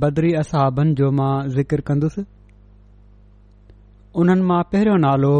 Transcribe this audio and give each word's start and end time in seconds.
बदरी 0.00 0.32
असाबनि 0.34 0.94
जो 0.98 1.10
मां 1.10 1.34
ज़िकर 1.56 1.80
कंदुसि 1.88 2.24
उन्हनि 4.14 4.40
मां 4.52 4.62
पहिरियों 4.72 4.96
नालो 5.06 5.34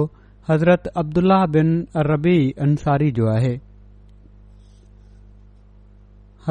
हज़रत 0.50 0.86
अब्दुल्ला 1.04 1.40
बिन 1.56 1.72
रबी 2.12 2.36
अंसारी 2.68 3.10
जो 3.20 3.28
आहे 3.36 3.54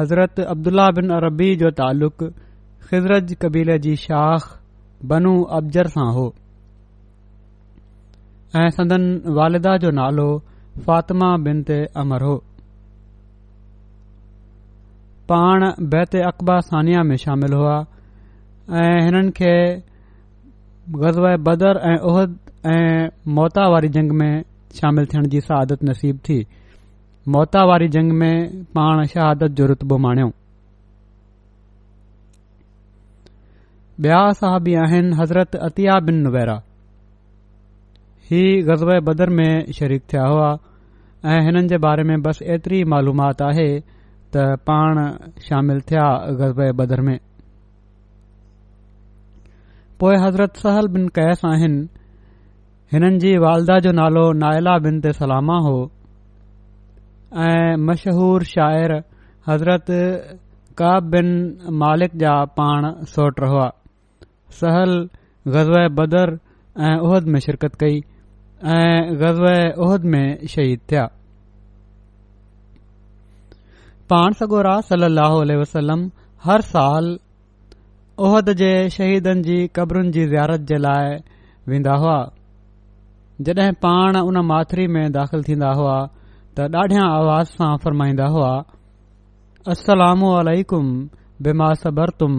हज़रत 0.00 0.40
अब्दुल्ला 0.48 0.90
बिन 0.98 1.12
रबी 1.28 1.54
जो 1.62 1.70
तालुक़ु 1.84 2.28
ख़िज़रत 2.90 3.38
कबीले 3.42 3.78
जी 3.88 3.96
शाख 4.10 4.54
बनू 5.14 5.40
अब्ज़र 5.62 5.88
सां 5.96 6.12
हो 6.20 6.30
ऐं 8.58 8.68
सदन 8.76 9.02
वालिदा 9.36 9.76
जो 9.82 9.90
नालो 9.96 10.28
फ़ातिमा 10.86 11.26
बिन 11.44 11.62
ते 11.66 11.76
अमर 12.02 12.22
हो 12.26 12.36
पाण 15.28 15.64
बैत 15.90 16.14
अकबा 16.30 16.58
सानिया 16.70 17.02
में 17.10 17.16
शामिल 17.24 17.52
हुआ 17.54 17.76
ऐं 18.80 19.02
हिननि 19.04 19.30
खे 19.38 19.52
ग़ज़व 20.98 21.26
बदर 21.48 21.76
ऐं 21.90 21.96
उहद 22.12 22.36
ऐं 22.70 23.08
मोता 23.36 23.66
वारी 23.72 23.88
जंग 23.96 24.12
में 24.22 24.34
शामिल 24.80 25.06
थियण 25.12 25.28
जी 25.34 25.40
शहादत 25.40 25.84
नसीब 25.90 26.18
थी 26.28 26.44
मोता 27.34 27.64
वारी 27.70 27.88
जंग 27.98 28.12
में 28.22 28.64
पाण 28.74 29.04
शहादत 29.14 29.50
जो 29.60 29.66
रुतबो 29.72 29.98
माणियो 30.06 30.30
ॿिया 34.04 34.18
साहबी 34.40 34.74
आहिनि 34.82 35.14
हज़रत 35.20 35.54
अतिया 35.66 35.98
बिन 36.04 36.20
नुवेरा 36.26 36.58
ही 38.30 38.40
ग़ज़ब 38.66 38.90
बदर 39.04 39.30
में 39.36 39.70
शरीक 39.78 40.02
थिया 40.12 40.24
हुआ 40.30 40.50
ऐं 41.30 41.40
हिननि 41.44 41.68
जे 41.68 41.78
बारे 41.84 42.02
में 42.10 42.20
बसि 42.22 42.44
एतिरी 42.54 42.82
मालूमात 42.90 43.40
आहे 43.42 43.70
त 44.34 44.44
पाण 44.68 44.98
शामिल 45.46 45.80
थिया 45.90 46.04
ग़ज़ब 46.40 46.60
बदर 46.80 47.00
में 47.06 47.18
पोइ 50.00 50.16
हज़रत 50.26 50.56
सहल 50.62 50.88
बिन 50.96 51.08
कैस 51.18 51.40
आहिनि 51.52 51.86
हिननि 52.92 53.18
जी 53.24 53.32
वालदा 53.46 53.78
जो 53.86 53.92
नालो 54.00 54.22
नाइला 54.44 54.76
बिन 54.86 55.00
ते 55.06 55.12
सलामा 55.18 55.58
हो 55.66 55.74
ऐं 57.46 57.76
मशहूरु 57.88 58.44
शाइर 58.52 58.92
हज़रत 59.48 59.86
काब 60.82 61.10
बिन 61.16 61.28
मालिक 61.82 62.16
जा 62.22 62.38
पाण 62.62 62.88
सोट 63.16 63.40
रहल 63.46 64.96
ग़ज़ 65.56 65.74
बदर 66.00 66.36
ऐं 66.90 66.96
उहद 67.08 67.24
में 67.34 67.40
शिरकत 67.48 67.74
कई 67.82 68.00
ऐं 68.68 69.72
उहद 69.84 70.04
में 70.12 70.46
शहीद 70.50 70.80
थिया 70.90 71.04
पाण 74.10 74.32
सगोरा 74.40 74.80
सलाहु 74.88 75.40
वसलम 75.60 76.04
हर 76.44 76.60
साल 76.72 77.18
उहद 78.26 78.50
जे 78.58 78.70
शहीदनि 78.90 79.42
जी 79.42 79.66
क़बरुनि 79.76 80.10
जी 80.12 80.26
ज़ियारत 80.28 80.60
जे 80.70 80.76
लाइ 80.78 81.14
वेंदा 81.68 81.94
हुआ 82.02 82.18
जॾहिं 83.40 83.72
पाण 83.82 84.16
उन 84.20 84.38
माथिरी 84.46 84.86
में 84.96 85.12
दाख़िल 85.12 85.42
थींदा 85.44 85.70
हुआ 85.80 85.96
त 86.58 86.66
ॾाढियां 86.82 87.04
आवाज़ 87.12 87.48
सां 87.56 87.76
फ़रमाईंदा 87.84 88.26
हुआकुम 88.36 89.64
बेमा 91.42 91.72
सबर 91.84 92.10
तुम 92.20 92.36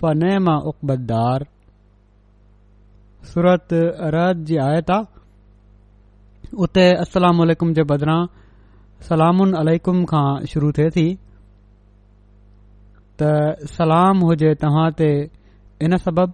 फ़नेमा 0.00 0.58
फ़नेबदार 0.70 1.46
सूरत 3.34 3.68
जी 3.72 4.56
आयता 4.70 5.00
उते 6.56 6.84
अलीकुम 7.04 7.72
जे 7.76 7.82
बदिरां 7.90 8.20
सलामुन 9.08 9.50
आलम 9.54 9.98
खां 10.12 10.28
शुरू 10.52 10.68
थिए 10.78 10.88
थी 10.96 11.06
त 13.20 13.22
सलाम 13.74 14.16
हुजे 14.28 14.50
तव्हां 14.64 14.86
ते 15.00 15.10
इन 15.86 15.92
सबबि 16.04 16.32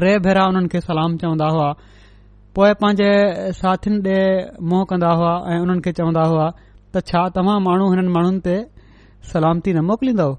टे 0.00 0.18
भेरा 0.28 0.46
उन्हनि 0.52 0.68
खे 0.68 0.80
सलाम 0.90 1.16
चवंदा 1.22 1.48
हुआ 1.58 1.72
पोए 2.56 2.72
पांजे 2.80 3.06
साथीनि 3.58 3.96
ॾे 4.10 4.18
मुंह 4.70 4.82
कंदा 4.90 5.10
हुआ 5.18 5.32
ऐं 5.50 5.58
उन्हनि 5.62 5.80
खे 5.84 5.92
चवंदा 5.98 6.24
हुआ 6.32 6.44
त 6.94 7.00
छा 7.10 7.22
तव्हां 7.34 7.56
माण्हू 7.66 7.86
हिननि 7.92 8.10
माण्हुनि 8.16 8.40
ते 8.46 8.56
सलामती 9.30 9.70
न 9.74 9.78
मोकिलींदव 9.88 10.30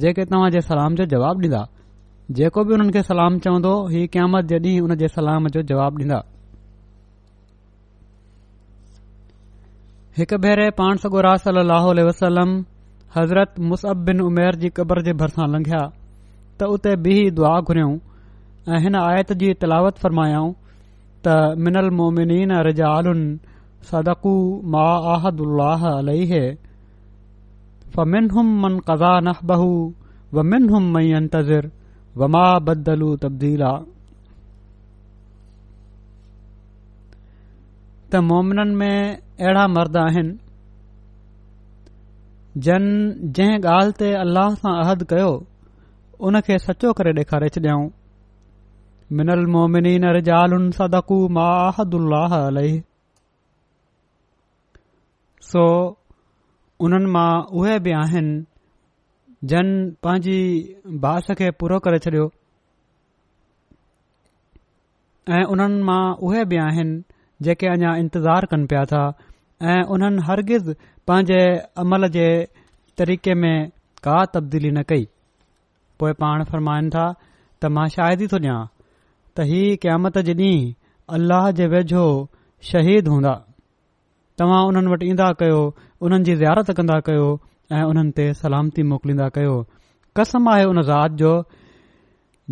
जेके 0.00 0.24
तव्हां 0.32 0.48
जे 0.54 0.60
सलाम 0.68 0.94
जो 1.00 1.04
जवाबु 1.12 1.40
ॾींदा 1.44 1.60
जेको 2.38 2.60
बि 2.68 2.72
हुननि 2.74 2.92
खे 2.96 3.02
सलाम 3.10 3.32
चवंदो 3.44 3.72
ही 3.92 4.00
क़यामत 4.14 4.44
जे 4.52 4.56
ॾींहुं 4.68 4.86
हुन 4.86 4.94
जे 5.02 5.08
सलाम 5.18 5.42
जो 5.56 5.60
जवाबु 5.72 6.04
ॾींदा 6.04 6.18
हिकु 10.20 10.36
भेरे 10.46 10.70
पाण 10.80 11.04
सगो 11.04 11.20
रास 11.28 11.44
अलसलम 11.54 12.50
हज़रत 13.18 13.60
मुसअब 13.70 14.02
बिन 14.08 14.20
उमेर 14.30 14.56
जी 14.64 14.68
क़बर 14.80 15.02
जे 15.04 15.12
भरिसां 15.20 15.50
लंघिया 15.58 15.84
त 16.58 16.72
उते 16.78 16.96
बि 17.06 17.16
दुआ 17.38 17.54
घुरियऊं 17.68 17.94
ऐं 18.74 18.80
हिन 18.86 18.94
आयत 19.04 19.32
जी 19.44 19.52
तिलावत 19.62 19.96
फरमायाऊं 20.04 20.50
त 21.26 21.32
मिनल 21.64 21.88
मोमिनीन 21.98 22.52
रज 22.66 22.80
सदकु 23.90 24.30
मा 24.74 24.86
आहदुह 25.14 25.84
मिन 28.14 28.26
कज़ा 28.88 29.12
तब्दीला 33.24 33.70
त 38.10 38.12
मोमिननि 38.32 38.74
में 38.82 38.96
अहिड़ा 39.14 39.64
मर्द 39.78 39.96
आहिनि 40.06 40.32
जन 42.66 42.84
जंहिं 43.36 43.60
ॻाल्हि 43.74 43.96
ते 44.04 44.08
अल्लाह 44.24 44.50
सां 44.62 44.72
अहद 44.84 45.00
कयो 45.12 45.30
उन 46.28 46.34
खे 46.48 46.56
सचो 46.68 46.88
करे 46.98 47.12
ॾेखारे 47.20 47.48
छॾियाऊं 47.54 47.86
मिनल 49.18 49.44
मोमिनी 49.54 49.90
न 50.02 50.58
सदकु 50.76 51.16
माहदुही 51.38 52.68
सो 55.48 55.64
उन्हनि 56.86 57.10
मां 57.16 57.30
उहे 57.60 57.74
बि 57.86 57.92
आहिनि 58.02 58.32
जन 59.52 59.68
पंहिंजी 60.06 60.38
बाश 61.04 61.30
खे 61.40 61.50
पूरो 61.62 61.78
करे 61.88 61.98
छॾियो 62.06 62.24
ऐं 65.38 65.42
उन्हनि 65.56 65.82
मां 65.90 66.00
उहे 66.28 66.44
बि 66.54 66.60
आहिनि 66.70 66.96
जेके 67.48 67.68
अञा 67.74 67.92
इंतज़ार 68.04 68.46
कनि 68.54 68.66
पिया 68.72 68.84
था 68.94 69.02
ऐं 69.74 69.80
उन्हनि 69.96 70.24
हरगिज़ 70.30 70.72
पंहिंजे 71.10 71.40
अमल 71.84 72.08
जे 72.18 72.26
तरीक़े 73.02 73.34
में 73.44 73.56
का 74.08 74.16
तब्दीली 74.36 74.70
न 74.70 74.88
कई 74.92 75.06
पोइ 76.00 76.12
पाण 76.24 76.44
फ़रमाइनि 76.52 76.90
था 76.98 77.06
त 77.16 77.78
मां 77.78 77.88
शायदि 77.98 78.24
ई 78.28 78.34
थो 78.36 78.40
ॾियां 78.46 78.60
त 79.38 79.44
हीअ 79.48 79.76
क़यात 79.82 80.16
जे 80.26 80.32
ॾींहुं 80.34 80.72
अल्लाह 81.16 81.44
जे 81.58 81.66
वेझो 81.74 82.00
शहीद 82.70 83.06
हूंदा 83.12 83.30
तव्हां 84.40 84.58
उन्हनि 84.70 84.90
वटि 84.92 85.06
ईंदा 85.12 85.28
कयो 85.42 85.60
उन्हनि 86.08 86.24
जी 86.28 86.34
जयारत 86.42 86.70
कंदा 86.80 86.98
कयो 87.08 87.28
ऐं 87.72 87.80
उन्हनि 87.92 88.12
ते 88.18 88.26
सलामती 88.40 88.82
मोकलींदा 88.90 89.28
कयो 89.38 89.54
कसम 90.20 90.50
आहे 90.54 90.64
उन 90.72 90.82
ज़ात 90.90 91.16
जो 91.22 91.32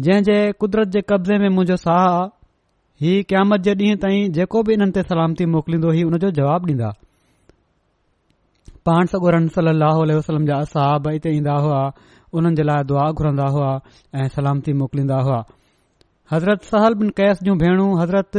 जंहिं 0.06 0.22
जे 0.30 0.38
कुदरत 0.64 0.92
जे 0.96 1.00
कब्ज़े 1.12 1.38
में 1.44 1.48
मुंहिंजो 1.58 1.76
साह 1.84 2.08
ही 3.04 3.12
क़यामत 3.32 3.64
जे 3.68 3.74
ॾींहं 3.84 4.00
ताईं 4.06 4.32
जेको 4.40 4.62
बि 4.70 4.74
इन्हनि 4.80 4.96
ते 4.98 5.04
सलामती 5.12 5.46
मोकिलींदो 5.56 5.94
ही 6.00 6.06
उन 6.10 6.18
जो 6.26 6.30
जवाबु 6.40 6.72
ॾींदा 6.72 6.90
पाण 8.90 9.12
सगुर 9.14 9.40
सलाह 9.60 10.04
वसलम 10.16 10.50
जा 10.52 10.62
असहाब 10.66 11.08
हिते 11.16 11.36
ईंदा 11.40 11.58
हुआ 11.66 11.82
उन्हनि 12.40 12.56
जे 12.62 12.68
लाइ 12.72 12.84
दुआ 12.92 13.10
घुरंदा 13.20 13.48
हुआ 13.58 13.72
ऐं 13.78 14.28
सलामती 14.38 14.72
मोकिलींदा 14.82 15.20
हुआ 15.28 15.40
हज़रत 16.32 16.62
सहल 16.72 16.94
बिन 16.98 17.08
कैस 17.18 17.40
जूं 17.46 17.54
भेण 17.60 17.80
हज़रत 18.00 18.36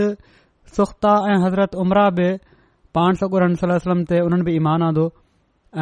सुख़्ता 0.76 1.14
ऐं 1.30 1.34
हज़रत 1.46 1.74
उमरा 1.84 2.04
बि 2.20 2.28
पाण 2.98 3.18
सगुरन 3.22 3.56
सलम 3.64 4.04
ते 4.12 4.20
उन्हनि 4.28 4.46
बि 4.50 4.54
ईमान 4.60 4.86
आंदो 4.88 5.02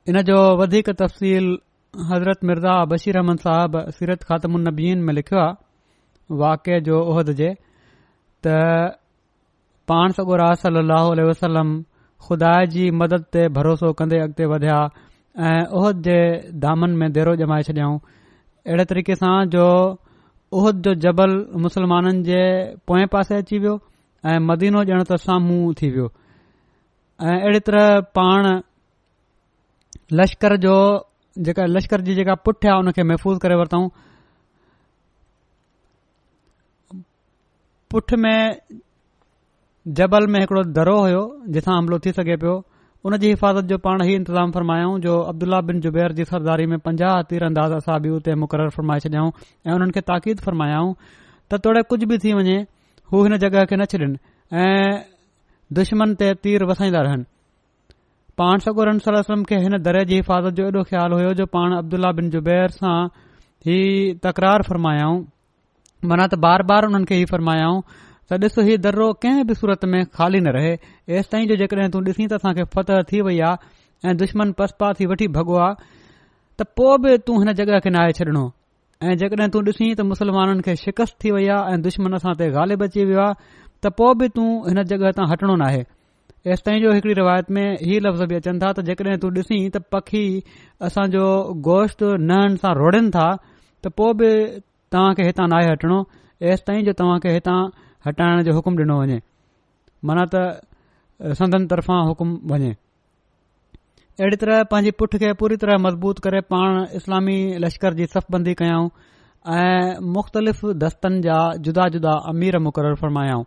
इन 0.10 0.22
जो 0.32 0.39
वधीक 0.63 0.89
तफ़्सील 1.06 1.53
हज़रत 2.12 2.44
मिर्ज़ा 2.50 2.74
बशीर 2.96 3.17
अहमन 3.22 3.36
साहब 3.48 3.79
सीरत 4.00 4.24
ख़ात्मनबीन 4.29 5.01
में 5.06 5.13
लिखियो 5.13 5.39
आहे 5.46 5.56
वाकिए 6.31 6.79
जो 6.88 7.00
उहिद 7.12 7.29
जे 7.36 7.50
त 8.46 8.55
पाण 9.88 10.12
सगो 10.12 10.36
रास 10.36 10.65
लहल 10.65 11.22
वसलम 11.29 11.69
खुदा 12.27 12.53
जी 12.75 12.89
मदद 13.01 13.24
ते 13.34 13.48
भरोसो 13.55 13.91
कंदे 14.00 14.19
अॻिते 14.22 14.46
वधिया 14.53 14.79
ऐं 15.48 15.65
उहद 15.79 16.01
जे 16.07 16.19
दामन 16.65 16.91
में 17.00 17.12
देरो 17.13 17.36
जमाए 17.41 17.63
छॾियऊं 17.63 17.98
अहिड़े 18.67 18.86
तरीक़े 18.86 19.15
सां 19.15 19.46
जो 19.50 19.65
उहिद 20.53 20.75
जो 20.88 20.93
जबल 21.07 21.36
मुसलमाननि 21.65 22.24
जे 22.24 22.41
पोएं 22.88 23.05
पासे 23.13 23.36
अची 23.38 23.60
वियो 23.60 23.75
ऐं 24.27 24.39
मदीनो 24.48 24.84
ॼण 24.84 25.03
त 25.07 25.15
साम्हूं 25.25 25.74
थी 25.81 25.89
वियो 25.96 26.10
ऐं 27.24 27.39
अहिड़ी 27.41 27.60
तरहि 27.69 28.01
पाण 28.19 28.50
लश्कर 30.19 30.55
जो 30.65 30.75
जेका 31.48 31.65
लश्कर 31.77 32.01
जी 32.01 32.13
जेका 32.15 32.36
पुठियां 32.46 32.77
उन 32.79 32.91
खे 32.98 33.03
महफ़ूज़ 33.03 33.39
करे 33.39 33.55
वरितऊं 33.55 33.88
पुठ 37.91 38.13
में 38.20 38.58
जबल 39.98 40.27
में 40.32 40.39
हिकड़ो 40.39 40.63
दरो 40.77 40.98
हुयो 41.01 41.22
जिथां 41.56 41.75
हमिलो 41.77 42.00
थी 42.06 42.12
सघे 42.15 42.36
पियो 42.39 42.56
उन 43.08 43.17
जी 43.22 43.29
हिफ़ाज़त 43.34 43.65
जो 43.72 43.77
पाण 43.86 44.03
ई 44.06 44.13
इंतज़ाम 44.22 44.51
फ़र्मायाऊं 44.56 44.98
जो 45.06 45.13
अब्दुल्ला 45.32 45.60
बिन 45.67 45.79
ज़ुबैर 45.82 46.13
जी 46.17 46.24
सरदारी 46.32 46.65
में 46.72 46.77
पंजाह 46.88 47.22
तीर 47.32 47.44
अंदाज़ 47.48 47.74
असां 47.75 47.98
बि 48.06 48.10
उते 48.17 48.36
मुक़ररु 48.44 48.70
फ़रमाए 48.77 49.00
छॾियाऊं 49.06 49.29
ऐं 49.67 49.72
हुननि 49.72 49.91
खे 49.98 50.01
ताक़ीद 50.12 50.39
फ़रमायाऊं 50.48 50.91
त 51.51 51.60
तोड़े 51.63 51.82
कुझ 51.94 52.01
बि 52.12 52.17
थी 52.24 52.34
वञे 52.39 52.58
हू 53.13 53.24
हिन 53.24 53.38
जॻहि 53.46 53.65
खे 53.72 53.75
न 53.79 53.86
छॾनि 53.94 54.12
ऐं 54.63 55.08
दुश्मन 55.79 56.10
ते 56.22 56.27
तीर 56.44 56.63
वसाईंदा 56.72 57.01
रहनि 57.08 57.24
पाण 58.41 58.65
सगोरन 58.67 59.00
सलम 59.08 59.24
वलम 59.29 59.44
खे 59.51 59.58
हिन 59.67 59.77
दरे 59.88 60.03
जी 60.12 60.15
हिफ़ाज़त 60.20 60.51
जो 60.60 60.67
एॾो 60.74 60.82
ख़्यालु 60.91 61.15
हुयो 61.22 61.34
जो 61.39 61.46
पाण 61.56 61.77
अब्दुल्ला 61.79 62.12
बिन 62.20 62.29
ज़ुबैर 62.36 62.70
सां 62.82 62.98
ही 63.70 63.79
तकरार 64.27 64.62
फ़रमायाऊं 64.72 65.17
मना 66.06 66.27
त 66.27 66.36
बार 66.44 66.63
बार 66.70 66.86
उन्हनि 66.88 67.06
खे 67.10 67.16
हीउ 67.18 67.25
फरमायाऊं 67.30 67.80
त 68.30 68.34
ॾिस 68.44 68.58
हीउ 68.68 68.77
दर्रो 68.86 69.08
कंहिं 69.24 69.44
बि 69.48 69.54
सूरत 69.62 69.86
में 69.94 70.01
खाली 70.18 70.39
न 70.44 70.48
रहे 70.58 70.74
तेसि 71.08 71.30
ताईं 71.32 71.48
जो 71.48 71.56
जेकॾहिं 71.62 71.89
तूं 71.96 72.01
ॾिसी 72.06 72.27
त 72.27 72.34
असांखे 72.38 72.63
फतह 72.75 73.01
थी 73.12 73.22
वई 73.27 73.39
आहे 73.48 74.10
ऐं 74.10 74.18
दुश्मन 74.18 74.51
पसपा 74.60 74.92
थी 75.00 75.06
वठी 75.12 75.27
भॻो 75.38 75.56
आ 75.56 75.70
त 75.74 76.62
पोइ 76.77 76.98
बि 77.04 77.18
तूं 77.25 77.36
हिन 77.42 77.54
जॻहि 77.60 77.80
खे 77.86 77.89
नाहे 77.98 78.12
छॾणो 78.20 78.44
ऐं 79.04 79.18
जेकॾहिं 79.24 79.50
तू 79.54 79.62
ॾिसी 79.72 79.89
त 79.98 80.01
मुस्लमाननि 80.13 80.62
खे 80.70 80.75
शिकस्त 80.86 81.16
थी 81.24 81.32
वई 81.38 81.48
आ 81.56 81.58
ऐं 81.74 81.82
दुश्मन 81.89 82.16
असां 82.22 82.34
ते 82.44 82.51
अची 82.86 83.06
वियो 83.10 83.22
आहे 83.25 83.58
त 83.82 83.86
पोइ 83.98 84.13
बि 84.20 84.27
तूं 84.38 84.48
हिन 84.70 84.84
जॻहि 84.94 85.12
तां 85.18 85.25
हटणो 85.34 85.56
नाहे 85.66 85.82
तेसि 86.46 86.62
ताईं 86.66 86.80
जो 86.84 86.92
हिकड़ी 86.94 87.13
रिवायत 87.24 87.46
में 87.56 87.66
हीअ 87.88 88.00
लफ़्ज़ 88.06 88.24
बि 88.30 88.36
अचनि 88.44 88.58
था 88.62 88.72
त 88.77 88.88
जेकॾहिं 88.94 89.18
तू 89.25 89.34
ॾिसी 89.42 89.58
त 89.74 89.77
पखी 89.92 90.25
असांजो 90.88 91.24
गोश्त 91.74 92.04
नहनि 92.30 92.58
सां 92.66 92.74
रोड़नि 92.84 93.10
था 93.18 93.30
त 93.82 93.86
पोइ 93.98 94.12
बि 94.22 94.32
तव्हां 94.91 95.13
खे 95.20 95.24
हितां 95.27 95.48
नाहे 95.51 95.67
हटणो 95.72 96.00
एसि 96.51 96.63
ताईं 96.67 96.84
जो 96.88 96.94
तव्हां 97.00 97.17
खे 97.24 97.32
हितां 97.36 97.60
हटाइण 98.08 98.44
जो 98.48 98.51
हुकुम 98.58 98.74
ॾिनो 98.82 98.96
वञे 99.01 99.17
माना 100.08 100.24
त 100.34 101.34
संदन 101.39 101.65
तरफ़ां 101.72 102.00
हुकुम 102.10 102.29
वञे 102.51 102.72
अहिड़ी 104.20 104.38
तरह 104.44 104.62
पंहिंजी 104.72 104.91
पुठ 105.00 105.15
खे 105.24 105.32
पूरी 105.39 105.56
तरह 105.63 105.77
मज़बूत 105.86 106.20
करे 106.25 106.39
पाण 106.53 106.79
इस्लामी 107.00 107.38
लश्कर 107.63 107.98
जी 108.00 108.06
सफ़बंदी 108.13 108.53
कयाऊं 108.62 108.88
ऐं 109.56 110.00
मुख़्तलिफ़ 110.15 110.62
दस्तनि 110.84 111.20
जा 111.25 111.38
जुदा 111.67 111.88
जुदा 111.96 112.13
अमीर 112.32 112.58
मुक़ररु 112.67 112.96
फ़रमायाऊं 113.01 113.44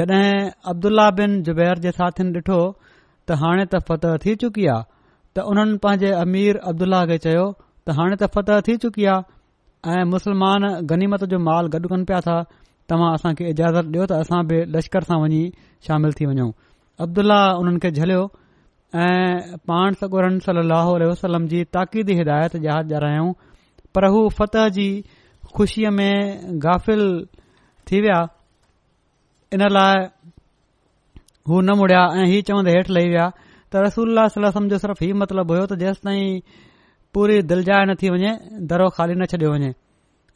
जॾहिं 0.00 0.50
अब्दुल्ला 0.72 1.06
बिन 1.20 1.38
जुबैर 1.48 1.78
जे 1.86 1.92
साथियुनि 2.00 2.40
ॾिठो 2.42 2.58
त 2.80 3.38
हाणे 3.44 3.64
त 3.74 3.80
फतह 3.90 4.16
थी 4.26 4.34
चुकी 4.44 4.66
आहे 4.74 4.84
त 5.36 5.46
उन्हनि 5.52 5.78
पंहिंजे 5.86 6.10
अमीर 6.26 6.60
अब्दुल्ला 6.72 7.00
खे 7.12 7.18
चयो 7.28 7.46
त 7.56 7.96
हाणे 8.00 8.20
त 8.24 8.30
फतह 8.36 8.60
थी 8.68 8.76
चुकी 8.84 9.04
आहे 9.14 9.24
ऐं 9.84 10.04
मुस्लमान 10.12 10.62
गनीमत 10.90 11.22
जो 11.30 11.38
माल 11.48 11.64
गॾु 11.72 11.86
कनि 11.92 12.04
पिया 12.08 12.20
था 12.24 12.36
तव्हां 12.88 13.10
असां 13.16 13.30
इजाज़त 13.52 13.86
ॾियो 13.92 14.04
त 14.08 14.12
असां 14.24 14.40
बि 14.48 14.56
लश्कर 14.72 15.02
सां 15.08 15.18
वञी 15.22 15.40
शामिल 15.86 16.12
थी 16.16 16.24
वञूं 16.28 16.50
अब्दुल्ला 17.04 17.40
उन्हनि 17.60 17.78
खे 17.84 17.90
झलियो 18.00 18.22
ऐं 19.04 19.60
पाण 19.68 19.88
सगोरन 20.00 20.34
सली 20.46 21.08
वसलम 21.10 21.46
जी 21.52 21.62
ताक़ीदी 21.76 22.14
हिदायत 22.20 22.56
जहा 22.64 22.78
ॼूं 23.20 23.32
पर 23.94 24.04
हू 24.16 24.20
फतह 24.40 24.68
जी 24.76 24.88
ख़ुशीअ 25.56 25.90
में 26.00 26.14
गाफ़िल 26.64 27.02
थी 27.90 28.00
विया 28.00 28.20
इन 29.54 29.62
लाइ 29.76 29.96
हू 31.48 31.60
न 31.64 31.68
मुड़िया 31.80 32.02
ऐं 32.20 32.26
हीउ 32.34 32.40
चवंदे 32.50 32.70
हेठि 32.76 32.90
लही 32.96 33.08
विया 33.16 33.26
त 33.38 33.72
रसूल 33.88 34.10
जो 34.72 34.78
सिर्फ़ु 34.84 35.04
हीउ 35.04 35.14
मतिलबु 35.22 35.52
हुयो 35.54 35.66
त 35.66 35.78
जेसि 35.84 36.00
ताईं 36.08 36.72
पूरी 37.14 37.34
दिलजाए 37.50 37.84
न 37.88 37.94
थी 38.02 38.08
वञे 38.12 38.30
दरो 38.70 38.88
खाली 38.98 39.14
न 39.16 39.26
छडि॒यो 39.32 39.52
वञे 39.60 39.70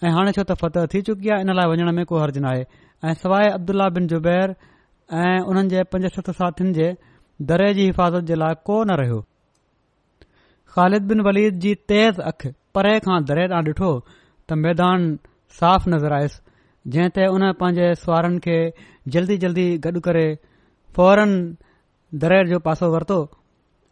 ऐं 0.05 0.11
हाणे 0.17 0.33
छो 0.37 0.43
त 0.51 0.57
फत 0.63 0.75
थी 0.93 1.01
चुकी 1.09 1.31
आहे 1.35 1.45
इन 1.47 1.51
लाइ 1.59 1.67
वञण 1.71 1.91
में 1.99 2.05
को 2.11 2.19
हर्ज़ु 2.23 2.41
न 2.45 2.51
आहे 2.51 2.65
ऐं 3.11 3.15
सवाइ 3.23 3.49
अब्दुल्ला 3.57 3.89
बिन 3.97 4.07
जुबैर 4.13 4.55
ऐं 5.23 5.35
हुननि 5.49 5.71
जे 5.73 5.83
पंजे 5.95 6.11
सख 6.17 6.31
साथियुनि 6.41 6.75
जे 6.79 6.89
दरे 7.51 7.69
जी 7.79 7.87
हिफ़ाज़त 7.91 8.29
जे 8.31 8.39
लाइ 8.43 8.55
को 8.71 8.77
न 8.91 8.99
रहियो 9.03 9.19
ख़ालिद 10.77 11.09
बिन 11.13 11.21
वलीद 11.29 11.59
जी 11.67 11.75
तेज़ 11.93 12.21
अखि 12.33 12.53
परे 12.79 12.93
खां 13.09 13.19
दरे 13.33 13.49
तां 13.55 13.63
ॾिठो 13.73 13.91
त 14.13 14.61
मैदान 14.65 15.09
साफ़ 15.61 15.89
नज़र 15.97 16.17
आयुसि 16.21 16.41
जंहिं 16.95 17.15
ते 17.19 17.27
हुन 17.35 17.47
पंहिंजे 17.65 17.89
सुवारनि 18.05 18.43
खे 18.47 18.59
जल्दी 19.17 19.39
जल्दी 19.47 19.67
गॾु 19.89 20.03
करे 20.09 20.27
फौरन 20.99 21.35
दरे 22.27 22.41
जो 22.53 22.61
पासो 22.69 22.91
वरितो 22.95 23.19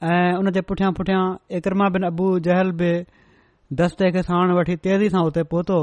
ऐं 0.05 0.37
उन 0.39 0.51
जे 0.53 0.61
पुठियां 0.61 0.93
पुठियां 0.93 1.21
एकरमा 1.57 1.89
बिन 1.91 2.03
अबू 2.07 2.39
जहल 2.47 2.71
बि 2.81 2.89
दस्ते 3.73 4.11
खे 4.13 4.23
साण 4.23 4.51
वठी 4.57 4.77
तेज़ी 4.87 5.09
सां 5.11 5.23
उते 5.27 5.43
पहुतो 5.53 5.79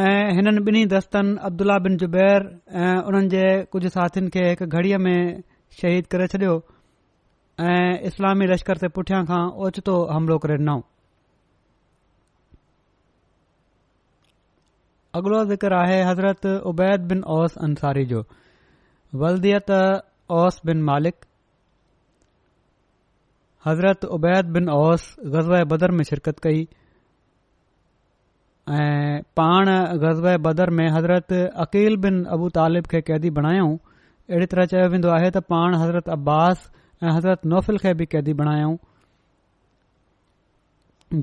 ऐं 0.00 0.32
हिननि 0.36 0.60
ॿिन्ही 0.68 0.84
दस्तनि 0.94 1.36
अब्दुला 1.48 1.76
बिन 1.86 1.96
जुबैर 2.02 2.46
ऐं 2.84 2.96
उन्हनि 3.10 3.28
जे 3.34 3.42
कुझु 3.72 3.88
साथियुनि 3.96 4.30
खे 4.36 4.44
हिकु 4.48 4.66
घड़ीअ 4.66 4.98
में 5.08 5.42
शहीद 5.82 6.06
करे 6.14 6.26
छडि॒यो 6.34 6.54
ऐं 7.74 7.98
इस्लामी 8.12 8.46
लश्कर 8.52 8.78
जे 8.84 8.88
पुठियां 9.00 9.22
खां 9.32 9.42
ओचितो 9.68 9.94
हमिलो 10.14 10.38
करे 10.46 10.56
ॾिनऊं 10.64 10.80
अॻिलो 15.20 15.44
ज़िक्र 15.52 15.72
आहे 15.82 16.00
हज़रत 16.10 16.46
उबैद 16.72 17.00
बिन 17.12 17.22
ओस 17.38 17.56
अंसारी 17.70 18.04
जो 18.16 18.24
वलदीअत 19.24 19.70
ओस 20.40 20.60
बिन 20.66 20.82
मालिक 20.90 21.30
हज़रत 23.66 24.04
उबैद 24.14 24.44
बिन 24.54 24.68
ओस 24.70 25.04
ग़ज़ब 25.26 25.68
बदर 25.68 25.90
में 25.98 26.02
शिरकत 26.04 26.38
कई 26.46 26.62
ऐं 28.80 29.20
पाण 29.38 29.70
ग़ज़बा 30.02 30.36
बदर 30.48 30.70
में 30.78 30.86
हज़रत 30.96 31.32
अक़ील 31.64 31.96
बिन 32.04 32.22
अबू 32.36 32.48
तालिब 32.58 32.86
खे 32.92 33.00
क़ैदी 33.10 33.30
बणायूं 33.38 33.68
अहिड़ी 33.76 34.46
तरह 34.54 34.66
चयो 34.72 34.88
वेंदो 34.96 35.10
आहे 35.20 35.30
त 35.36 35.42
पाण 35.52 35.76
हज़रत 35.84 36.08
अब्बास 36.16 36.68
ऐं 37.04 37.14
हज़रत 37.16 37.46
नौफ़िल 37.54 37.78
खे 37.86 37.92
बि 38.02 38.06
कैदी 38.16 38.32
बणायूं 38.42 38.76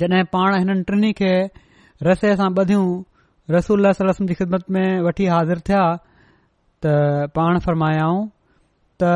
जॾहिं 0.03 0.23
पाण 0.33 0.57
हिननि 0.57 0.83
टिनी 0.89 1.11
खे 1.21 1.31
रस 2.09 2.21
सां 2.41 2.49
ॿधियूं 2.63 2.85
रसूल 3.57 3.85
रस्म 4.09 4.27
जी 4.33 4.41
ख़िदमत 4.41 4.69
में 4.77 4.85
वठी 5.09 5.25
हाज़िर 5.35 5.59
थिया 5.69 5.83
त 6.85 6.95
पाण 7.39 7.59
फरमायाऊं 7.69 8.19
त 9.03 9.15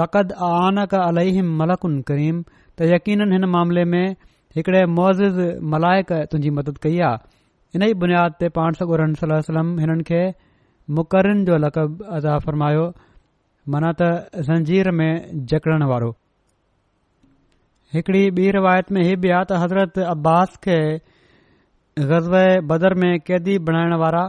लक़द 0.00 0.32
आनक 0.44 0.94
अलहिम 0.94 1.48
मलकुन 1.60 1.96
करीम 2.10 2.36
त 2.44 2.86
यकीन 2.90 3.24
हिन 3.32 3.44
मामले 3.54 3.82
में 3.94 4.06
हिकड़े 4.56 4.84
मोज़िज़ 4.98 5.40
मलाइक 5.74 6.12
तुंहिंजी 6.32 6.50
मदद 6.58 6.78
कई 6.86 6.98
आहे 7.08 7.24
इन्ही 7.76 7.94
बुनियाद 8.04 8.38
ते 8.40 8.48
सलम 9.50 9.72
हिननि 9.84 10.02
खे 10.10 10.22
मुक़ररीन 10.98 11.44
जो 11.48 11.56
लक़ब 11.66 12.02
अदा 12.20 12.38
फ़रमायो 12.46 12.86
माना 13.74 13.92
त 14.00 14.42
ज़ंजीर 14.48 14.90
में 15.00 15.46
जकड़ो 15.52 16.10
हिकड़ी 17.94 18.50
रिवायत 18.58 18.92
में 18.96 19.02
ही 19.08 19.14
बि 19.24 19.30
आहे 19.38 19.44
त 19.52 19.62
हज़रत 19.62 19.98
अब्बास 20.16 20.56
खे 20.64 20.78
ग़ज़ब 22.12 22.38
बदर 22.72 22.94
में 23.04 23.12
क़ैदी 23.28 23.58
बणाइण 23.68 23.94
वारा 24.04 24.24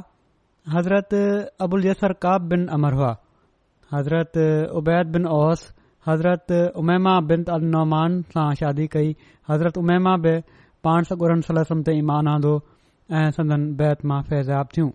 हज़रत 0.78 1.20
अबुल 1.68 1.86
यसर 1.88 2.14
काब 2.28 2.48
बिन 2.52 2.68
अमर 2.78 2.94
हुआ 3.00 3.16
हज़रत 3.94 4.38
उबैद 4.82 5.08
बिन 5.16 5.26
ओस 5.38 5.64
हज़रत 6.08 6.52
उमैमा 6.82 7.20
बिन 7.32 7.44
अल 7.56 7.66
नौमान 7.74 8.18
सां 8.36 8.48
शादी 8.62 8.88
कई 8.96 9.12
हज़रत 9.50 9.78
उमैमा 9.82 10.16
बि 10.26 10.34
पाण 10.88 11.10
सां 11.10 11.18
सलसम 11.20 11.44
सलस 11.50 11.86
ते 11.90 11.96
ईमान 11.98 12.28
आंदो 12.34 12.54
ऐं 13.20 13.30
सदन 13.38 13.68
बैत 13.82 14.06
मां 14.12 14.22
फैज़ाब 14.30 14.76
थियूं 14.78 14.90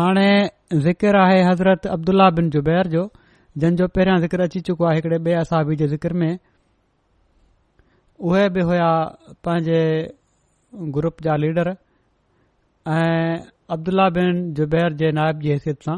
हाणे 0.00 0.26
ज़िकर 0.88 1.18
आहे 1.22 1.40
हज़रत 1.50 1.86
अब्दुल्ला 1.96 2.28
बिन 2.40 2.50
जुबैर 2.58 2.90
जो 2.96 3.06
जंहिंजो 3.62 3.86
पहिरियां 3.96 4.20
ज़िक्र 4.20 4.48
अची 4.50 4.60
चुको 4.68 4.84
आहे 4.90 5.00
हिकड़े 5.00 5.16
ॿिए 5.28 5.34
असाबी 5.44 5.76
जे 5.82 5.88
ज़िक्र 5.94 6.20
में 6.20 6.30
उहे 8.30 8.48
बि 8.54 8.60
हुया 8.70 8.86
पंहिंजे 9.48 9.80
ग्रुप 10.98 11.20
जा 11.26 11.36
लीडर 11.42 11.74
ऐं 12.92 13.42
अब्दुला 13.72 14.08
बिन 14.16 14.32
ज़ुबैर 14.58 14.92
जे 15.00 15.10
नायब 15.16 15.38
जी 15.42 15.48
हैसियत 15.50 15.82
सां 15.82 15.96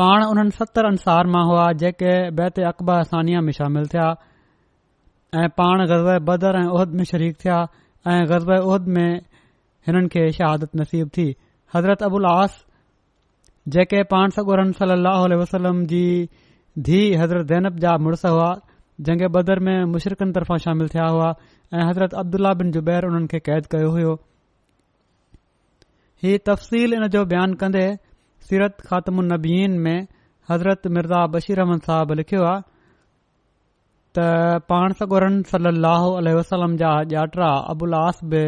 पाण 0.00 0.24
उन्हनि 0.30 0.54
सतरि 0.56 0.86
अंसार 0.94 1.26
मां 1.34 1.42
हुआ 1.50 1.66
जेके 1.82 2.14
बैत 2.40 2.58
अकबर 2.70 3.02
सानिया 3.12 3.40
में 3.48 3.52
शामिल 3.58 3.86
थिया 3.92 4.06
ऐं 5.42 5.48
पाण 5.60 5.84
ग़ज़बे 5.92 6.18
बदर 6.30 6.58
ऐं 6.62 6.64
उहिद 6.78 6.96
में 6.98 7.04
शरीक 7.10 7.36
थिया 7.44 7.58
ऐं 8.14 8.18
ग़ज़ब 8.32 8.50
उहिद 8.58 8.88
में 8.96 9.10
हिननि 9.86 10.08
खे 10.16 10.24
शहादत 10.38 10.76
नसीब 10.82 11.08
थी 11.18 11.28
हज़रत 11.74 12.02
अबुल 12.10 12.26
आस 12.32 12.58
जेके 13.76 14.02
पाण 14.14 14.36
सगुरम 14.40 14.72
सली 14.80 15.38
वसलम 15.44 15.84
जी 15.94 16.02
धीउ 16.90 17.22
हज़रत 17.22 17.46
ज़ैनब 17.54 17.78
जा 17.86 17.96
मुड़ुसु 18.08 18.28
हुआ 18.38 18.50
जंहिं 19.06 19.28
बदर 19.34 19.58
में 19.66 19.78
मुशरिकनि 19.90 20.32
तरफ़ां 20.36 20.58
शामिल 20.64 20.88
थिया 20.94 21.04
हुआ 21.12 21.28
ऐं 21.74 21.84
हज़रत 21.88 22.14
अब्दुलाह 22.22 22.54
बिन 22.62 22.70
जुबैर 22.76 23.04
उन्हनि 23.08 23.26
खे 23.32 23.38
क़ैद 23.46 23.66
कयो 23.74 23.90
हुयो 23.96 24.10
ही 26.24 26.32
तफ़सील 26.48 26.94
इन 26.96 27.06
जो 27.14 27.24
बयान 27.32 27.54
कंदे 27.62 27.84
सीरत 28.48 28.80
ख़ात्मन 28.88 29.38
में 29.86 29.98
हज़रत 30.50 30.92
मिर्ज़ा 30.96 31.20
बशीर 31.36 31.60
अहमन 31.64 31.80
साहब 31.86 32.12
लिखियो 32.20 32.44
आहे 32.50 32.68
त 34.18 34.26
पाणसोरन 34.72 35.42
सली 35.48 36.30
अलसलम 36.36 36.76
जा 36.84 36.92
ॼाटरा 37.14 37.50
अबुल 37.74 37.94
आसब 37.98 38.38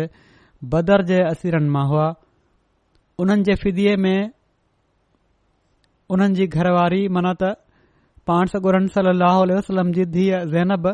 बदर 0.74 1.02
जे 1.12 1.20
असीरनि 1.32 1.68
मां 1.76 1.84
हुआ 1.92 2.06
उन्हनि 3.24 3.48
जे 3.50 3.54
फीदी 3.64 3.84
में 4.06 4.30
उन्हनि 6.16 6.34
जी 6.40 6.46
घरवारी 6.56 7.02
मनत 7.18 7.46
पाणस 8.26 8.54
ॻोरन 8.64 8.84
वसलम 9.56 9.90
जी 9.92 10.04
धीअ 10.16 10.44
जैनब 10.50 10.88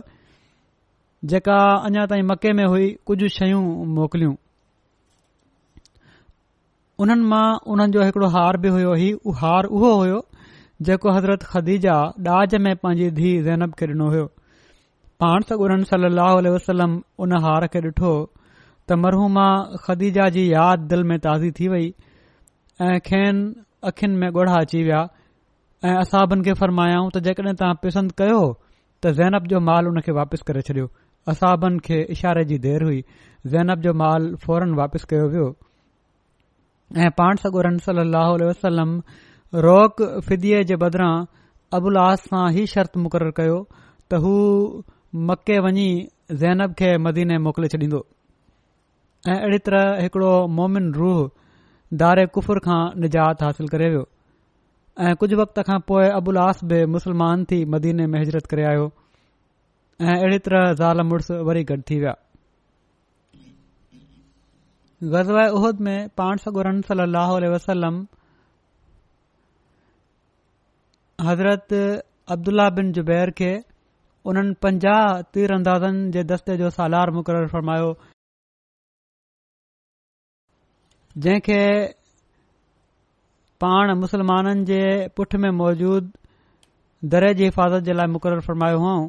जेका 1.31 1.57
अञा 1.87 2.05
ताईं 2.13 2.23
मके 2.29 2.53
में 2.59 2.65
हुई 2.65 2.87
कुझु 3.07 3.29
शयूं 3.39 3.63
मोकिलियूं 3.95 4.35
उन्हनि 7.05 7.25
मां 7.33 7.47
उन्हनि 7.73 7.93
जो 7.97 8.03
हिकड़ो 8.09 8.27
हार 8.37 8.57
बि 8.65 8.69
हुयो 8.77 9.33
हार 9.43 9.65
उहो 9.79 9.91
हुयो 9.99 10.21
जेको 10.89 11.11
हज़रत 11.17 11.43
ख़दीजा 11.53 11.95
ॾाज 12.37 12.55
में 12.65 12.75
पंहिंजी 12.83 13.11
धीउ 13.21 13.43
ज़ैनब 13.45 13.73
खे 13.79 13.87
ॾिनो 13.93 14.09
हो 14.15 14.25
पाणसोरल 15.23 16.49
वसलम 16.55 16.99
उन 17.25 17.37
हार 17.45 17.67
खे 17.75 17.81
ॾिठो 17.89 18.15
त 18.15 18.99
मरहू 19.05 19.29
खदीजा 19.87 20.29
जी 20.37 20.47
यादि 20.53 20.87
दिल 20.95 21.05
में 21.13 21.19
ताज़ी 21.29 21.51
थी 21.61 21.69
वई 21.75 21.93
ऐं 22.89 22.99
खेन 23.11 23.45
अखियुनि 23.93 24.17
में 24.23 24.29
ॻोड़ा 24.31 24.61
अची 24.61 24.83
विया 24.83 25.07
ऐं 25.85 25.95
असहाबनि 25.99 26.43
खे 26.45 26.53
फरमायाऊं 26.61 27.09
त 27.15 27.19
जेकॾहिं 27.25 27.55
तव्हां 27.59 27.75
पसंदि 27.83 28.15
कयो 28.19 28.39
हो 28.39 28.47
त 29.03 29.11
ज़ेनब 29.19 29.45
जो 29.51 29.59
माल 29.69 29.87
उन 29.89 30.01
खे 30.07 30.13
वापिसि 30.13 30.43
करे 30.49 30.63
छडि॒यो 30.67 30.87
असहाबनि 31.31 31.79
खे 31.87 31.99
इशारे 32.15 32.43
जी 32.51 32.59
देर 32.67 32.83
हुई 32.85 33.01
ज़ैनब 33.53 33.81
जो 33.85 33.93
माल 34.03 34.35
फौरन 34.45 34.75
वापिसि 34.81 35.07
कयो 35.11 35.29
वियो 35.35 35.47
ऐं 37.07 37.11
पाण 37.19 37.37
सगुर 37.45 37.69
सली 37.87 38.11
वसलम 38.49 38.99
रोक 39.69 40.03
फिदी 40.29 40.51
जे 40.73 40.77
बदिरां 40.83 41.13
अबु 41.79 41.87
उल्हास 41.93 42.27
सां 42.33 42.45
ही 42.59 42.67
शर्त 42.75 42.97
मुक़ररु 43.05 43.33
कयो 43.39 43.61
त 44.11 44.21
हू 44.27 44.35
मके 45.33 45.59
वञी 45.69 45.89
ज़ैनब 46.45 46.75
खे 46.85 46.91
मदीने 47.07 47.39
मोकिले 47.49 47.69
छॾींदो 47.79 48.05
ऐं 49.31 49.39
अहिड़ी 49.41 49.59
तरह 49.69 49.97
हिकड़ो 50.05 50.33
मोमिन 50.61 50.93
रूह 51.01 51.25
दारे 52.03 52.27
कुफुर 52.35 52.59
खां 52.71 52.83
निजात 53.07 53.43
हासिल 53.51 53.69
करे 53.75 53.89
वियो 53.95 54.07
ऐं 54.99 55.15
कुझु 55.19 55.37
वक़्त 55.39 55.59
खां 55.67 55.79
पोइ 55.89 56.07
अबुलास 56.11 56.63
बि 56.71 56.79
मुस्लमान 56.93 57.45
थी 57.51 57.59
मदीने 57.73 58.07
में 58.13 58.19
हज़रत 58.21 58.47
करे 58.51 58.63
आयो 58.71 58.87
ऐं 60.03 60.15
अहिड़ी 60.15 60.39
तरह 60.47 60.73
ज़ाल 60.81 61.01
मुड़ुस 61.11 61.31
वरी 61.49 61.63
गॾु 61.69 61.77
थी 61.91 61.99
विया 62.03 62.15
ग़ज़ाए 65.13 65.47
उहद 65.59 65.81
में 65.87 66.09
पाणस 66.19 66.49
हज़रत 71.29 71.73
अब्दुलाह 72.33 72.69
बिन 72.75 72.93
जुबैर 72.99 73.31
खे 73.39 73.49
उन्हनि 74.31 74.53
पंजाह 74.63 75.07
तीर 75.35 75.53
अंदाज़नि 75.55 76.11
जे 76.17 76.23
दस्ते 76.33 76.57
जो 76.59 76.69
सालार 76.77 77.11
मुक़ररु 77.17 77.47
फ़रमायो 77.55 77.89
जंहिंखे 81.23 81.59
पाण 83.63 83.91
मुसलमाननि 84.01 84.65
जे 84.65 84.81
पुठि 85.17 85.39
में 85.45 85.51
मौजूद 85.61 86.11
दरे 87.15 87.33
जी 87.39 87.45
हिफ़ाज़त 87.45 87.83
जे 87.89 87.93
लाइ 88.01 88.07
मुक़ररु 88.17 88.41
फरमायो 88.49 88.79
हुअऊं 88.83 89.09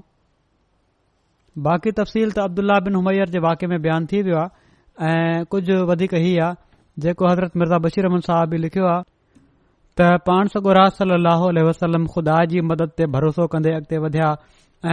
बाक़ी 1.67 1.91
तफ़सील 1.99 2.31
त 2.37 2.43
अब्दुल्ला 2.49 2.79
बिन 2.87 2.95
हुयर 3.05 3.29
जे 3.35 3.39
वाके 3.45 3.67
में 3.73 3.77
बयानु 3.81 4.07
थी 4.13 4.21
वियो 4.29 4.37
आहे 4.39 5.11
ऐं 5.11 5.45
कुझु 5.53 5.75
वधीक 5.91 6.13
हीअ 6.25 6.41
आहे 6.47 6.55
जेको 7.05 7.29
हज़रत 7.31 7.57
मिर्ज़ा 7.63 7.77
बशीर 7.85 8.09
अहमन 8.09 8.25
साहब 8.29 8.49
बि 8.49 8.57
लिखियो 8.65 8.85
आहे 8.93 9.03
त 10.01 10.09
पाण 10.29 10.51
सगोरा 10.55 10.83
राह 11.13 11.45
स 11.45 11.65
वसलम 11.69 12.07
खुदा 12.17 12.39
जी 12.53 12.61
मदद 12.73 12.97
ते 13.01 13.09
भरोसो 13.19 13.47
कंदे 13.55 13.75
अॻिते 13.81 14.01
वधिया 14.09 14.31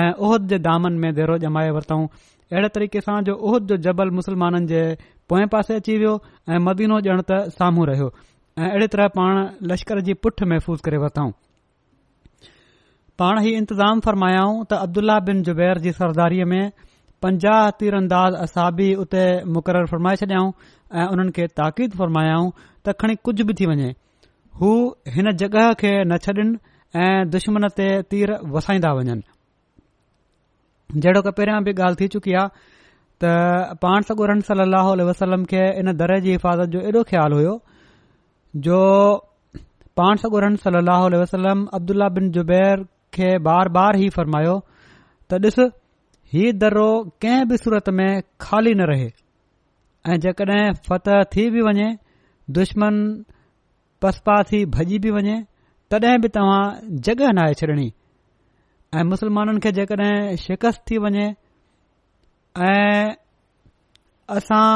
ऐं 0.05 0.09
उहिद 0.29 0.49
जे 0.55 0.59
दामनि 0.71 0.99
में 1.07 1.11
देरो 1.21 1.39
जमाए 1.49 1.71
वरितऊं 1.81 2.07
अहिड़े 2.53 2.69
तरीक़े 2.79 3.01
सां 3.09 3.19
जो 3.31 3.39
उहिद 3.51 3.71
जो 3.75 3.83
जबल 3.89 4.15
मुसलमाननि 4.23 4.67
जे 4.75 4.83
पोएं 5.33 5.47
पासे 5.57 5.77
अची 5.83 5.99
वियो 6.05 6.15
ऐं 6.55 6.63
मदीनो 6.71 7.01
ॼण 7.15 7.23
त 7.31 7.41
साम्हूं 7.59 7.87
रहियो 7.93 8.09
ऐं 8.59 8.65
अहिड़े 8.71 8.87
तरह 8.93 9.09
पाण 9.17 9.37
लश्कर 9.71 10.01
जी 10.05 10.13
पुठ 10.27 10.43
महफ़ूज़ 10.51 10.81
करे 10.85 10.97
वरितऊं 11.01 11.31
पाण 13.19 13.41
ही 13.47 13.51
इंतज़ाम 13.57 14.01
फ़रमायाऊं 14.07 14.63
त 14.71 14.75
अब्दुल्ला 14.85 15.19
बिन 15.27 15.43
जुबैर 15.49 15.79
जी 15.87 15.93
सरदारीअ 15.99 16.45
में 16.53 16.63
पंजाह 17.25 17.69
तीर 17.81 17.97
असाबी 17.97 18.95
उते 19.03 19.25
मुक़ररु 19.59 19.91
फ़रमाए 19.93 20.17
छडि॒यऊं 20.23 20.49
ऐं 21.03 21.07
उन्हनि 21.17 21.33
खे 21.41 21.47
ताक़ीद 21.63 21.99
फ़रमायाऊं 22.01 22.51
त 22.87 22.97
खणी 23.03 23.15
कुझ 23.29 23.37
बि 23.51 23.55
थी 23.61 23.67
वञे 23.73 23.91
हू 24.63 24.73
हिन 25.19 25.31
जॻहि 25.45 25.75
खे 25.85 25.93
न 26.09 26.19
छॾनि 26.29 26.49
ऐं 27.05 27.29
दुश्मन 27.37 27.69
ते 27.85 27.89
तीर 28.11 28.35
वसाईंदा 28.59 28.93
वञनि 29.03 29.21
जेड़ो 31.05 31.23
की 31.29 31.37
पहिरियां 31.41 31.63
बि 31.71 31.77
ॻाल्हि 31.85 31.99
थी 32.05 32.09
चुकी 32.19 32.35
आहे 32.41 32.75
त 33.23 33.39
पाण 33.87 34.11
सगोर 34.13 34.37
सली 34.55 35.11
वसलम 35.13 35.45
खे 35.57 35.65
इन 35.85 35.93
दर 36.05 36.19
जी 36.29 36.39
हिफ़ाज़त 36.41 36.77
जो 36.79 36.87
एॾो 36.93 37.05
ख़्यालु 37.17 37.43
हुयो 37.45 37.57
जो 38.65 38.77
पाण 39.99 40.17
सगुरनि 40.23 40.57
सली 40.65 40.81
अलसलम 41.19 41.65
अब्दुला 41.79 42.07
बिन 42.17 42.31
जुबैर 42.37 42.85
खे 43.17 43.29
बार 43.49 43.69
बार 43.77 43.99
ई 44.05 44.09
फ़र्मायो 44.17 44.53
त 45.31 45.41
ॾिस 45.47 45.57
हीउ 46.35 46.53
दरो 46.61 46.89
कंहिं 47.23 47.45
बि 47.51 47.57
सूरत 47.63 47.89
में 47.99 48.07
खाली 48.45 48.73
न 48.81 48.87
रहे 48.91 49.09
ऐं 50.11 50.17
जेकॾहिं 50.25 50.61
फतह 50.89 51.23
थी 51.35 51.49
बि 51.57 51.61
वञे 51.67 51.89
दुश्मन 52.59 52.95
पसपासी 54.03 54.65
भॼी 54.77 54.99
बि 55.07 55.11
वञे 55.17 55.37
तॾहिं 55.91 56.21
बि 56.23 56.29
तव्हां 56.37 56.63
जॻह 57.05 57.17
جگہ 57.17 57.33
आहे 57.45 57.89
ऐं 58.99 59.05
मुस्लमाननि 59.11 59.61
खे 59.67 59.73
जेकॾहिं 59.81 60.15
शिकस्त 60.47 60.81
थी 60.91 60.97
वञे 61.05 61.27
ऐं 62.71 63.17
असां 64.37 64.67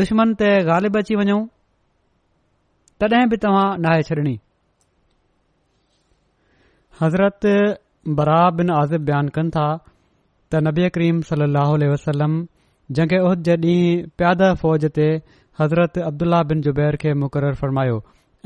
दुश्मन 0.00 0.34
ते 0.44 0.48
ग़ालिब 0.70 0.96
अची 0.98 1.14
वञूं 1.20 1.40
तॾहिं 3.02 3.28
बि 3.30 3.36
तव्हां 3.44 3.66
नाहे 3.84 4.02
छॾणी 4.08 4.36
हज़रत 7.00 7.46
बराह 8.20 8.48
बिन 8.58 8.70
आज़िब 8.80 9.02
बयानु 9.08 9.30
कनि 9.36 9.50
था 9.56 9.64
त 10.52 10.62
नबी 10.68 10.88
करीम 10.96 11.20
सलाहु 11.30 11.76
जंहिंखे 12.96 13.18
उहिद 13.26 13.42
जे 13.48 13.54
ॾींहुं 13.64 14.08
प्यादा 14.20 14.48
फ़ौज 14.62 14.86
ते 14.98 15.06
हज़रत 15.60 15.98
अब्दुल्ला 16.08 16.42
बिन 16.52 16.60
ज़ुबैर 16.68 16.96
खे 17.02 17.12
मुक़ररु 17.24 17.54
फ़रमायो 17.62 17.96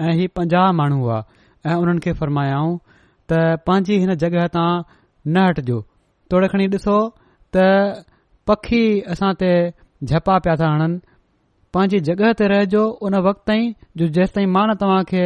ऐं 0.08 0.12
ही 0.20 0.26
पंजाह 0.38 0.70
माण्हू 0.78 0.98
हुआ 1.02 1.18
ऐं 1.66 1.74
उन्हनि 1.82 2.00
खे 2.06 2.12
फ़रमायाऊं 2.22 2.76
त 3.32 3.40
पंहिंजी 3.70 3.98
हिन 4.06 4.14
जॻह 4.24 4.46
तां 4.56 4.68
न 5.26 5.46
हटिजो 5.50 5.80
तोड़े 6.34 6.48
खणी 6.54 6.66
ॾिसो 6.76 6.96
त 7.56 7.68
पखी 8.50 8.82
असां 9.16 9.32
ते 9.44 9.52
झपा 10.12 10.38
पिया 10.46 10.56
था 10.62 10.70
हणनि 10.74 11.00
पंहिंजी 11.74 11.98
जॻह 12.06 12.32
ते 12.38 12.46
रहिजो 12.52 12.84
उन 13.08 13.14
वक़्त 13.26 13.42
ताईं 13.48 13.72
जेसि 14.14 14.32
ताईं 14.36 14.46
मां 14.54 14.66
न 14.70 14.74
तव्हां 14.80 15.02
खे 15.10 15.24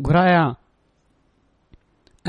घुराया 0.00 0.44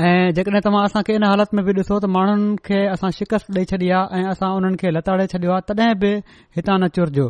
ऐं 0.08 0.32
जेकॾहिं 0.38 0.60
तव्हां 0.66 0.82
असां 0.88 1.02
खे 1.08 1.14
इन 1.20 1.24
हालत 1.28 1.54
में 1.58 1.62
बि 1.64 1.72
ॾिसो 1.78 1.98
त 2.04 2.10
माण्हुनि 2.16 2.56
खे 2.66 2.80
असां 2.96 3.10
शिकस्त 3.18 3.50
ॾेई 3.58 3.64
छॾी 3.70 3.88
आहे 4.00 4.20
ऐं 4.20 4.28
असां 4.34 4.50
उन्हनि 4.58 4.76
खे 4.82 4.92
लताड़े 4.96 5.26
छॾियो 5.32 5.52
आहे 5.56 5.64
तॾहिं 5.72 5.94
बि 6.02 6.12
हितां 6.58 6.76
न 6.82 6.88
चुरिजो 6.98 7.26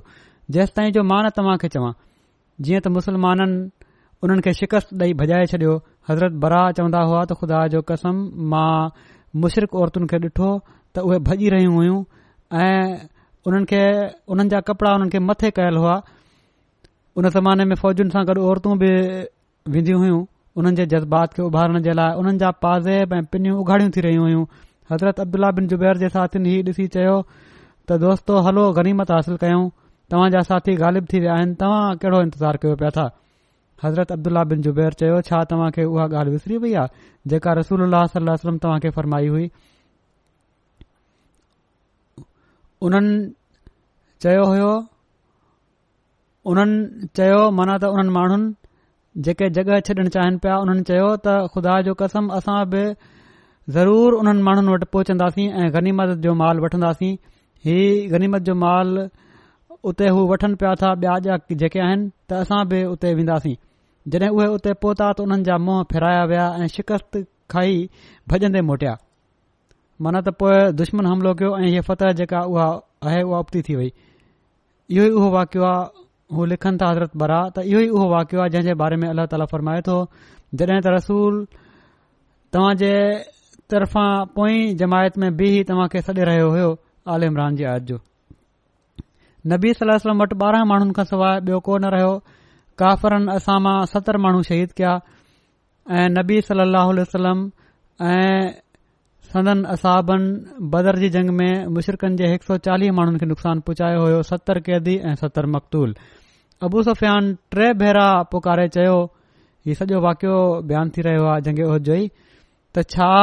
जेसि 0.57 0.73
ताईं 0.77 0.91
जो 0.99 1.03
मां 1.13 1.21
न 1.27 1.31
तव्हां 1.39 1.57
खे 1.63 1.69
चवां 1.77 1.93
जीअं 2.67 2.81
त 2.81 2.95
मुसलमाननि 2.99 3.59
उन्हनि 4.27 4.43
खे 4.49 4.53
शिकस्त 4.63 4.91
ॾेई 5.03 5.13
भॼाए 5.23 5.47
छॾियो 5.55 5.77
हज़रत 6.11 6.39
बरा 6.45 6.63
चवंदा 6.79 7.01
हुआ 7.13 7.23
त 7.25 7.39
ख़ुदा 7.41 7.61
जो 7.77 7.81
कसम 7.93 8.15
मां 8.55 8.75
मुशरक़ 9.45 9.79
औरतुनि 9.85 10.07
खे 10.15 10.19
ॾिठो 10.29 10.51
त 10.95 11.09
उहे 11.09 11.19
भॼी 11.31 11.55
रहियूं 11.57 11.75
हुयूं 11.79 11.99
उन्हनि 13.49 13.65
खे 13.71 13.79
उन्हनि 14.33 14.49
जा 14.51 14.61
कपिड़ा 14.67 14.91
उन्हनि 14.97 15.11
खे 15.13 15.19
मथे 15.29 15.51
कयल 15.59 15.77
हुआ 15.83 15.95
उन 17.21 17.29
ज़माने 17.37 17.65
में 17.71 17.75
फौजुनि 17.81 18.11
सां 18.17 18.21
गॾु 18.29 18.45
औरतूं 18.51 18.75
बि 18.83 18.89
वेंदियूं 19.77 19.99
हुयूं 20.03 20.21
उन्हनि 20.61 20.77
जे 20.83 20.87
जज़्बात 20.93 21.35
खे 21.39 21.43
उभारण 21.47 21.81
जे 21.87 21.93
लाइ 22.01 22.15
उन्हनि 22.21 22.39
जा 22.43 22.51
पाज़ेब 22.67 23.15
ऐं 23.19 23.25
पिनियूं 23.35 23.57
उघाड़ियूं 23.65 23.91
थी 23.97 24.01
रहियूं 24.07 24.25
हुयूं 24.29 24.45
हज़रत 24.93 25.21
अब्दुला 25.27 25.51
बिन 25.59 25.67
ज़ुबैर 25.73 25.99
जे 26.03 26.09
साथियुनि 26.19 26.55
हीउ 26.55 26.63
ॾिसी 26.71 26.87
चयो 26.97 27.17
त 27.89 27.99
दोस्तो 28.05 28.39
हलो 28.49 28.65
गनीमत 28.79 29.11
हासिल 29.17 29.37
कयूं 29.43 29.69
तव्हां 30.13 30.31
जा 30.37 30.41
साथी 30.51 30.75
ग़ालिब 30.83 31.07
थी 31.13 31.21
विया 31.25 31.35
आहिनि 31.41 31.55
तव्हां 31.63 31.97
कहिड़ो 32.05 32.23
इंतज़ारु 32.29 32.59
कयो 32.65 32.77
पिया 32.83 32.91
था 32.99 33.05
हज़रत 33.85 34.13
अब्दुलाह 34.17 34.45
बिन 34.55 34.63
ज़ुबैर 34.67 34.93
चयो 35.03 35.21
छा 35.29 35.41
तव्हां 35.53 35.71
खे 35.77 35.85
उहा 35.93 36.05
ॻाल्हि 36.17 36.33
विसरी 36.35 36.57
वई 36.65 36.73
आहे 36.83 37.33
जेका 37.35 37.53
रसूल 37.61 37.83
अलाह 37.91 38.07
तव्हां 38.17 38.79
खे 38.87 38.91
फरमाई 38.99 39.29
हुई 39.37 39.49
उन्हनि 42.87 43.17
चयो 44.25 44.45
हुयो 44.51 44.71
उन्हनि 46.53 47.09
चयो 47.19 47.41
माना 47.59 47.75
त 47.83 47.91
उन्हनि 47.95 48.13
माण्हुनि 48.17 49.23
जेके 49.27 49.49
जॻहि 49.57 49.81
छॾण 49.89 50.09
चाहिनि 50.15 50.41
पिया 50.45 50.57
उन्हनि 50.67 50.83
चयो 50.91 51.09
त 51.27 51.35
ख़ुदा 51.55 51.75
जो 51.89 51.95
कसम 52.03 52.31
असां 52.39 52.59
बि 52.75 52.83
ज़रूरु 53.77 54.19
उन्हनि 54.23 54.43
माण्हुनि 54.49 54.73
वटि 54.75 54.89
पहुचंदासीं 54.95 55.47
ऐं 55.63 55.69
गनीमत 55.77 56.17
जो 56.27 56.35
माल 56.43 56.65
वठंदासीं 56.65 57.13
ही 57.69 57.79
गनीमत 58.15 58.51
जो 58.51 58.55
माल 58.65 58.91
उते 59.93 60.09
हू 60.17 60.21
वठनि 60.33 60.61
पिया 60.65 60.75
था 60.83 60.93
ॿिया 61.05 61.15
जा 61.29 61.37
जेके 61.65 61.85
आहिनि 61.87 62.11
त 62.31 62.43
असां 62.43 62.61
बि 62.75 62.83
उते 62.97 63.15
वेंदासीं 63.21 63.55
जॾहिं 64.13 64.35
उहे 64.41 64.51
उते 64.59 64.73
पहुता 64.85 65.13
त 65.19 65.29
उन्हनि 65.29 65.49
जा 65.53 65.63
मुंहं 65.71 65.89
फेराया 65.95 66.25
विया 66.35 66.47
ऐं 66.65 66.69
शिकस्त 66.81 67.25
खाई 67.55 67.81
भॼंदे 68.35 68.61
मोटिया 68.73 68.99
माना 70.03 70.21
त 70.27 70.35
पोइ 70.43 70.55
दुश्मन 70.81 71.05
हमिलो 71.07 71.33
कयो 71.41 71.51
ऐं 71.63 71.69
हीअ 71.73 71.83
फतह 71.89 72.13
जेका 72.21 72.39
उहा 72.53 72.67
आहे 73.09 73.23
उहा 73.29 73.39
उबती 73.45 73.61
थी 73.67 73.75
वई 73.81 73.89
इहो 74.95 75.05
ई 75.07 75.11
उहो 75.19 75.29
वाकियो 75.37 75.63
आहे 75.65 76.03
हू 76.37 76.41
लिखनि 76.53 76.77
था 76.81 76.87
हज़रत 76.93 77.13
बरा 77.23 77.39
त 77.59 77.63
इहो 77.73 77.81
ई 77.85 77.89
उहो 77.99 78.07
वाकियो 78.13 78.41
आहे 78.43 78.51
जंहिं 78.55 78.67
जे 78.71 78.75
बारे 78.83 78.97
में 79.03 79.09
अल्ला 79.09 79.25
ताला 79.35 79.47
फरमाए 79.53 79.81
थो 79.89 79.97
जॾहिं 80.63 80.81
त 80.87 80.95
रसूल 80.95 81.37
तव्हां 82.57 82.73
जे 82.83 82.93
तरफ़ां 83.75 84.09
पोई 84.41 84.55
जमायत 84.83 85.15
में 85.25 85.31
बि 85.43 85.49
तव्हां 85.71 85.87
खे 85.95 86.01
सॾे 86.11 86.23
रहियो 86.31 86.49
हो 86.57 86.73
आल 87.17 87.21
इमरान 87.31 87.57
जी 87.63 87.71
आज 87.75 87.83
जो 87.95 88.01
नबी 89.55 89.71
सलम्म 89.83 90.25
वटि 90.25 90.37
ॿारहां 90.49 90.65
माण्हुनि 90.73 90.93
खां 90.99 91.07
सवाइ 91.13 91.35
ॿियो 91.47 91.59
को 91.69 91.79
न 91.85 91.95
रहियो 91.99 92.11
काफ़रन 92.85 93.23
असां 93.39 93.59
मां 93.69 93.77
सतरि 93.95 94.19
माण्हू 94.27 94.43
शहीद 94.51 94.73
कया 94.83 94.95
ऐं 96.01 96.09
नबी 96.19 96.43
सलाहु 96.51 97.09
ऐं 98.11 98.37
सदन 99.33 99.59
असाबनि 99.75 100.27
बदर 100.73 100.97
जी 101.03 101.09
जंग 101.15 101.31
में 101.37 101.67
मुशिरकनि 101.75 102.17
जे 102.21 102.27
हिकु 102.33 102.47
सौ 102.49 102.55
نقصان 102.61 102.89
माण्हुनि 102.99 103.19
खे 103.23 103.27
नुक़सानु 103.33 103.61
पुचायो 103.69 104.01
हो 104.15 104.23
सतरि 104.31 104.61
कैदी 104.67 104.95
ऐं 105.09 105.15
सतरि 105.21 105.49
मकतूल 105.55 105.91
अबु 106.67 106.79
सफ़ियान 106.89 107.25
टे 107.55 107.67
भेरा 107.83 108.07
पुकारे 108.33 108.67
चयो 108.75 108.97
हीउ 109.67 109.75
सॼो 109.81 109.97
वाकियो 110.07 110.37
बयानु 110.69 110.91
थी 110.97 111.01
रहियो 111.07 111.25
आहे 111.33 111.41
जंगे 111.49 111.65
उहद 111.69 111.83
जो 111.89 111.95
ई 111.95 112.05
محمد 112.09 112.93
छा 112.93 113.15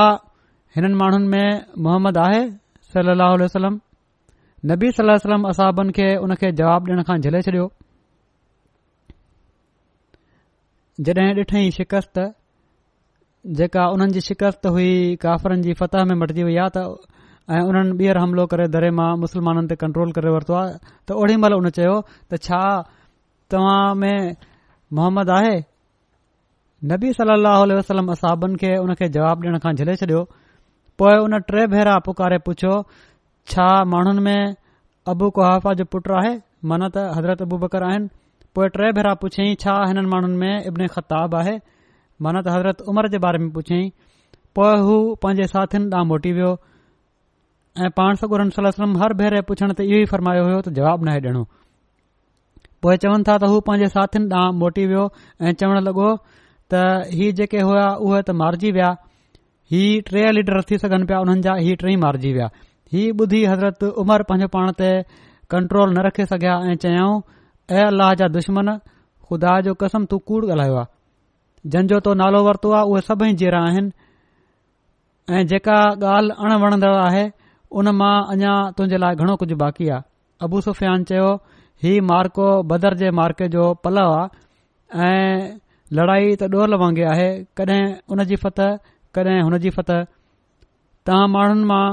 हिननि 0.75 0.93
माण्हुनि 1.03 1.29
में 1.33 1.77
وسلم 1.77 2.07
आहे 2.25 2.41
सली 2.93 3.15
अह 3.15 3.35
वसलम 3.43 3.79
وسلم 4.89 5.15
सलम्म 5.27 5.47
असाबनि 5.53 5.91
खे 5.99 6.07
हुन 6.25 6.31
جواب 6.39 6.57
जवाब 6.63 6.81
डि॒यण 6.85 7.03
खां 7.07 7.17
झिले 7.23 7.41
छॾियो 7.49 7.65
ॾिठई 11.09 11.85
त 12.17 12.38
जेका 13.57 13.83
उन्हनि 13.93 14.11
जी 14.13 14.21
शिकस्त 14.21 14.65
हुई 14.75 15.15
काफ़रनि 15.21 15.61
जी 15.63 15.73
फतह 15.81 16.03
में 16.07 16.15
मटिजी 16.21 16.43
वई 16.43 16.55
आहे 16.63 16.69
त 16.75 16.77
ऐं 17.49 17.61
उन्हनि 17.67 17.93
ॿीहर 17.97 18.17
हमिलो 18.21 18.45
करे 18.53 18.67
दरे 18.75 18.89
मां 18.99 19.15
मुस्लमाननि 19.19 19.67
ते 19.71 19.75
कंट्रोल 19.83 20.11
करे 20.17 20.29
वरितो 20.35 20.53
आहे 20.53 20.73
त 20.75 21.09
ओॾी 21.15 21.35
महिल 21.43 21.53
उन 21.59 21.69
चयो 21.79 21.95
त 22.31 22.37
छा 22.47 22.59
तव्हां 23.51 23.95
में 24.01 24.35
मोहम्मद 24.99 25.29
आहे 25.37 25.55
नबी 26.91 27.13
सलाहु 27.21 27.63
वसलम 27.79 28.11
असाबनि 28.11 28.55
खे 28.65 28.71
उन 28.83 28.93
खे 28.99 29.07
जवाबु 29.15 29.41
ॾियण 29.47 29.57
खां 29.63 29.73
झले 29.79 29.95
छॾियो 30.03 30.21
पोइ 30.99 31.15
उन 31.25 31.39
टे 31.47 31.65
भेरा 31.77 31.97
पुकारे 32.09 32.37
पुछियो 32.49 32.75
छा 33.53 33.69
माण्हुनि 33.95 34.21
में 34.29 34.55
अबू 35.13 35.29
कुहाफ़ा 35.39 35.73
जो 35.79 35.85
पुटु 35.95 36.11
आहे 36.19 36.33
मन 36.71 36.85
त 36.91 37.09
हज़रत 37.17 37.41
अबू 37.49 37.57
बकर 37.65 37.87
आहिनि 37.89 38.07
पोइ 38.55 38.67
टे 38.77 38.91
भेरा 39.01 39.13
पुछियईं 39.23 39.55
छा 39.65 39.79
हिननि 39.89 40.07
माण्हुनि 40.15 40.37
में 40.43 40.53
इब्न 40.71 40.87
ख़ताबु 40.95 41.35
आहे 41.41 41.57
माना 42.21 42.41
त 42.41 42.47
हज़रत 42.55 42.81
उमिर 42.91 43.07
जे 43.09 43.17
बारे 43.25 43.39
में 43.41 43.49
पुछियईं 43.55 43.89
पोइ 44.55 44.79
हू 44.87 44.95
पांजे 45.23 45.45
साथीन 45.55 45.83
ॾांहुं 45.93 46.07
मोटी 46.09 46.31
वियो 46.33 46.51
ऐं 47.83 47.89
पाण 47.99 48.15
सलम 48.15 48.97
हर 49.01 49.13
भेरे 49.21 49.41
पुछण 49.51 49.73
ते 49.79 49.83
इहो 49.83 50.01
ई 50.01 50.05
फरमायो 50.13 50.43
हो 50.51 50.61
त 50.61 50.69
जवाब 50.79 51.03
नाहे 51.09 51.19
डि॒णो 51.27 51.43
पोए 52.83 52.97
चवनि 53.05 53.23
था 53.29 53.37
त 53.37 53.51
हू 53.53 53.59
पंहिंजे 53.69 53.89
साथीनि 53.95 54.27
ॾांहुं 54.41 54.57
मोटी 54.65 54.85
वियो 54.91 55.05
ऐं 55.47 55.53
चवण 55.63 55.83
लॻो 55.87 56.09
त 56.73 56.83
इहे 57.15 57.31
जेके 57.39 57.61
हुया 57.69 57.87
उहे 58.09 58.21
त 58.29 58.35
मारिजी 58.41 58.71
विया 58.79 58.91
टे 60.11 60.21
लीडर 60.35 60.61
थी 60.69 60.77
सघन 60.83 61.05
पिया 61.09 61.19
उन्हनि 61.23 61.41
जा 61.47 61.55
ही 61.65 61.75
टे 61.87 61.95
मारिजी 62.05 62.31
विया 62.37 62.49
हीउ 62.93 63.13
ॿुधी 63.23 63.43
हज़रत 63.53 63.83
उमर 64.03 64.23
पांजे 64.29 64.47
पाण 64.59 64.71
ते 64.81 64.91
कंट्रोल 65.55 65.93
न 65.97 66.05
रखे 66.07 66.25
सघिया 66.35 66.53
ऐं 66.71 66.75
चयाऊं 66.85 67.17
ऐं 67.77 67.83
अल्लाह 67.91 68.13
जा 68.23 68.27
दुश्मन 68.39 68.75
खुदा 69.29 69.59
जो 69.69 69.73
कसम 69.83 70.05
तू 70.13 70.17
कूड़ 70.29 70.43
ॻाल्हायो 70.45 70.81
जंहिंजो 71.67 71.99
तो 72.05 72.13
नालो 72.21 72.43
वरितो 72.43 72.71
आहे 72.73 72.83
उहे 72.91 73.01
सभई 73.05 73.33
जेरा 73.39 73.59
आहिनि 73.67 73.91
ऐं 75.37 75.45
जेका 75.47 75.77
ॻाल्हि 76.15 76.35
अणवणदड़ 76.45 76.95
आहे 76.97 77.23
उन 77.79 77.87
मां 77.99 78.13
अञा 78.35 78.53
तुंहिंजे 78.77 78.97
लाइ 79.03 79.15
घणो 79.15 79.35
कुझु 79.41 79.55
बाक़ी 79.63 79.89
आहे 79.95 80.01
अबू 80.45 80.61
सुफ़ियान 80.67 81.03
चयो 81.09 81.27
हीउ 81.83 82.03
मार्को 82.11 82.47
बदर 82.71 82.93
जे 83.01 83.09
मार्के 83.19 83.47
जो 83.55 83.73
पलउ 83.83 84.07
आहे 84.11 85.09
ऐं 85.09 85.59
लड़ाई 85.99 86.35
त 86.39 86.49
डोल 86.55 86.75
वांगुरु 86.83 87.09
आहे 87.13 87.27
कडहिं 87.57 87.83
उन 88.15 88.23
जी 88.31 88.35
फत 88.45 88.59
कडहिं 89.15 89.41
हुनजी 89.43 89.69
फत 89.77 89.91
तव्हां 89.91 91.27
माण्हुनि 91.35 91.63
मां 91.73 91.83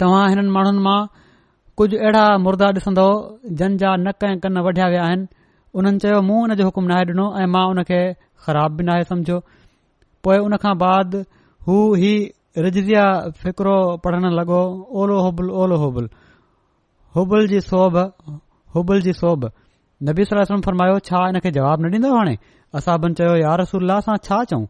तव्हां 0.00 0.24
हिननि 0.30 0.50
माण्हुनि 0.58 0.80
मां 0.88 0.98
कुझु 1.80 1.96
अहिड़ा 2.04 2.24
मुर्दा 2.46 2.66
ॾिसंदो 2.80 3.06
जंहिंजा 3.62 3.96
नक 4.06 4.24
ऐं 4.30 4.34
कन 4.44 4.58
वढिया 4.68 4.86
विया 4.94 5.04
हुननि 5.74 5.98
चयो 6.02 6.18
मूं 6.28 6.36
हुन 6.42 6.52
जो 6.58 6.64
हुकुम 6.68 6.84
नाहे 6.90 7.04
ॾिनो 7.10 7.24
ऐं 7.40 7.46
मां 7.54 7.64
हुन 7.70 7.80
खे 7.88 8.00
ख़राब 8.46 8.70
बि 8.76 8.82
नाहे 8.88 9.02
समझो 9.10 9.38
पोए 10.24 10.36
उन 10.46 10.56
खां 10.62 10.74
बाद 10.82 11.08
हू 11.66 11.76
हीउ 12.02 12.62
रिजिया 12.66 13.04
फिकिरो 13.42 13.76
पढ़णु 14.04 14.28
लॻो 14.38 14.60
ओलोल 15.02 15.48
ओलो 15.62 15.76
हुबुल 17.16 17.46
जी 17.52 17.60
सोभु 17.70 18.04
हुबुल 18.74 19.00
जी 19.06 19.12
सोभु 19.22 19.48
नबी 20.08 20.24
सलम 20.30 20.60
फर्मायो 20.66 20.98
छा 21.08 21.18
हिन 21.24 21.38
खे 21.46 21.50
जवाबु 21.58 21.82
न 21.84 21.90
ॾींदो 21.94 22.10
हाणे 22.16 22.34
असांबनि 22.80 23.14
चयो 23.20 23.34
यारसल 23.42 23.90
सां 24.08 24.16
छा 24.28 24.38
चयऊं 24.50 24.64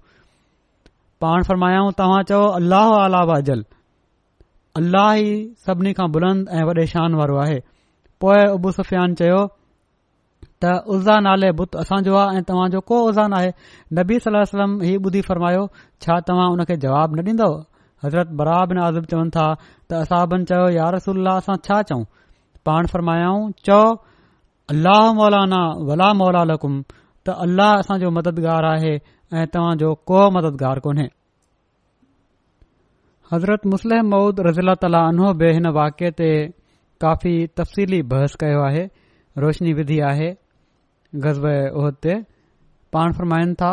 पाण 1.27 1.43
फरमायाऊं 1.51 1.91
तव्हां 2.01 2.21
अल्लाह 2.31 2.87
अलाह 2.87 3.03
आला 3.05 3.21
वाजल 3.33 3.65
अलाही 4.81 5.29
सभिनी 5.69 5.93
खां 6.01 6.09
बुलंद 6.17 6.49
ऐं 6.61 6.65
वॾे 6.71 6.87
शान 6.95 7.15
वारो 7.21 7.37
आहे 7.45 7.59
पोए 8.25 8.41
अबू 8.57 8.71
सुफ़ियान 8.81 9.15
चयो 9.21 9.41
त 10.63 10.87
उज़ा 10.95 11.17
नाले 11.27 11.51
बुत 11.59 11.77
असांजो 11.77 12.15
आहे 12.17 12.39
ऐं 12.39 12.43
तव्हांजो 12.49 12.81
को 12.89 12.97
ओज़ा 13.09 13.27
न 13.29 13.33
आहे 13.39 13.51
नबी 13.99 14.19
सलम 14.27 14.71
हीउ 14.87 14.99
ॿुधी 15.07 15.21
फरमायो 15.29 15.63
छा 16.05 16.19
तव्हां 16.29 16.47
हुन 16.51 16.63
खे 16.69 16.77
जवाब 16.85 17.15
न 17.17 17.19
ॾींदव 17.29 17.53
हज़रत 18.05 18.29
बराबन 18.39 18.79
आज़म 18.87 19.05
चवनि 19.11 19.31
था 19.37 19.47
त 19.89 19.99
असाब 20.03 20.37
चयो 20.51 20.69
यारसल 20.79 21.27
असां 21.35 21.57
छा 21.67 21.81
चऊं 21.89 22.05
पाण 22.67 22.87
फरमायाऊं 22.93 23.51
चओ 23.67 23.83
अलाह 24.75 25.03
मौलाना 25.21 25.61
वला 25.89 26.13
मौला 26.21 26.43
लकुम 26.53 26.81
त 27.27 27.37
अल्लाह 27.45 27.71
असांजो 27.81 28.11
मददगार 28.19 28.65
आहे 28.73 28.95
ऐं 29.39 29.45
तव्हांजो 29.55 29.91
को 30.09 30.19
मददगारु 30.39 30.81
कोन्हे 30.87 31.07
हज़रत 33.33 33.67
मुस्ल 33.73 33.93
महुूद 34.13 34.37
रज़ील 34.49 34.69
ताला 34.83 35.01
उनो 35.13 35.33
बि 35.43 35.49
हिन 35.57 35.67
वाके 35.81 36.11
ते 36.21 36.31
काफ़ी 37.05 37.35
तफ़सीली 37.59 38.03
बहस 38.15 38.35
कयो 38.43 38.61
आहे 38.71 38.85
रोशनी 39.45 39.73
विधी 39.79 39.99
आहे 40.11 40.29
गज़ब 41.17 41.43
गज़बे 41.45 42.21
पाण 42.93 43.13
फरमाइनि 43.19 43.55
था 43.61 43.73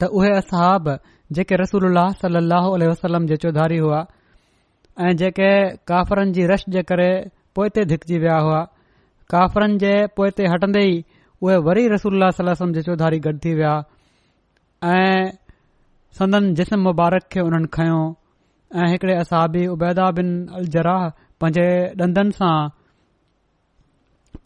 त 0.00 0.04
उहे 0.18 0.30
असहाब 0.36 0.88
जेके 1.36 1.56
रसूल 1.62 1.94
सलाहु 2.22 2.70
वसलम 2.90 3.26
जे 3.26 3.36
चौधारी 3.42 3.76
हुआ 3.84 4.00
ऐं 5.06 5.14
जेके 5.18 5.50
काफ़िरनि 5.90 6.32
जी 6.36 6.46
रश 6.50 6.64
जे 6.74 6.82
करे 6.90 7.10
पोइते 7.54 7.84
धिक 7.92 8.04
जी 8.08 8.18
विया 8.18 8.36
हुआ 8.46 8.60
काफ़िरनि 9.32 9.78
जे 9.82 9.92
पोइ 10.16 10.30
ते 10.36 10.46
हटंदे 10.52 10.82
ई 10.92 11.02
उहे 11.42 11.56
वरी 11.68 11.86
रसूल 11.94 12.28
सलम 12.38 12.72
जे 12.76 12.82
चौधारी 12.88 13.18
गॾजी 13.26 13.38
थी 13.48 13.54
विया 13.54 13.72
ऐं 14.92 15.30
संदन 16.18 16.52
जिस्म 16.54 16.80
मुबारक 16.82 17.24
खे 17.32 17.40
उन्हनि 17.48 17.66
खयों 17.74 18.04
ऐं 18.80 18.88
हिकड़े 18.92 19.14
असहबी 19.24 19.66
उबैदा 19.74 20.10
बिन 20.18 20.28
अल 20.58 20.66
जराह 20.76 21.08
पंहिंजे 21.40 21.66
ॾंदनि 22.02 22.30
सां 22.38 22.54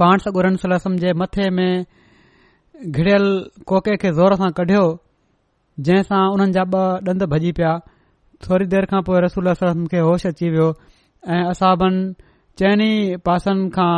पाणसगुरसल 0.01 0.72
रसम 0.72 0.94
जे 1.03 1.12
मथे 1.20 1.49
में 1.57 1.85
घिड़ियल 2.90 3.27
कोके 3.70 3.96
खे 4.03 4.11
ज़ोर 4.18 4.35
सां 4.42 4.51
कढियो 4.59 4.83
जंहिंसां 5.87 6.22
उन्हनि 6.35 6.53
जा 6.57 6.64
ॿ 6.79 7.09
ॾंद 7.09 7.22
भॼी 7.35 7.51
पिया 7.59 7.72
थोरी 8.46 8.66
देरि 8.72 8.87
खां 8.90 9.01
पोइ 9.09 9.18
रसूल 9.25 9.53
सलम 9.62 9.87
खे 9.92 10.01
होश 10.09 10.27
अची 10.31 10.49
वियो 10.55 10.68
ऐं 11.37 11.42
असाबनि 11.53 12.05
चइनि 12.59 12.92
पासनि 13.27 13.70
खां 13.77 13.92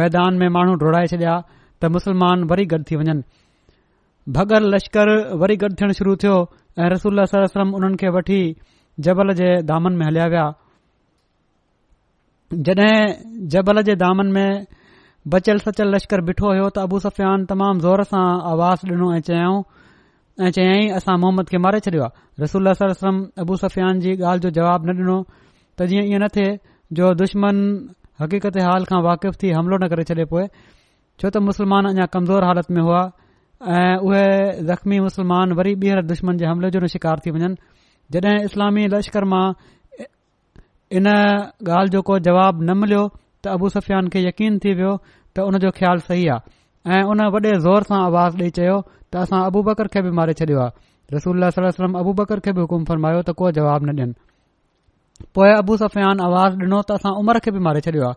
मैदान 0.00 0.38
में 0.40 0.48
माण्हू 0.56 0.74
डोड़ाए 0.82 1.06
छॾिया 1.12 1.34
त 1.80 1.92
मुसलमान 1.96 2.44
वरी 2.52 2.64
गॾु 2.72 2.82
थी 2.90 2.96
वञनि 3.00 3.24
भगर 4.38 4.62
लश्कर 4.74 5.08
वरी 5.42 5.56
गॾु 5.62 5.68
थियण 5.80 5.92
शुरू 5.98 6.16
थियो 6.22 6.36
ऐं 6.84 6.88
रसूल 6.94 7.24
सलसम 7.32 7.74
उन्हनि 7.80 7.96
खे 8.02 8.08
वठी 8.16 8.40
जबल 9.06 9.32
जे 9.40 9.48
दामनि 9.72 9.96
में 10.00 10.06
हलिया 10.06 10.26
विया 10.36 10.46
जड॒हिं 12.66 13.46
जबल 13.54 13.82
जे 13.90 13.94
दामन 14.04 14.26
में 14.38 14.48
बचियल 15.32 15.58
सचल 15.64 15.88
लश्कर 15.94 16.20
बिठो 16.28 16.48
हो 16.60 16.68
त 16.68 16.78
अबू 16.86 16.98
सफ़ियान 17.04 17.44
तमामु 17.50 17.80
ज़ोर 17.84 18.02
सां 18.12 18.24
आवाज़ 18.52 18.86
ॾिनो 18.92 19.06
ऐं 19.16 19.20
चयाऊं 19.28 19.60
ऐं 20.44 20.50
चयाईं 20.56 20.92
असां 21.00 21.14
मोहम्मद 21.20 21.46
खे 21.52 21.58
मारे 21.64 21.78
छॾियो 21.86 22.08
रसूल 22.40 22.66
अबू 23.42 23.54
सफ़ियान 23.64 24.00
जी 24.04 24.12
ॻाल्हि 24.20 24.42
जो 24.44 24.50
जवाब 24.58 24.80
न 24.90 24.96
ॾिनो 25.00 25.16
त 25.78 25.88
जीअं 25.92 26.04
ईअं 26.12 26.20
न 26.20 26.28
थे 26.36 26.46
जो 26.98 27.06
दुश्मन 27.22 27.56
हक़ीक़त 28.20 28.60
हाल 28.68 28.84
खां 28.92 29.00
वाक़िफ़ 29.08 29.36
थी 29.42 29.48
हमिलो 29.60 29.76
न 29.84 29.88
करे 29.94 30.04
छॾे 30.12 30.24
पोए 30.32 30.44
छो 31.20 31.26
त 31.32 31.36
मुस्लमान 31.48 31.82
अञा 31.94 32.06
कमज़ोर 32.18 32.42
हालत 32.50 32.68
में 32.76 32.82
हुआ 32.90 33.02
ऐं 33.80 33.96
उहे 34.06 34.28
ज़ख़्मी 34.68 34.96
मुस्लमान 35.08 35.46
वरी 35.60 35.72
ॿीहर 35.80 36.04
दुश्मन 36.12 36.36
जे 36.40 36.44
हमले 36.52 36.70
जो 36.76 36.80
न 36.84 36.94
शिकार 36.98 37.24
थी 37.26 37.30
वञनि 37.36 37.54
जॾहिं 38.12 38.38
इस्लामी 38.52 38.84
लश्कर 38.92 39.24
मां 39.34 39.44
इन 41.00 41.06
ॻाल्हि 41.16 41.92
जो 41.96 42.00
को 42.12 42.18
जवाब 42.28 42.62
न 42.68 42.76
मिलियो 42.84 43.04
त 43.44 43.48
अबू 43.56 43.66
सफियान 43.76 44.04
खे 44.12 44.20
यकीन 44.30 44.52
थी 44.62 44.70
वियो 44.78 44.92
त 45.36 45.44
उन 45.48 45.54
जो 45.64 45.70
ख़्यालु 45.78 46.00
सही 46.08 46.24
आहे 46.32 46.40
ऐ 46.96 47.00
हुन 47.08 47.20
वॾे 47.34 47.52
ज़ोर 47.64 47.82
सां 47.88 47.98
आवाज़ 48.10 48.34
ॾेई 48.40 48.50
चयो 48.58 48.76
त 48.88 49.22
असां 49.24 49.40
अबु 49.48 49.60
बकर 49.68 49.86
खे 49.92 50.00
बि 50.06 50.10
मारे 50.18 50.32
छडि॒यो 50.40 50.60
आहे 50.66 50.72
रसूल 51.16 51.38
सलम 51.56 51.92
अबू 52.04 52.10
बकर 52.20 52.38
खे 52.44 52.50
बि 52.56 52.60
हुकुम 52.64 52.82
फरमायो 52.90 53.20
त 53.28 53.36
को 53.40 53.44
जवाब 53.58 53.80
न 53.88 53.90
ॾियनि 53.98 54.14
पोए 55.34 55.52
अबू 55.60 55.72
सफियान 55.84 56.16
आवाज़ 56.28 56.52
डि॒नो 56.62 56.78
त 56.88 57.00
असां 57.00 57.12
उमर 57.20 57.36
खे 57.44 57.50
बि 57.56 57.60
मारे 57.68 57.80
छॾियो 57.88 58.04
आहे 58.08 58.14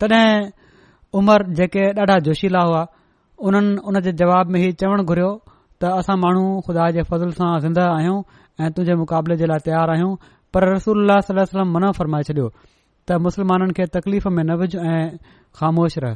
तॾहिं 0.00 0.24
उमिरि 1.20 1.54
जेके 1.60 1.84
ॾाढा 2.02 2.16
जोशीला 2.30 2.62
हुआ 2.70 2.82
उन्हनि 3.46 3.72
उन 3.92 4.00
जे 4.06 4.12
जवाब 4.24 4.44
में 4.56 4.60
हीउ 4.64 4.72
चवणु 4.80 5.02
घुरियो 5.10 5.30
त 5.80 5.92
असां 6.00 6.16
माण्हू 6.24 6.44
ख़ुदा 6.66 6.84
जे 6.96 7.02
फज़ल 7.12 7.30
सां 7.38 7.52
ज़िंदा 7.68 7.84
आहियूं 7.98 8.18
ऐं 8.64 8.70
तुंहिंजे 8.74 8.94
मुक़ाबले 9.04 9.34
जे 9.40 9.46
लाइ 9.52 9.60
तयारु 9.68 9.92
आहियूं 9.96 10.12
पर 10.52 10.60
रसूल 10.74 11.08
सलम 11.28 11.68
मना 11.76 11.90
फरमाए 12.00 12.22
छॾियो 12.28 12.46
त 13.06 13.10
मुस्लमाननि 13.24 13.72
खे 13.78 13.84
तकलीफ़ 13.96 14.28
में 14.36 14.44
न 14.48 14.56
विझ 14.60 14.72
ऐं 14.76 15.06
ख़ामोश 15.56 15.92
रह 16.04 16.14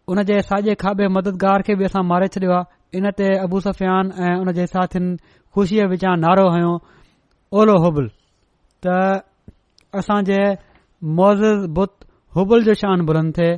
उन 0.09 0.17
जे 0.29 0.37
साॼे 0.49 0.73
खाॿे 0.81 1.05
मददगार 1.17 1.59
खे 1.69 1.73
बि 1.79 1.83
असां 1.89 2.03
मारे 2.11 2.27
छॾियो 2.33 2.51
आहे 2.57 2.97
इन 2.97 3.05
ते 3.19 3.27
अबू 3.45 3.59
सफियान 3.67 4.05
ऐं 4.27 4.35
उन 4.41 4.47
जे 4.59 4.65
साथियुनि 4.73 5.11
ख़ुशीअ 5.53 5.85
विचां 5.93 6.13
नारो 6.25 6.45
हयो 6.55 6.73
ओलो 7.59 7.75
हुबल 7.85 8.07
त 8.85 9.93
असांजे 10.01 10.39
जे 11.23 11.49
बुत 11.77 11.91
हुबल 12.35 12.59
जो 12.69 12.73
शान 12.81 13.05
बुलंद 13.09 13.31
थे 13.37 13.49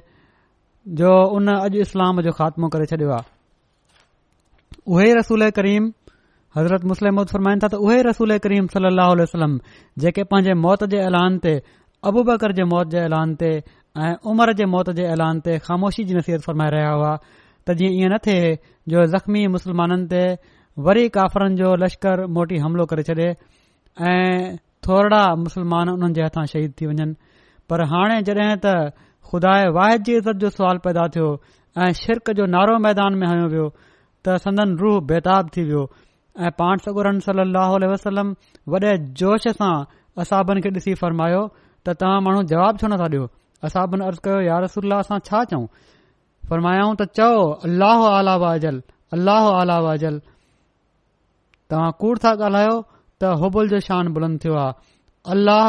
जो 1.00 1.12
उन 1.38 1.44
अॼ 1.62 1.70
इस्लाम 1.88 2.16
जो 2.28 2.32
ख़ात्मो 2.40 2.68
करे 2.76 2.86
छडि॒यो 2.92 3.16
आहे 3.18 3.39
उहे 4.92 5.10
रसूल 5.16 5.50
करीम 5.58 5.84
हज़रत 6.58 6.84
मुसलिम 6.92 7.24
फ़रमाइनि 7.32 7.60
था 7.64 7.68
त 7.72 7.76
उहे 7.86 7.98
रसूल 8.10 8.32
करीम 8.44 8.68
सली 8.74 8.90
लाह 9.00 9.10
वसम 9.22 9.52
जेके 10.04 10.24
पंहिंजे 10.32 10.54
मौत 10.62 10.84
जे 10.94 10.98
ऐलान 11.10 11.38
ते 11.46 11.52
अबू 12.12 12.22
बकर 12.30 12.52
जे 12.60 12.64
मौत 12.72 12.88
जे 12.94 13.00
ऐलान 13.10 13.36
ते 13.42 13.50
ऐं 14.06 14.14
उमर 14.32 14.54
जे 14.62 14.66
मौत 14.74 14.90
जे 15.00 15.04
ऐलान 15.16 15.36
ते 15.48 15.52
ख़ामोशी 15.68 16.04
जी 16.12 16.16
नसीहत 16.20 16.42
फ़रमाए 16.48 16.70
रहिया 16.74 16.94
हुआ 16.94 17.12
त 17.26 17.76
जीअं 17.82 17.94
ईअं 18.00 18.10
न 18.14 18.18
थे 18.28 18.38
जो 18.94 19.04
जख़्मी 19.16 19.42
मुस्लमाननि 19.56 20.08
ते 20.14 20.24
वरी 20.88 21.04
काफ़रनि 21.18 21.62
जो 21.64 21.70
लश्कर 21.84 22.26
मोटी 22.38 22.58
हमिलो 22.64 22.86
करे 22.94 23.04
छॾे 23.10 23.28
ऐं 24.14 24.56
थोरा 24.88 25.22
मुस्लमान 25.46 25.86
उन्हनि 25.94 26.14
जे 26.20 26.24
हथां 26.28 26.46
शहीद 26.56 26.72
थी 26.82 26.90
वञनि 26.94 27.14
पर 27.70 27.86
हाणे 27.94 28.18
जॾहिं 28.32 28.50
त 28.66 28.74
ख़ुदा 29.30 29.54
वाहिद 29.78 30.02
जी 30.10 30.14
इज़त 30.24 30.38
जो 30.46 30.50
सुवाल 30.58 30.78
पैदा 30.88 31.04
थियो 31.18 31.30
ऐं 31.82 31.92
शिरक 32.02 32.34
जो 32.42 32.50
नारो 32.58 32.76
मैदान 32.88 33.12
में 33.22 33.28
हणियो 33.32 33.48
वियो 33.54 33.68
त 34.28 34.36
संदन 34.44 34.76
रूह 34.80 35.00
बेताब 35.10 35.50
थी 35.56 35.64
वियो 35.68 35.84
ऐं 36.48 36.52
पाण 36.62 36.78
सगुर 36.86 37.08
वसलम 37.92 38.32
वॾे 38.74 38.92
जोश 39.22 39.48
सां 39.60 39.74
असाबनि 40.24 40.62
खे 40.66 40.70
ॾिसी 40.80 40.94
फरमायो 41.04 41.42
त 41.88 41.96
तव्हां 42.02 42.22
माण्हू 42.26 42.42
जवाब 42.52 42.80
छो 42.82 42.88
नथा 42.94 43.08
ॾियो 43.16 43.28
असाबनि 43.68 44.06
अर्ज़ु 44.06 44.22
कयो 44.26 44.42
यारसां 44.48 45.20
छा 45.30 45.44
चऊं 45.52 45.66
फरमायाऊं 46.50 46.96
त 47.02 47.08
चओ 47.20 47.30
अलाहो 47.70 48.10
आला 48.18 48.36
वाजल 48.46 48.82
अलाहो 49.18 49.52
आला 49.62 49.78
वाजल 49.88 50.18
तव्हां 51.72 51.92
कूड़ 52.04 52.18
था 52.26 52.32
ॻाल्हायो 52.48 52.76
त 53.22 53.34
हुबुल 53.44 53.70
जो 53.76 53.80
शान 53.88 54.10
बुलंद 54.18 54.40
थियो 54.44 54.58
आहे 54.64 54.90
अलाह 55.36 55.66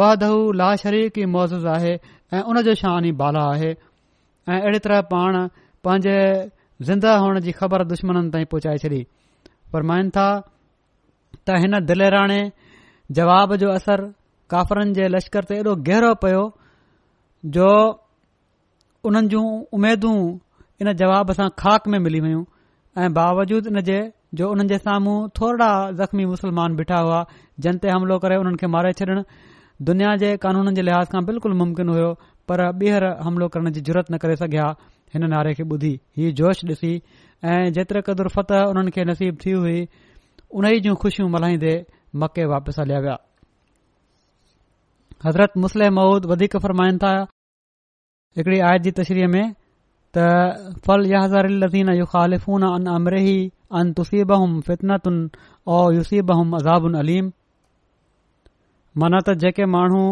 वह 0.00 0.14
दहू 0.24 0.38
लाहरीक़ 0.62 1.18
ई 1.18 1.24
मौज़ 1.36 1.56
आहे 1.78 1.94
ऐं 2.36 2.42
उन 2.52 2.60
जो 2.68 2.74
शान 2.82 3.04
ई 3.04 3.12
बाला 3.24 3.46
आहे 3.54 3.70
ऐं 3.70 4.60
अहिड़ी 4.60 4.78
तरह 4.88 5.02
पाण 5.14 5.38
पंहिंजे 5.88 6.16
ज़िंदा 6.82 7.16
हुअण 7.16 7.38
जी 7.40 7.52
ख़बर 7.58 7.82
दुश्मन 7.90 8.28
ताईं 8.30 8.44
पहुचाए 8.52 8.78
छॾी 8.78 9.02
फरमाइन 9.72 10.08
था 10.16 10.24
त 11.46 11.56
हिन 11.62 11.78
दिलेराणे 11.86 12.40
जवाब 13.18 13.54
जो 13.62 13.68
असर 13.72 14.02
काफ़रन 14.50 14.92
जे 14.98 15.06
लश्कर 15.08 15.44
ते 15.50 15.56
एॾो 15.62 15.74
गहरो 15.86 16.12
पयो 16.24 16.42
जो 17.56 17.68
उन्हनि 19.10 19.28
जूं 19.34 19.44
उमेदूं 19.78 20.14
इन 20.84 20.92
जवाब 21.02 21.32
सां 21.38 21.48
खाक 21.62 21.88
में 21.94 21.98
मिली 22.06 22.20
वयूं 22.26 22.44
ऐं 23.04 23.12
बावजूद 23.18 23.66
इन 23.72 23.80
जे 23.88 23.98
जो 24.40 24.48
हुननि 24.52 24.68
जे 24.74 24.78
साम्हूं 24.84 25.16
थोरा 25.40 25.68
ज़ख़्मी 26.00 26.24
मुस्लमान 26.34 26.76
बीठा 26.80 26.98
हुआ 27.06 27.24
जिन 27.66 27.78
ते 27.84 27.88
हमिलो 27.96 28.18
करे 28.24 28.36
उन्हनि 28.42 28.56
खे 28.60 28.66
मारे 28.76 28.92
छॾणु 29.00 29.22
दुनिया 29.90 30.14
जे 30.24 30.36
कानून 30.46 30.74
जे 30.74 30.82
लिहाज़ 30.88 31.08
सां 31.16 31.24
बिल्कुलु 31.32 31.54
मुमकिन 31.64 31.88
हुयो 31.96 32.12
पर 32.50 32.64
ॿीहर 32.82 33.04
हमिलो 33.28 33.48
करण 33.56 33.70
जी 33.78 33.80
ज़रूरत 33.90 34.10
न 34.12 34.18
करे 34.26 34.36
सघिया 34.42 34.70
हिन 35.16 35.24
नारे 35.32 35.52
खे 35.58 35.64
ॿुधी 35.74 35.92
ही 36.18 36.30
जोश 36.38 36.62
ॾिसी 36.72 36.90
ऐं 37.44 37.72
जेतिरे 37.76 38.00
क़दुरु 38.06 38.28
फत 38.36 38.50
उन्हनि 38.70 38.90
खे 38.96 39.02
नसीब 39.10 39.38
थी 39.44 39.52
हुई 39.56 39.80
उन्हीअ 40.58 40.80
जूं 40.84 40.94
खुशियूं 41.02 41.28
मल्हाईंदे 41.34 41.72
मके 42.20 42.44
वापसि 42.52 42.80
हलिया 42.80 43.00
विया 43.04 43.16
हज़रत 45.26 45.56
मुस्लिम 45.64 45.94
महूद 46.00 46.26
वधीक 46.32 46.56
फ़रमाइनि 46.64 46.98
था 47.04 47.12
हिकड़ी 48.38 48.58
आयत 48.70 48.82
जी 48.86 48.90
तशरी 49.00 49.26
में 49.34 49.46
त 50.16 50.26
लज़ीन 51.64 51.92
यु 52.00 52.06
ख़ालिफ़ून 52.12 52.66
अन 52.72 52.86
अमरेही 52.96 53.36
अन 53.80 53.92
तुसीब 53.98 54.34
तुसीबम 54.34 54.60
फितनतुन 54.68 55.16
ओ 55.76 55.80
युसीब 55.96 56.30
हम 56.40 56.52
अज़ाबुन 56.60 56.94
अलीम 57.04 57.32
माना 59.00 59.18
त 59.28 59.36
जेके 59.44 59.64
माण्हू 59.76 60.04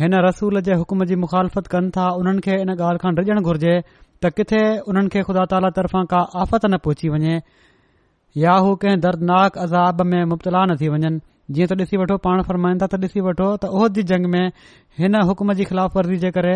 हिन 0.00 0.14
रसूल 0.28 0.60
जे 0.66 0.74
हुकम 0.80 1.04
जी 1.08 1.16
मुख़ालफ़त 1.24 1.66
कनि 1.72 1.90
था 1.96 2.06
उन्हनि 2.20 2.40
खे 2.44 2.54
हिन 2.60 2.70
ॻाल्हि 2.74 2.98
खां 3.02 3.14
डिजण 3.16 3.40
घुरिजे 3.48 3.74
त 4.22 4.28
किथे 4.36 4.60
हुननि 4.86 5.08
खे 5.12 5.22
ख़ुदा 5.28 5.44
ताला 5.50 5.70
तर्फ़ां 5.76 6.04
का 6.12 6.20
आफ़त 6.42 6.64
न 6.70 6.78
पहुची 6.84 7.08
वञे 7.14 7.34
या 8.44 8.54
हू 8.64 8.74
कंहिं 8.82 9.00
दर्दनाक 9.04 9.52
अज़ाब 9.64 10.02
में 10.10 10.22
मुब्तला 10.32 10.64
न 10.64 10.72
थी 10.80 10.88
वञनि 10.94 11.18
जीअं 11.54 11.66
त 11.70 11.74
ॾिसी 11.80 11.96
वठो 12.02 12.16
पाण 12.26 12.42
फ़रमाईंदा 12.48 12.86
त 12.92 13.02
ॾिसी 13.04 13.20
वठो 13.26 13.48
त 13.62 13.70
ओहद 13.78 13.94
जी 13.98 14.02
जंग 14.10 14.26
में 14.34 14.46
हिन 14.98 15.14
हुकुम 15.30 15.52
जी 15.60 15.64
ख़िलाफ़ 15.70 15.92
वर्ज़ी 15.98 16.16
जे 16.24 16.30
करे 16.36 16.54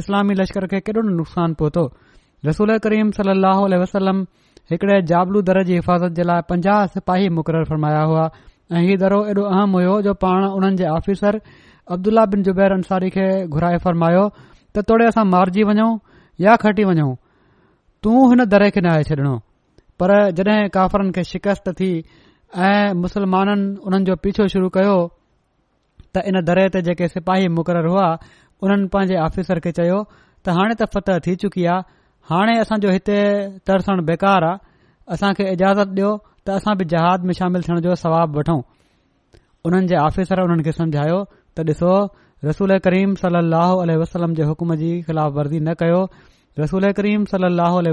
इस्लामी 0.00 0.34
लश्कर 0.40 0.66
खे 0.72 0.78
केॾो 0.86 1.02
नुक़सानु 1.10 1.54
पहुतो 1.62 1.82
रसूल 2.46 2.76
करीम 2.86 3.10
सली 3.18 3.78
वसलम 3.84 4.24
हिकड़े 4.72 4.96
जाबलू 5.12 5.42
दर 5.50 5.62
जी 5.70 5.74
हिफ़ाज़त 5.80 6.12
जे 6.18 6.24
लाइ 6.32 6.42
पंजाह 6.50 6.86
सिपाही 6.94 7.28
मुक़ररु 7.38 7.64
फरमाया 7.72 8.02
हुआ 8.12 8.24
ऐं 8.76 8.82
हीउ 8.86 8.96
दरो 9.02 9.20
एॾो 9.32 9.42
अहम 9.52 9.78
हो 9.80 10.12
पाण 10.26 10.40
उन्हनि 10.58 10.76
जे 10.82 10.86
आफ़ीसर 10.96 11.40
अब्दुल्ला 11.96 12.24
बिन 12.34 12.42
जुबैर 12.50 12.72
अंसारी 12.76 13.10
खे 13.16 13.26
घुराए 13.56 13.78
फ़रमायो 13.86 14.24
त 14.74 14.84
तोड़े 14.90 15.04
असां 15.14 15.24
मारिजी 15.34 15.62
या 16.44 16.54
खटी 16.62 16.84
वञूं 16.84 17.14
तूं 18.04 18.16
हिन 18.30 18.44
दरे 18.52 18.68
खे 18.74 18.80
न 18.80 18.86
आहे 18.94 19.04
छॾिनो 19.08 19.34
पर 20.00 20.10
जॾहिं 20.38 20.68
काफ़रनि 20.76 21.12
खे 21.16 21.22
शिकस्त 21.32 21.68
थी 21.78 21.88
ऐं 22.68 22.92
मुस्लमाननि 23.02 23.64
उन्हनि 23.86 24.04
जो 24.08 24.16
पीछो 24.24 24.46
शुरू 24.52 24.68
कयो 24.76 24.96
त 26.14 26.22
इन 26.28 26.40
दरे 26.48 26.64
ते 26.74 26.82
जेके 26.88 27.08
सिपाही 27.16 27.48
मुक़रर 27.56 27.86
हुआ 27.92 28.06
उन्हनि 28.62 28.86
पंहिंजे 28.92 29.16
आफ़िसर 29.26 29.58
खे 29.64 29.72
चयो 29.80 29.98
त 30.44 30.54
हाणे 30.58 30.74
त 30.80 30.88
फतह 30.94 31.18
थी 31.26 31.34
चुकी 31.42 31.64
आहे 31.72 31.88
हाणे 32.30 32.58
असांजो 32.60 32.90
हिते 32.96 33.16
तरसणु 33.66 34.02
बेकार 34.12 34.44
आहे 34.44 34.58
असां 35.14 35.30
इजाज़त 35.56 35.88
ॾियो 35.96 36.10
त 36.46 36.50
असां 36.58 36.76
बि 36.78 36.84
जहाज 36.92 37.20
में 37.26 37.32
शामिल 37.40 37.62
थियण 37.66 37.80
जो 37.86 37.94
सवाब 38.04 38.36
वठूं 38.36 38.60
उन्हनि 39.66 39.86
जे 39.90 39.96
आफ़िसर 40.04 40.40
उन्हनि 40.46 40.62
खे 40.68 40.72
सम्झायो 40.80 41.18
त 41.56 41.66
ॾिसो 41.68 41.92
रसूल 42.44 42.78
करीम 42.84 43.14
सल 43.18 43.36
अह 43.58 43.72
वसलम 44.00 44.32
जे 44.38 44.42
हुकुम 44.48 44.74
जी 44.80 44.90
ख़िलाफ़ 45.02 45.32
वर्ज़ी 45.34 45.60
न 45.64 45.74
कयो 45.82 46.00
रसूल 46.58 46.90
करीम 46.98 47.24
सल 47.32 47.46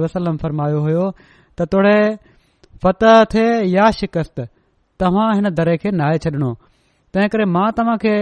वसलम 0.06 0.36
वरमायो 0.44 0.80
हो 0.88 1.06
त 1.60 1.68
तोड़े 1.72 1.96
फतह 2.84 3.24
थे 3.34 3.46
या 3.74 3.90
शिकस्त 4.00 4.40
तव्हां 5.00 5.34
हिन 5.36 5.50
दरे 5.60 5.76
खे 5.84 5.92
नाहे 6.00 6.18
छॾिनो 6.26 6.52
तंहिं 7.14 7.28
करे 7.36 7.46
मां 7.56 7.70
तव्हां 7.78 7.98
खे 8.04 8.16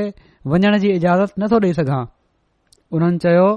वञण 0.53 0.77
जी 0.83 0.91
इजाज़त 1.01 1.33
नथो 1.41 1.57
ॾेई 1.65 1.73
सघां 1.79 2.03
उन्हनि 2.97 3.17
चयो 3.25 3.47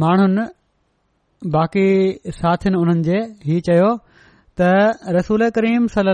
माण्हुनि 0.00 0.44
बाक़ी 1.56 1.86
साथीनि 2.40 2.76
हुननि 2.82 3.02
जे 3.10 3.16
इहो 3.20 3.60
चयो 3.68 3.90
त 4.56 4.72
रसूल 5.20 5.48
करीम 5.58 5.86
सल 5.98 6.12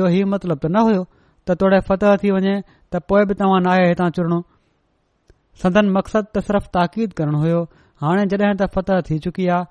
जो 0.00 0.08
वी 0.16 0.24
मतिलब 0.32 0.58
त 0.64 0.66
न 0.66 0.88
हुयो 0.88 1.06
त 1.48 1.56
तोड़े 1.60 1.78
फतह 1.88 2.16
थी 2.22 2.30
वञे 2.36 2.54
त 2.92 3.00
पोइ 3.10 3.24
बि 3.30 3.34
तव्हां 3.40 3.60
न 3.64 3.68
आहे 3.74 3.84
हितां 3.90 4.08
चुरणो 4.16 4.38
सदन 5.62 5.86
मक़सदु 5.96 6.28
त 6.36 6.44
सिर्फ़ 6.48 6.66
ताक़ीद 6.76 7.12
करण 7.20 7.34
हुयो 7.42 7.60
हाणे 8.04 8.24
जॾहिं 8.32 8.56
त 8.62 8.68
फतह 8.76 9.00
थी 9.08 9.18
चुकी 9.26 9.46
आहे 9.56 9.68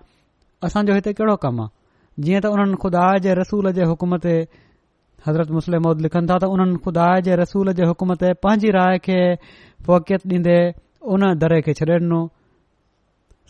असांजो 0.69 0.93
हिते 0.97 1.13
कहिड़ो 1.19 1.35
कमु 1.45 1.61
आहे 1.69 2.23
जीअं 2.27 2.41
त 2.43 2.45
उन्हनि 2.57 2.79
खुदा 2.83 3.03
जे 3.25 3.33
रसूल 3.41 3.65
जे 3.77 3.83
हुकुम 3.91 4.17
ते 4.25 4.33
हज़रत 5.27 5.51
मुस्लिम 5.59 5.81
मौद 5.87 6.01
लिखनि 6.07 6.27
था 6.31 6.37
त 6.43 6.49
उन्हनि 6.55 6.77
खुदा 6.87 7.07
जे 7.27 7.35
रसूल 7.45 7.71
जे 7.77 7.85
हुकुम 7.91 8.15
ते 8.25 8.33
पंहिंजी 8.47 8.69
राय 8.79 8.97
खे 9.05 9.19
फोकियत 9.87 10.25
ॾींदे 10.33 10.57
उन 11.13 11.21
दरे 11.45 11.59
खे 11.67 11.77
छॾे 11.81 11.85
ॾिनो 12.01 12.21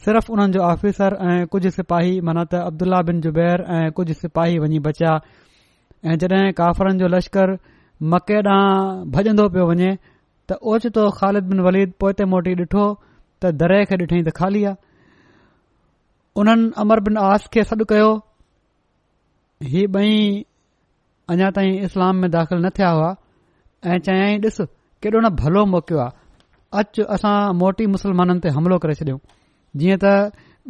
सिर्फ़ 0.03 0.27
उन्हनि 0.35 0.51
जो 0.57 0.61
आफिसर 0.75 1.17
ऐं 1.31 1.39
कुझु 1.55 1.69
सिपाही 1.79 2.19
माना 2.27 2.43
त 2.51 2.61
अब्दुल्ला 2.71 2.99
बिन 3.09 3.19
जुबैर 3.27 3.57
बैर 3.65 3.65
ऐं 3.79 3.87
कुझु 3.97 4.13
सिपाही 4.25 4.59
वञी 4.65 4.79
बचिया 4.91 5.11
ऐं 6.09 6.17
जड॒हिं 6.21 6.51
काफ़रनि 6.61 6.99
जो 7.01 7.07
लश्कर 7.15 7.55
मके 8.03 8.37
ॾांहुं 8.49 9.09
भॼंदो 9.11 9.47
पियो 9.53 9.65
वञे 9.67 9.91
त 10.49 10.57
ओचितो 10.71 11.09
ख़ालिद 11.17 11.43
बिन 11.49 11.59
वलीद 11.65 11.91
पोए 11.99 12.13
ते 12.13 12.25
मोटी 12.29 12.53
ॾिठो 12.61 12.83
त 13.41 13.51
दरे 13.57 13.83
खे 13.89 13.95
ॾिठईं 13.97 14.23
त 14.23 14.29
खाली 14.37 14.63
आहे 14.63 14.75
उन्हनि 16.37 16.71
अमर 16.77 16.99
बिन 17.09 17.17
आस 17.17 17.47
खे 17.53 17.63
सॾु 17.65 17.83
कयो 17.89 18.11
ही 19.73 19.85
ॿई 19.93 20.11
अञा 21.31 21.49
ताईं 21.55 21.73
इस्लाम 21.89 22.15
में 22.21 22.29
दाख़िल 22.31 22.59
न 22.65 22.69
थिया 22.77 22.89
हुआ 22.89 23.15
ऐं 23.85 23.97
चयाईं 24.05 24.39
ॾिस 24.45 24.57
केॾो 25.01 25.19
न 25.25 25.29
भलो 25.41 25.65
मौकियो 25.73 25.99
आहे 25.99 26.15
अच 26.79 26.99
असां 27.17 27.35
मोटी 27.57 27.85
मुसलमाननि 27.97 28.39
ते 28.45 28.49
हमिलो 28.55 28.77
करे 28.85 28.93
छडि॒यो 29.01 29.19
जीअं 29.81 29.97
त 30.03 30.05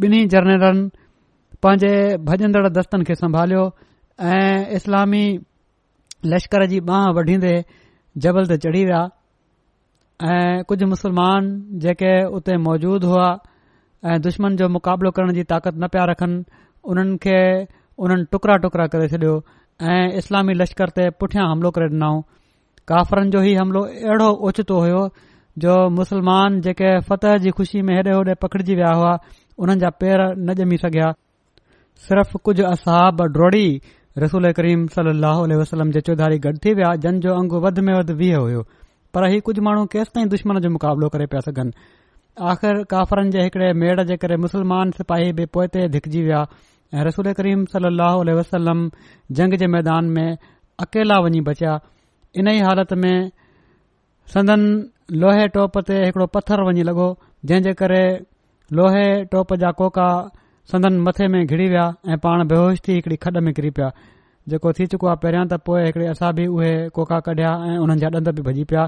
ॿिन्ही 0.07 0.25
जर्नरनि 0.33 0.89
पंहिंजे 1.63 1.93
भॼन 2.25 2.51
दस्तनि 2.79 3.03
खे 3.03 3.15
संभालियो 3.19 3.63
ऐं 4.15 4.79
इस्लामी 4.79 5.23
लश्कर 6.25 6.65
जी 6.67 6.79
बांह 6.81 7.09
वढींदे 7.17 7.53
जबलद 8.21 8.55
चढ़ी 8.63 8.83
विया 8.85 9.03
ऐं 10.33 10.63
कुझु 10.67 10.85
मुसलमान 10.87 11.49
जेके 11.79 12.13
उते 12.35 12.57
मौजूद 12.57 13.03
हुआ 13.03 13.27
ऐं 14.05 14.19
दुश्मन 14.21 14.55
जो 14.57 14.69
मुक़ाबिलो 14.69 15.11
करण 15.11 15.33
जी 15.33 15.43
ताक़त 15.51 15.73
न 15.77 15.87
पिया 15.91 16.05
रखनि 16.11 16.43
उन्हनि 16.91 17.17
खे 17.23 17.37
उन्हनि 18.03 18.23
टुकड़ा 18.31 18.55
टुकड़ा 18.65 18.85
करे 18.93 19.07
छडि॒यो 19.09 19.37
ऐं 19.81 20.07
इस्लामी 20.17 20.53
लश्कर 20.57 20.89
ते 20.97 21.09
पुठियां 21.19 21.45
हमिलो 21.51 21.71
करे 21.77 21.87
ॾिनाऊं 21.87 22.21
काफ़रनि 22.89 23.29
जो 23.31 23.41
ई 23.43 23.53
हमिलो 23.55 23.81
अहिड़ो 24.07 24.31
ओचितो 24.49 24.79
हुयो 24.79 25.01
जो 25.63 25.75
मुसलमान 25.99 26.59
जेके 26.61 26.99
फतेह 27.09 27.37
जी 27.45 27.49
खु़शी 27.59 27.81
में 27.81 27.93
हेॾे 27.95 28.11
होॾे 28.13 28.33
पखिड़िजी 28.41 28.75
विया 28.79 28.91
हुआ 28.97 29.13
हुननि 29.61 29.79
जा 29.83 29.89
पेर 30.01 30.23
न 30.37 30.57
ॼमी 30.63 30.77
सघिया 30.85 31.11
सिर्फ़ 32.07 32.35
कुझु 32.47 32.63
असहाब 32.71 33.21
डोड़ी 33.37 33.65
रसूल 34.23 34.51
करीम 34.57 34.85
सलाहु 34.93 35.41
اللہ 35.43 35.57
वसलम 35.61 35.89
जे 35.95 36.01
चौधारी 36.07 36.37
गॾु 36.45 36.51
थी 36.63 36.73
विया 36.77 36.93
जंहिंजो 37.01 37.33
अंगु 37.39 37.57
वधि 37.65 37.81
में 37.87 37.93
वधि 37.99 38.13
वीह 38.21 38.35
हुयो 38.43 38.61
पर 39.13 39.21
پر 39.23 39.39
कुझु 39.47 39.61
माण्हू 39.67 39.85
केसि 39.93 40.11
ताईं 40.15 40.29
दुश्मन 40.29 40.59
जो 40.63 40.69
मुक़ाबिलो 40.75 41.09
करे 41.13 41.25
पिया 41.33 41.41
सघनि 41.47 41.71
आख़िर 42.51 42.81
काफ़रनि 42.93 43.29
जे 43.35 43.41
हिकड़े 43.43 43.71
मेड़ 43.81 44.01
जे 44.09 44.17
करे 44.21 44.35
मुस्लमान 44.45 44.91
सिपाही 44.97 45.31
बि 45.39 45.45
पोइते 45.57 45.87
धिक 45.95 46.07
जी 46.15 46.21
विया 46.29 46.39
ऐं 46.95 47.03
रसूल 47.07 47.31
करीम 47.39 47.63
सल 47.73 47.85
लह 47.99 48.33
वसलम 48.39 48.81
जंग 49.39 49.53
जे 49.63 49.67
मैदान 49.75 50.05
में 50.17 50.35
अकेला 50.85 51.19
वञी 51.25 51.41
बचिया 51.51 51.77
इन 52.41 52.47
ई 52.55 52.59
हालति 52.69 52.95
में 53.03 53.29
सदन 54.33 54.61
लोहे 55.25 55.47
टोप 55.59 55.77
ते 55.91 56.01
हिकिड़ो 56.05 56.25
पथर 56.37 56.63
वञी 56.71 56.83
लॻो 56.89 57.07
जंहिं 57.51 57.63
जे 57.69 57.73
करे 57.83 58.03
लोहे 58.81 59.07
टोप 59.35 59.53
जा 59.65 59.71
कोका 59.83 60.09
संदन 60.71 60.97
मथे 61.01 61.27
में 61.33 61.45
घिरी 61.45 61.67
विया 61.69 61.83
ऐं 62.11 62.17
पाण 62.23 62.43
बेहोश 62.47 62.79
थी 62.87 62.93
हिकड़ी 62.93 63.15
खॾ 63.25 63.39
में 63.41 63.53
किरी 63.57 63.69
पिया 63.75 63.89
जेको 64.51 64.71
थी 64.79 64.85
चुको 64.93 65.07
आहे 65.11 65.17
पहिरियां 65.25 65.45
त 65.51 65.59
पोए 65.67 65.83
हिकड़े 65.83 66.07
असां 66.13 66.31
बि 66.39 66.47
उहे 66.55 66.71
कोका 66.97 67.19
कढिया 67.27 67.51
ऐं 67.67 67.75
हुननि 67.83 67.97
जा 68.01 68.09
ॾंद 68.19 68.29
बि 68.39 68.41
भॼी 68.47 68.63
पिया 68.71 68.83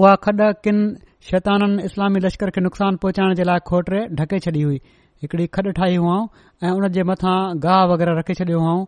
उहा 0.00 0.10
खॾ 0.26 0.48
किन 0.66 0.82
शैताननि 1.28 1.84
इस्लामी 1.90 2.20
लश्कर 2.24 2.50
खे 2.56 2.60
नुक़सान 2.66 2.96
पहुचाइण 3.04 3.34
जे 3.40 3.44
लाइ 3.50 3.58
खोटे 3.70 4.00
ढके 4.20 4.38
छॾी 4.48 4.62
हुई 4.68 4.76
हिकड़ी 5.24 5.46
खॾ 5.58 5.64
ठाही 5.80 5.96
हुआऊं 6.02 6.26
ऐं 6.66 6.72
उन 6.80 6.88
जे 6.98 7.02
मथां 7.12 7.38
गाह 7.64 7.80
वग़ैरह 7.92 8.18
रखे 8.20 8.36
छॾियो 8.42 8.60
हुआऊं 8.66 8.84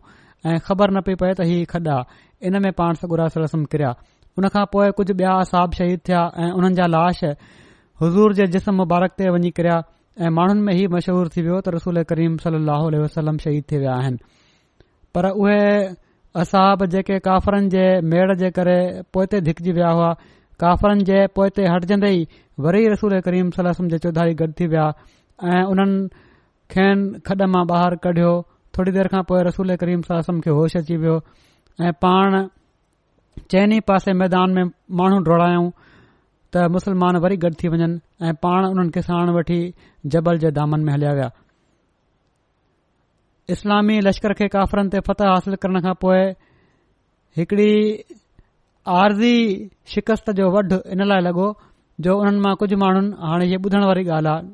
ऐं 0.53 0.59
ख़बर 0.67 0.93
न 0.97 1.01
पई 1.09 1.15
पए 1.23 1.33
त 1.39 1.49
हीउ 1.53 1.65
खॾु 1.71 1.81
आहे 1.97 2.21
इन 2.51 2.61
में 2.67 2.71
पाण 2.83 3.01
सगुरा 3.05 3.27
सस्म 3.37 3.63
किरिया 3.73 3.89
उन 4.37 4.47
खां 4.57 4.65
पोइ 4.77 4.91
कुझु 5.01 5.17
ॿिया 5.23 5.33
साब 5.53 5.81
शहीद 5.81 6.05
थिया 6.11 6.21
ऐं 6.45 6.51
हुननि 6.59 6.81
जा 6.81 6.89
लाश 6.97 7.23
हज़ूर 8.03 8.37
जे 8.41 8.47
जिस्म 8.57 8.75
मुबारक 8.83 9.17
ते 9.23 9.31
वञी 9.37 9.51
किरिया 9.61 9.81
ऐं 10.21 10.29
माण्हुनि 10.29 10.61
में 10.61 10.73
ही 10.73 10.85
मशहूरु 10.93 11.29
थी 11.35 11.41
वियो 11.41 11.59
त 11.61 11.67
रसूल 11.73 12.01
करीम 12.09 12.35
सलाहु 12.37 12.89
वसलम 13.03 13.37
शहीद 13.45 13.63
थी 13.71 13.77
विया 13.81 13.93
आहिनि 14.01 14.17
पर 15.15 15.25
उहे 15.29 15.57
असाब 16.41 16.85
जेके 16.93 17.17
काफ़रनि 17.27 17.69
जे 17.73 17.85
मेड़ 18.13 18.35
जे 18.37 18.49
करे 18.57 18.77
पोइते 19.13 19.41
धिकिजी 19.49 19.71
विया 19.77 19.89
हुआ 19.97 20.11
काफ़रनि 20.61 21.03
जे 21.09 21.25
पोइते 21.35 21.65
हटजंदे 21.73 22.11
ई 22.13 22.27
वरी 22.61 22.85
रसूल 22.93 23.19
करीम 23.25 23.49
सलाह 23.57 23.81
जे 23.93 23.97
चौधारी 24.05 24.33
गॾु 24.41 24.47
थी 24.61 24.67
विया 24.73 24.85
ऐं 25.49 25.63
उन्हनि 25.73 26.07
खेनि 26.73 27.19
खॾ 27.27 27.45
मां 27.55 27.63
ॿाहिरि 27.77 27.97
कढियो 28.05 28.31
थोरी 28.77 28.91
देरि 28.97 29.09
खां 29.15 29.23
पोइ 29.31 29.41
रसूल 29.49 29.75
करीम 29.83 30.01
सलाह 30.09 30.39
खे 30.45 30.51
होश 30.59 30.77
अची 30.77 30.97
वियो 31.05 31.17
ऐं 31.85 31.93
पाण 32.05 32.31
चइनि 33.51 33.79
पासे 33.89 34.13
मैदान 34.21 34.47
में 34.57 34.63
माण्हू 34.99 35.19
डोड़ायूं 35.29 35.69
त 36.53 36.61
मुसलमान 36.73 37.15
वरी 37.23 37.35
गॾु 37.43 37.49
थी 37.59 37.65
वञनि 37.73 37.95
ऐं 38.27 38.33
पाण 38.45 38.61
उन्हनि 38.71 38.91
खे 38.95 39.01
साण 39.09 39.27
वठी 39.37 39.59
जबल 40.15 40.35
जे 40.43 40.49
दामन 40.57 40.79
में 40.87 40.91
हलिया 40.93 41.11
विया 41.19 41.29
इस्लामी 43.53 43.95
लश्कर 44.07 44.31
खे 44.41 44.47
काफ़रनि 44.55 44.89
ते 44.95 44.99
फतह 45.07 45.27
हासिल 45.33 45.53
करण 45.63 45.77
खां 45.85 45.93
पोइ 46.05 46.21
हिकड़ी 47.39 47.71
आरज़ी 48.97 49.35
शिकस्त 49.93 50.27
जो 50.39 50.45
वढ 50.55 50.67
इन 50.95 50.99
लाइ 51.11 51.21
लॻो 51.27 51.47
जो 52.05 52.11
उन्हनि 52.21 52.39
मां 52.45 52.53
कुझु 52.61 52.75
माण्हुनि 52.83 53.07
हाणे 53.29 53.45
हीअ 53.51 53.59
ॿुधण 53.65 53.81
वारी 53.91 54.03
ॻाल्हि 54.17 54.31
आहे 54.33 54.51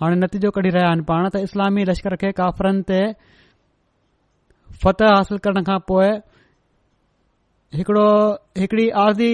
हाणे 0.00 0.14
नतीजो 0.24 0.48
कढी 0.56 0.70
रहिया 0.76 0.88
आहिनि 0.92 1.04
पाण 1.10 1.28
त 1.34 1.46
इस्लामी 1.48 1.82
लश्कर 1.90 2.12
खे 2.22 2.30
काफ़रनि 2.42 2.82
ते 2.92 3.00
फ़तह 4.84 5.08
हासिल 5.20 5.36
करण 5.44 5.60
खां 5.68 5.78
पोइ 5.92 6.08
हिकिड़ो 7.80 8.08
हिकड़ी 8.62 8.88
आरज़ी 9.04 9.30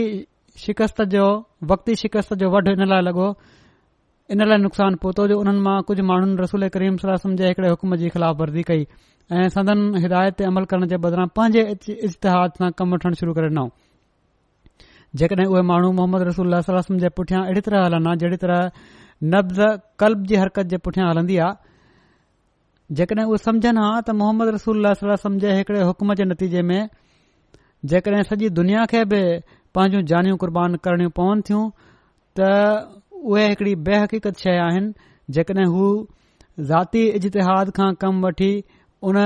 शिकस्त 0.65 0.99
जो 1.15 1.25
वक़्ती 1.67 1.95
शिकस्त 2.03 2.35
जो 2.39 2.51
वड 2.55 2.69
इन 2.69 2.87
लाइ 2.89 3.03
लॻो 3.03 3.29
इन 4.31 4.41
लाइ 4.49 4.59
नुक़सान 4.63 4.95
पहुतो 5.03 5.27
जो 5.29 5.39
उन्हनि 5.43 5.61
मां 5.67 5.81
कुझु 5.87 6.03
माण्हुनि 6.11 6.35
रसूल 6.43 6.69
करीम 6.75 6.97
सलाह 7.03 7.35
जे 7.37 7.47
हिकड़े 7.51 7.69
हुकुम 7.75 7.95
जी 7.99 8.09
ख़िलाफ़ 8.15 8.37
वर्ज़ी 8.39 8.63
कई 8.69 8.83
ऐं 9.33 9.49
सदन 9.55 9.79
हिदायत 10.03 10.35
ते 10.39 10.45
अमल 10.47 10.65
करण 10.71 10.87
जे 10.89 10.97
बदिरां 11.03 11.27
पंहिंजे 11.37 11.63
इश्तिहाद 12.07 12.51
सां 12.63 12.71
कमु 12.79 12.95
वठण 12.95 13.15
शुरू 13.21 13.33
करे 13.39 13.49
ॾिनऊं 13.51 13.69
जेकॾहिं 15.19 15.47
उहे 15.51 15.63
माण्हू 15.71 15.91
मोहम्मद 15.99 16.23
रसूल 16.31 16.61
जे 17.05 17.09
पुठियां 17.19 17.43
अहिड़ी 17.45 17.61
तरह 17.67 17.85
हलन 17.87 18.07
हा 18.07 18.15
जहिड़ी 18.23 18.37
तरह 18.45 18.61
नब्ज़ 19.35 19.61
कल्ब 19.99 20.23
जी 20.31 20.37
हरकत 20.43 20.67
जे 20.75 20.79
पुठियां 20.87 21.09
हलन्दी 21.11 21.37
आहे 21.45 22.95
जेकॾहिं 23.01 23.27
उहे 23.29 23.39
समझन 23.49 23.79
हा 23.85 23.91
त 24.01 24.11
मोहम्मद 24.23 24.55
रसूल 24.61 24.93
अल 24.95 25.17
जे 25.47 25.57
हिकड़े 25.61 25.83
हुकम 25.93 26.15
जे 26.21 26.25
नतीजे 26.33 26.63
में 26.71 26.83
जेकॾहिं 27.93 28.23
सॼी 28.33 28.49
दुनिया 28.61 28.85
खे 28.93 29.05
बि 29.11 29.23
पंहिंजूं 29.79 30.01
जानियूं 30.11 30.37
कुर्बान 30.43 30.75
करणियूं 30.85 31.13
पवनि 31.17 31.43
थियूं 31.49 31.63
त 32.39 32.55
उहे 33.33 33.43
हिकड़ी 33.51 33.75
बेहकीकत 33.89 34.41
शइ 34.45 34.57
आहिनि 34.63 35.07
जेकॾहिं 35.39 35.67
हू 35.75 35.85
ज़ाती 36.71 37.03
इजतिहाद 37.19 37.71
खां 37.79 37.91
कम 38.05 38.19
वठी 38.27 38.51
उन 39.11 39.19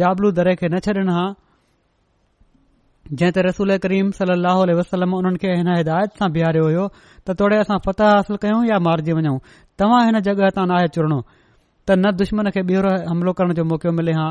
जाबलू 0.00 0.30
दरे 0.38 0.54
खे 0.60 0.68
न 0.72 0.78
छॾनि 0.86 1.02
हा 1.16 1.24
जंहिं 3.12 3.34
ते 3.40 3.44
रसूल 3.48 3.74
करीम 3.86 4.12
सल 4.20 4.32
अह 4.52 4.62
वसलम 4.80 5.18
उन्हनि 5.20 5.42
खे 5.44 5.52
हिन 5.60 5.70
हिदायत 5.80 6.16
सां 6.22 6.30
बीहारियो 6.38 6.64
हुयो 6.70 6.86
त 6.94 7.36
तोड़े 7.42 7.60
असां 7.66 7.78
फतह 7.88 8.12
हासिल 8.14 8.40
कयूं 8.46 8.62
या 8.70 8.78
मारिजी 8.88 9.18
वञूं 9.20 9.36
तव्हां 9.84 10.00
हिन 10.08 10.20
जॻह 10.30 10.54
तां 10.60 10.66
न 10.72 10.78
आहे 10.78 10.88
चुरणो 10.96 11.20
त 11.28 12.00
न 12.00 12.16
दुश्मन 12.24 12.50
खे 12.56 12.62
ॿीहर 12.72 12.88
हमिलो 13.12 13.32
करण 13.42 13.54
जो 13.62 13.70
मौक़ो 13.74 13.92
मिले 14.00 14.14
हा 14.22 14.26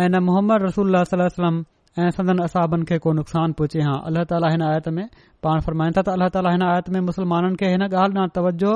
ऐं 0.00 0.08
न 0.14 0.16
मोहम्मद 0.30 0.66
रसूल 0.70 1.02
सलम 1.16 1.62
ऐं 1.98 2.08
सदन 2.16 2.38
असाबनि 2.44 2.84
खे 2.88 2.96
को 3.04 3.12
नुक़सान 3.18 3.52
पहुचे 3.58 3.80
हां 3.86 3.96
अलाह 4.08 4.24
ताली 4.32 4.48
हिन 4.54 4.62
आयत 4.70 4.88
में 4.96 5.04
पाण 5.46 5.60
फरमाइनि 5.68 5.96
था 5.98 6.02
त 6.08 6.14
अल्ला 6.16 6.28
ताली 6.36 6.50
हिन 6.56 6.62
आयत 6.66 6.88
में 6.96 7.00
मुस्लमाननि 7.10 7.56
खे 7.62 7.68
हिन 7.72 7.82
ॻाल्हि 7.86 8.18
ॾांहुं 8.18 8.32
तवजो 8.38 8.72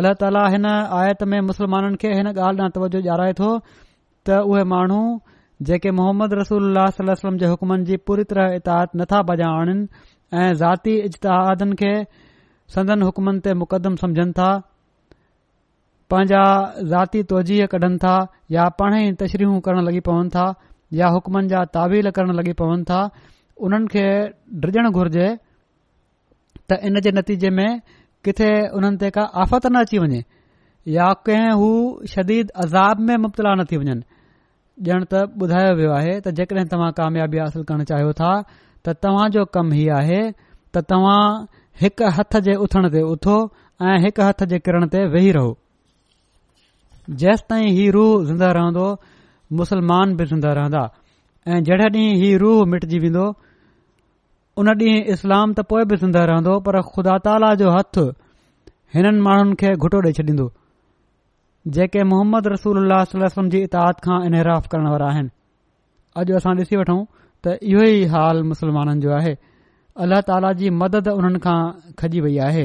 अला 0.00 0.12
ताल 0.24 0.36
हिन 0.54 0.66
आयत 0.74 1.22
में 1.32 1.38
मुस्लमाननि 1.50 1.96
खे 2.04 2.12
हिन 2.18 2.26
ॻाल्हि 2.32 2.60
ॾांहुं 2.64 2.70
तवजो 2.78 3.00
ॼाणाए 3.08 3.32
थो 3.40 3.50
त 4.26 4.40
उहे 4.50 4.64
माण्हू 4.74 5.00
जेके 5.70 5.90
मोहम्मद 6.00 6.34
रसूल 6.40 6.76
अलसलम 6.84 7.36
जे 7.44 7.46
हुकमनि 7.54 7.84
जी 7.92 7.96
पूरी 8.10 8.24
तरह 8.32 8.54
इतायत 8.60 8.96
नथा 9.02 9.22
बजाए 9.32 9.60
आणिन 9.62 9.80
ऐं 10.42 10.52
ज़ाती 10.60 10.94
इजतिहादनि 11.08 11.76
खे 11.82 11.94
सदन 12.76 13.02
हुकमन 13.08 13.38
ते 13.48 13.54
मुक़दम 13.64 13.96
समझनि 14.04 14.32
था 14.40 14.50
पांजा 16.12 16.40
ज़ाती 16.94 17.22
तवजीह 17.32 17.66
कढनि 17.74 17.98
था 18.06 18.14
या 18.58 18.64
पाणे 18.80 18.98
ई 19.08 19.12
तशरीहूं 19.24 19.60
करण 19.68 19.84
लॻी 19.88 20.00
पवनि 20.10 20.28
था 20.38 20.46
या 21.00 21.06
हुकमन 21.14 21.46
जा 21.50 21.62
ताबील 21.74 22.08
करण 22.16 22.30
लॻी 22.38 22.52
पवन 22.60 22.82
था 22.90 23.00
उन्हनि 23.66 23.86
खे 23.92 24.06
डिजण 24.64 24.88
घुर्जे 24.98 25.26
त 26.70 26.78
इन 26.88 27.00
जे 27.04 27.10
नतीजे 27.18 27.50
में 27.58 27.70
किथे 28.26 28.50
हुननि 28.74 28.96
ते 29.02 29.08
का 29.16 29.22
आफ़त 29.42 29.64
न 29.66 29.74
अची 29.84 29.98
वञे 30.04 30.20
या 30.96 31.08
के 31.26 31.38
हू 31.60 31.70
शदीद 32.14 32.46
अज़ाब 32.64 32.96
में 33.08 33.16
मुब्तला 33.24 33.52
न 33.60 33.64
थी 33.70 33.76
वञनि 33.82 34.04
ॼण 34.92 35.04
त 35.10 35.22
ॿुधायो 35.42 35.70
वियो 35.78 35.90
आहे 35.98 36.14
त 36.24 36.32
जेकॾहिं 36.40 36.66
तव्हां 36.72 36.90
कामयाबी 37.00 37.38
हासिल 37.42 37.62
करण 37.70 37.84
चाहियो 37.90 38.12
था 38.20 38.30
त 38.84 38.94
तव्हां 39.04 39.26
जो 39.36 39.44
कम 39.56 39.66
ही 39.78 39.84
आहे 39.98 40.22
त 40.74 40.84
तव्हां 40.92 41.22
हिकु 41.82 42.08
हथ 42.18 42.38
जे 42.46 42.54
उथण 42.66 42.88
ते 42.94 43.00
उथो 43.16 43.36
ऐं 43.88 43.96
हिकु 44.04 44.22
हथ 44.28 44.40
जे 44.54 44.58
किरण 44.66 44.86
ते 44.94 45.00
वेही 45.16 45.30
रहो 45.38 45.52
जेस 47.22 47.44
ताईं 47.50 47.68
ही 47.78 47.88
रूह 47.96 48.24
ज़िंदा 48.30 48.50
रहन्दो 48.58 48.86
मुसलमान 49.52 50.14
बि 50.16 50.24
ज़िंदा 50.26 50.52
रहंदा 50.52 50.82
ऐं 51.46 51.62
जड़े 51.64 51.84
ॾींहुं 51.84 52.14
ही 52.20 52.36
रूह 52.40 52.64
मिटजी 52.70 52.98
वेंदो 52.98 53.24
उन 54.58 54.72
डींहुं 54.78 55.00
इस्लाम 55.14 55.52
त 55.54 55.60
पोइ 55.70 55.84
बि 55.88 55.96
ज़िंदह 56.02 56.24
रहंदो 56.30 56.58
पर 56.68 56.80
खुदा 56.92 57.16
ताला 57.26 57.54
जो 57.62 57.70
हथ 57.76 57.98
हिननि 58.94 59.20
माण्हुनि 59.26 59.54
खे 59.60 59.74
घुटो 59.84 60.00
ॾेई 60.08 60.12
छॾींदो 60.20 60.50
जेके 61.76 62.04
मोहम्मद 62.12 62.46
रसूल 62.54 62.92
वसलम 62.92 63.48
अलताद 63.52 64.00
खां 64.06 64.22
इनहराफ़ 64.26 64.68
करण 64.72 64.88
वारा 64.90 65.08
आहिनि 65.12 65.30
अॼु 66.22 66.36
असां 66.36 66.54
ॾिसी 66.62 66.76
वठूं 66.80 67.00
त 67.44 67.58
इहो 67.72 67.84
ई 67.96 68.04
हाल 68.16 68.42
मुसलमाननि 68.52 69.00
जो 69.04 69.12
आहे 69.18 69.34
अलाह 70.06 70.20
ताला 70.30 70.52
जी 70.62 70.70
मदद 70.82 71.08
उन्हनि 71.16 71.38
खां 71.48 71.58
खजी 71.98 72.20
वई 72.26 72.36
आहे 72.48 72.64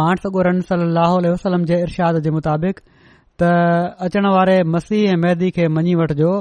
वसलम 0.00 1.64
जे 1.72 1.78
इराद 1.84 2.18
जे 2.24 2.30
मुताबिक़ 2.38 2.78
त 3.40 3.44
अचण 4.04 4.24
वारे 4.36 4.56
मसीह 4.74 5.02
ऐं 5.10 5.16
महदी 5.22 5.48
खे 5.56 5.66
मञी 5.76 5.94
वठिजो 6.00 6.32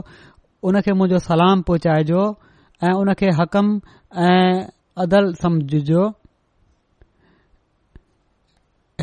उन 0.68 0.80
खे 0.86 0.92
मुंहिंजो 1.00 1.20
सलाम 1.28 1.62
पहुचाएजो 1.68 2.24
ऐं 2.88 2.94
उन 3.02 3.14
खे 3.20 3.30
हक़म 3.40 3.68
ऐं 4.30 4.56
अदल 5.04 5.26
समुझ 5.42 5.78
जो 5.90 6.02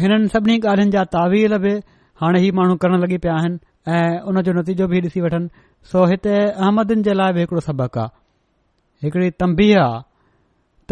हिननि 0.03 0.29
सभिनी 0.35 0.57
ॻाल्हियुनि 0.73 0.93
जा 0.97 1.05
तावील 1.17 1.57
बि 1.65 1.73
हाणे 2.21 2.39
ई 2.47 2.51
माण्हू 2.59 2.75
करण 2.83 3.01
लॻी 3.05 3.17
पिया 3.25 3.35
आहिनि 3.41 3.57
ऐं 3.95 4.21
उन 4.29 4.43
जो 4.47 4.53
नतीजो 4.61 4.87
बि 4.93 4.99
ॾिसी 5.09 5.21
वठनि 5.27 5.49
सो 5.93 6.05
हिते 6.13 6.35
अहमदनि 6.53 7.03
जे 7.09 7.13
लाइ 7.23 7.33
बि 7.39 7.41
हिकिड़ो 7.47 7.61
सबक़ु 7.71 8.01
आहे 8.01 9.07
हिकिड़ी 9.07 9.31
तंबीह 9.45 9.75
आहे 9.87 10.05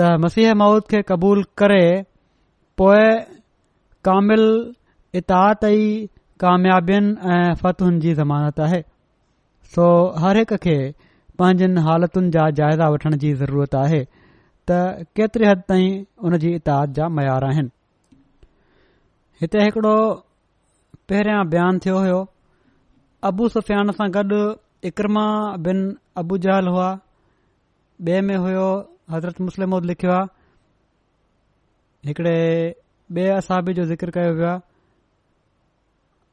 त 0.00 0.08
मसीह 0.24 0.56
खे 0.90 1.00
क़बूल 1.12 1.44
करे 1.62 1.84
कामिल 4.06 4.44
कामयाबियुनि 6.42 7.10
ऐं 7.32 7.52
फतिुनि 7.62 7.98
जी 8.04 8.12
ज़मानत 8.20 8.60
आहे 8.64 8.80
सो 9.74 9.84
हर 10.24 10.36
हिक 10.40 10.54
खे 10.64 10.76
पांजनि 11.42 11.80
हालतुनि 11.88 12.30
जा 12.36 12.46
जाइज़ा 12.60 12.88
वठण 12.94 13.16
जी 13.24 13.30
ज़रूरत 13.42 13.74
आहे 13.82 14.00
त 14.70 14.78
केतिरे 15.20 15.48
हद 15.50 15.62
ताईं 15.68 16.02
उन 16.30 16.36
जी 16.44 16.54
इताद 16.60 16.92
जा 16.98 17.08
मयार 17.18 17.44
आहिनि 17.50 17.70
हिते 19.42 19.62
हिकिड़ो 19.66 19.94
पहिरियां 21.12 21.44
बयानु 21.54 21.84
थियो 21.86 21.98
हो 22.08 22.18
अबू 23.30 23.48
सुफ़ियान 23.56 23.92
सां 24.02 24.10
गॾु 24.18 24.42
इकरमा 24.92 25.26
बिन 25.68 25.86
अबू 26.24 26.38
जहल 26.48 26.74
हुआ 26.74 26.90
ब॒ 28.08 28.20
में 28.28 28.36
हुयो 28.44 28.62
हज़रत 29.12 29.40
मुस्लिम 29.50 29.74
लिखियो 29.90 30.12
आहे 30.12 32.08
हिकड़े 32.08 32.36
बे॒ए 33.18 33.34
असाबी 33.42 33.72
जो 33.80 33.84
ज़िक्र 33.96 34.10
कयो 34.16 34.32
वियो 34.38 34.48
आहे 34.52 34.58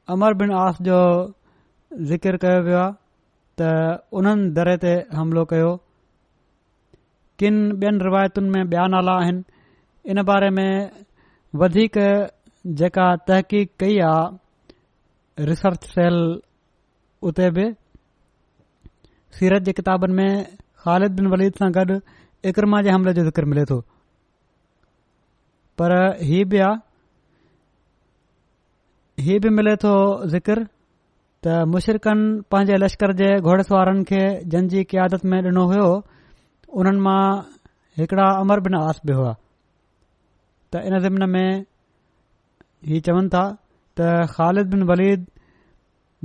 अमर 0.09 0.33
बिन 0.37 0.51
आस 0.65 0.77
जो 0.81 0.99
ज़िकिर 2.09 2.35
कयो 2.43 2.61
वियो 2.65 2.77
आहे 2.77 2.91
त 3.59 4.07
उन्हनि 4.17 4.49
दरे 4.57 4.75
ते 4.83 4.93
हमिलो 5.17 5.43
कयो 5.51 5.71
किनि 7.39 7.77
बि॒यनि 7.79 7.99
रिवायतुनि 8.07 8.49
में 8.53 8.61
ॿिया 8.65 8.85
नाला 8.93 9.13
आहिनि 9.21 9.41
इन 10.11 10.21
बारे 10.29 10.49
में 10.57 10.89
वधीक 11.61 11.97
जेका 12.81 13.07
तहक़ीक़ 13.27 13.69
कई 13.79 13.97
आहे 14.09 15.45
रिसर्च 15.49 15.83
सेल 15.93 16.17
उते 17.27 17.49
बि 17.55 17.65
सीरत 19.37 19.61
जे 19.61 19.71
किताबनि 19.79 20.13
में 20.17 20.31
खालिद 20.81 21.11
बिन 21.15 21.27
वलीद 21.33 21.53
सां 21.61 21.71
गॾु 21.77 21.99
इकरमा 22.49 22.81
जे 22.85 22.89
हमले 22.89 23.13
जो 23.13 23.23
ज़िक्र 23.29 23.45
मिले 23.53 23.65
थो 23.69 23.79
पर 25.81 25.93
ही 26.31 26.43
बि 26.45 26.57
आहे 26.65 26.89
हीअ 29.25 29.39
बि 29.43 29.49
मिले 29.55 29.71
थो 29.81 29.91
ज़िकर 30.33 30.59
त 31.45 31.55
मुशरकनि 31.71 32.29
पंहिंजे 32.51 32.77
लश्कर 32.81 33.11
जे 33.21 33.27
घोड़ेसवारनि 33.47 34.03
खे 34.11 34.21
जन 34.53 34.67
जी 34.73 34.83
कियादत 34.91 35.25
में 35.31 35.37
ॾिनो 35.47 35.63
हुयो 35.71 35.87
उन्हनि 36.81 37.01
मां 37.07 37.19
हिकड़ा 38.01 38.27
अमर 38.45 38.59
बिन 38.67 38.75
आस 38.81 39.01
बि 39.05 39.13
हुआ 39.19 39.33
त 40.71 40.81
इन 40.89 40.97
ज़िमन 41.05 41.29
में 41.35 41.49
ही 42.93 42.99
चवनि 43.07 43.29
था 43.35 43.43
त 43.99 44.25
ख़ालिद 44.33 44.71
बिन 44.73 44.83
वलीद 44.93 45.27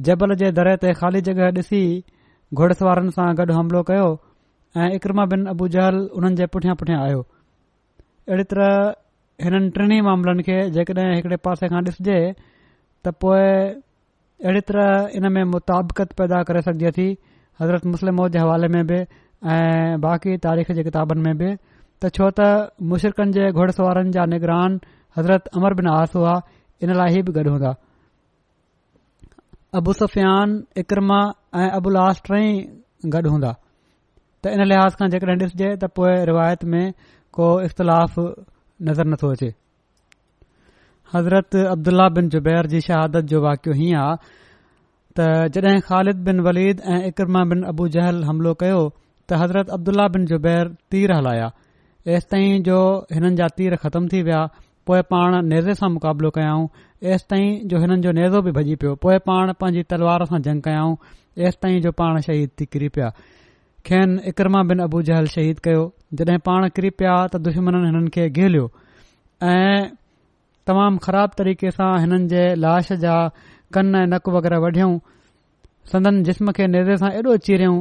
जबल 0.08 0.34
जे 0.44 0.50
दरे 0.60 0.76
ते 0.86 0.96
ख़ाली 1.02 1.20
जॻह 1.28 1.44
ॾिसी 1.60 1.82
घोड़ेसवारनि 2.60 3.16
सां 3.20 3.28
गॾु 3.40 3.52
हमिलो 3.60 3.82
कयो 3.92 4.08
ऐं 4.80 4.90
इकरमा 5.00 5.24
बिन 5.36 5.46
अबू 5.54 5.68
जहल 5.78 6.00
उन्हनि 6.16 6.36
जे 6.42 6.46
पुठियां 6.56 6.78
पुठियां 6.82 7.00
आयो 7.08 7.20
अहिड़ी 7.22 8.50
तरह 8.50 8.74
हिननि 9.48 9.72
टिनी 9.78 10.00
मामलनि 10.12 10.42
खे 10.50 10.58
जेकॾहिं 10.78 11.10
हिकड़े 11.20 11.42
पासे 11.48 11.74
खां 11.76 11.84
ॾिसजे 11.90 12.18
त 13.04 13.10
पोइ 13.22 13.80
अहिड़ी 14.44 14.60
तरह 14.68 15.08
इन 15.18 15.32
में 15.34 15.42
मुताबकत 15.54 16.12
पैदा 16.20 16.42
करे 16.48 16.60
सघिजे 16.68 16.90
थी 16.98 17.08
हज़रत 17.60 17.84
मुस्लिम 17.92 18.26
जे 18.28 18.38
हवाले 18.38 18.68
में 18.74 18.84
बि 18.90 18.98
ऐं 19.54 20.00
बाक़ी 20.00 20.36
तारीख़ 20.46 20.72
जे 20.78 20.84
किताबनि 20.88 21.22
में 21.26 21.36
बि 21.42 21.50
त 22.02 22.10
छो 22.18 22.30
त 22.40 22.48
मुशिरकनि 22.92 23.32
जे 23.36 23.50
घुड़सवारनि 23.52 24.10
जा 24.16 24.24
निगरान 24.34 24.78
हज़रत 25.18 25.48
अमर 25.56 25.74
बिन 25.80 25.88
आस 25.96 26.14
हुआ 26.20 26.34
इन 26.86 26.92
लाइ 27.02 27.18
ई 27.18 27.22
बि 27.28 27.32
गॾु 27.38 27.50
हूंदा 27.56 27.70
अबुसफियान 29.80 30.48
इकरमा 30.82 31.20
ऐं 31.64 31.68
आस 32.06 32.18
टई 32.30 32.48
गॾु 33.16 33.28
हूंदा 33.36 33.52
त 33.52 34.56
इन 34.56 34.60
लिहाज़ 34.72 34.94
खां 35.00 35.08
जेकॾहिं 35.14 35.38
ॾिसजे 35.44 35.68
त 35.80 35.92
पोइ 36.00 36.12
रिवायत 36.32 36.64
में 36.74 36.86
को 37.38 37.44
इख़्तिलाफ़ 37.68 38.18
नज़र 38.88 39.04
नथो 39.12 39.30
अचे 39.36 39.48
हज़रत 41.14 41.56
عبداللہ 41.72 42.06
बिन 42.14 42.28
जुबैर 42.34 42.66
जी 42.70 42.80
शहादत 42.86 43.24
जो 43.32 43.40
वाकियो 43.42 43.74
हीअं 43.80 43.98
आहे 44.02 44.16
त 45.18 45.26
जॾहिं 45.56 45.80
ख़ालिद 45.88 46.16
बिन 46.28 46.40
वलीद 46.46 46.80
ऐं 46.94 47.02
इकरमा 47.10 47.42
बिन 47.52 47.62
अबू 47.72 47.86
जहल 47.96 48.22
हमिलो 48.30 48.54
कयो 48.62 48.78
त 48.86 49.36
हज़रत 49.42 49.68
अब्दुला 49.76 50.06
बिन 50.16 50.24
ज़ुबैर 50.32 50.72
तीर 50.94 51.12
हलाया 51.18 51.46
तेसि 52.10 52.26
ताईं 52.32 52.62
जो 52.70 52.78
हिननि 53.18 53.36
जा 53.42 53.46
तीर 53.60 53.76
ख़तम 53.84 54.08
थी 54.14 54.22
विया 54.30 54.40
पोइ 54.90 55.02
पाण 55.14 55.36
नेज़े 55.52 55.74
सां 55.82 55.90
मुक़ाबिलो 55.96 56.30
कयाऊं 56.40 56.64
हेसि 57.08 57.26
ताईं 57.32 57.52
जो 57.72 57.80
हिननि 57.84 58.00
जो 58.06 58.12
नेज़ो 58.18 58.40
बि 58.48 58.54
भॼी 58.58 58.74
पियो 58.86 58.94
पोए 59.06 59.18
पाण 59.30 59.52
पंहिंजी 59.62 59.82
तलवार 59.94 60.24
सां 60.32 60.40
जंग 60.48 60.62
कयाऊं 60.62 60.96
हेसि 61.46 61.60
ताईं 61.66 61.80
जो 61.86 61.92
पाण 62.02 62.18
शहीद 62.26 62.50
थी 62.60 62.66
किरी 62.74 62.88
पिया 62.98 63.10
खेन 63.90 64.18
इकरमा 64.32 64.62
बिन 64.72 64.82
अबू 64.88 65.02
जहल 65.10 65.30
शहीद 65.36 65.62
कयो 65.68 65.82
जॾहिं 66.22 66.38
पाण 66.50 66.66
किरी 66.80 66.90
पिया 67.02 67.14
त 67.34 67.42
दुश्मन 67.48 67.80
हिननि 67.86 68.12
खे 68.18 68.28
घेलियो 68.44 68.66
ऐं 69.54 69.90
तमाम 70.68 70.96
ख़राब 71.04 71.30
तरीक़े 71.38 71.70
सां 71.74 71.90
हिननि 72.02 72.26
जे 72.32 72.44
लाश 72.62 72.88
जा 73.02 73.16
कन 73.74 73.94
ऐं 73.98 74.06
नक 74.14 74.28
वग़ैरह 74.36 74.58
वढि॒यऊं 74.64 74.94
संदन 75.92 76.22
जिस्म 76.28 76.52
खे 76.56 76.66
नेज़े 76.74 76.96
सां 77.02 77.10
एॾो 77.18 77.36
चीरियूं 77.48 77.76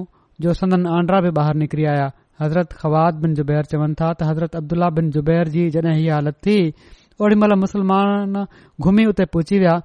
जो 0.45 0.53
संदन 0.59 0.85
आंड्रा 0.97 1.19
बि 1.25 1.31
ॿाहिरि 1.41 1.59
निकिरी 1.61 1.83
आया 1.93 2.07
हज़रत 2.41 2.73
ख़वाद 2.81 3.15
बिन 3.23 3.33
ज़ुबैर 3.39 3.63
चवनि 3.73 3.95
था 4.01 4.11
त 4.19 4.29
हज़रत 4.29 4.55
अब्दुल्ला 4.61 4.89
बिन 4.97 5.09
ज़ुबैर 5.17 5.47
जी 5.55 5.63
जॾहिं 5.77 5.95
हीअ 5.97 6.13
हालत 6.17 6.35
थी 6.47 6.57
ओडी 7.25 7.35
महिल 7.45 7.57
मुस्लमान 7.63 8.37
घुमी 8.85 9.05
उते 9.13 9.25
पहुची 9.37 9.59
विया 9.65 9.75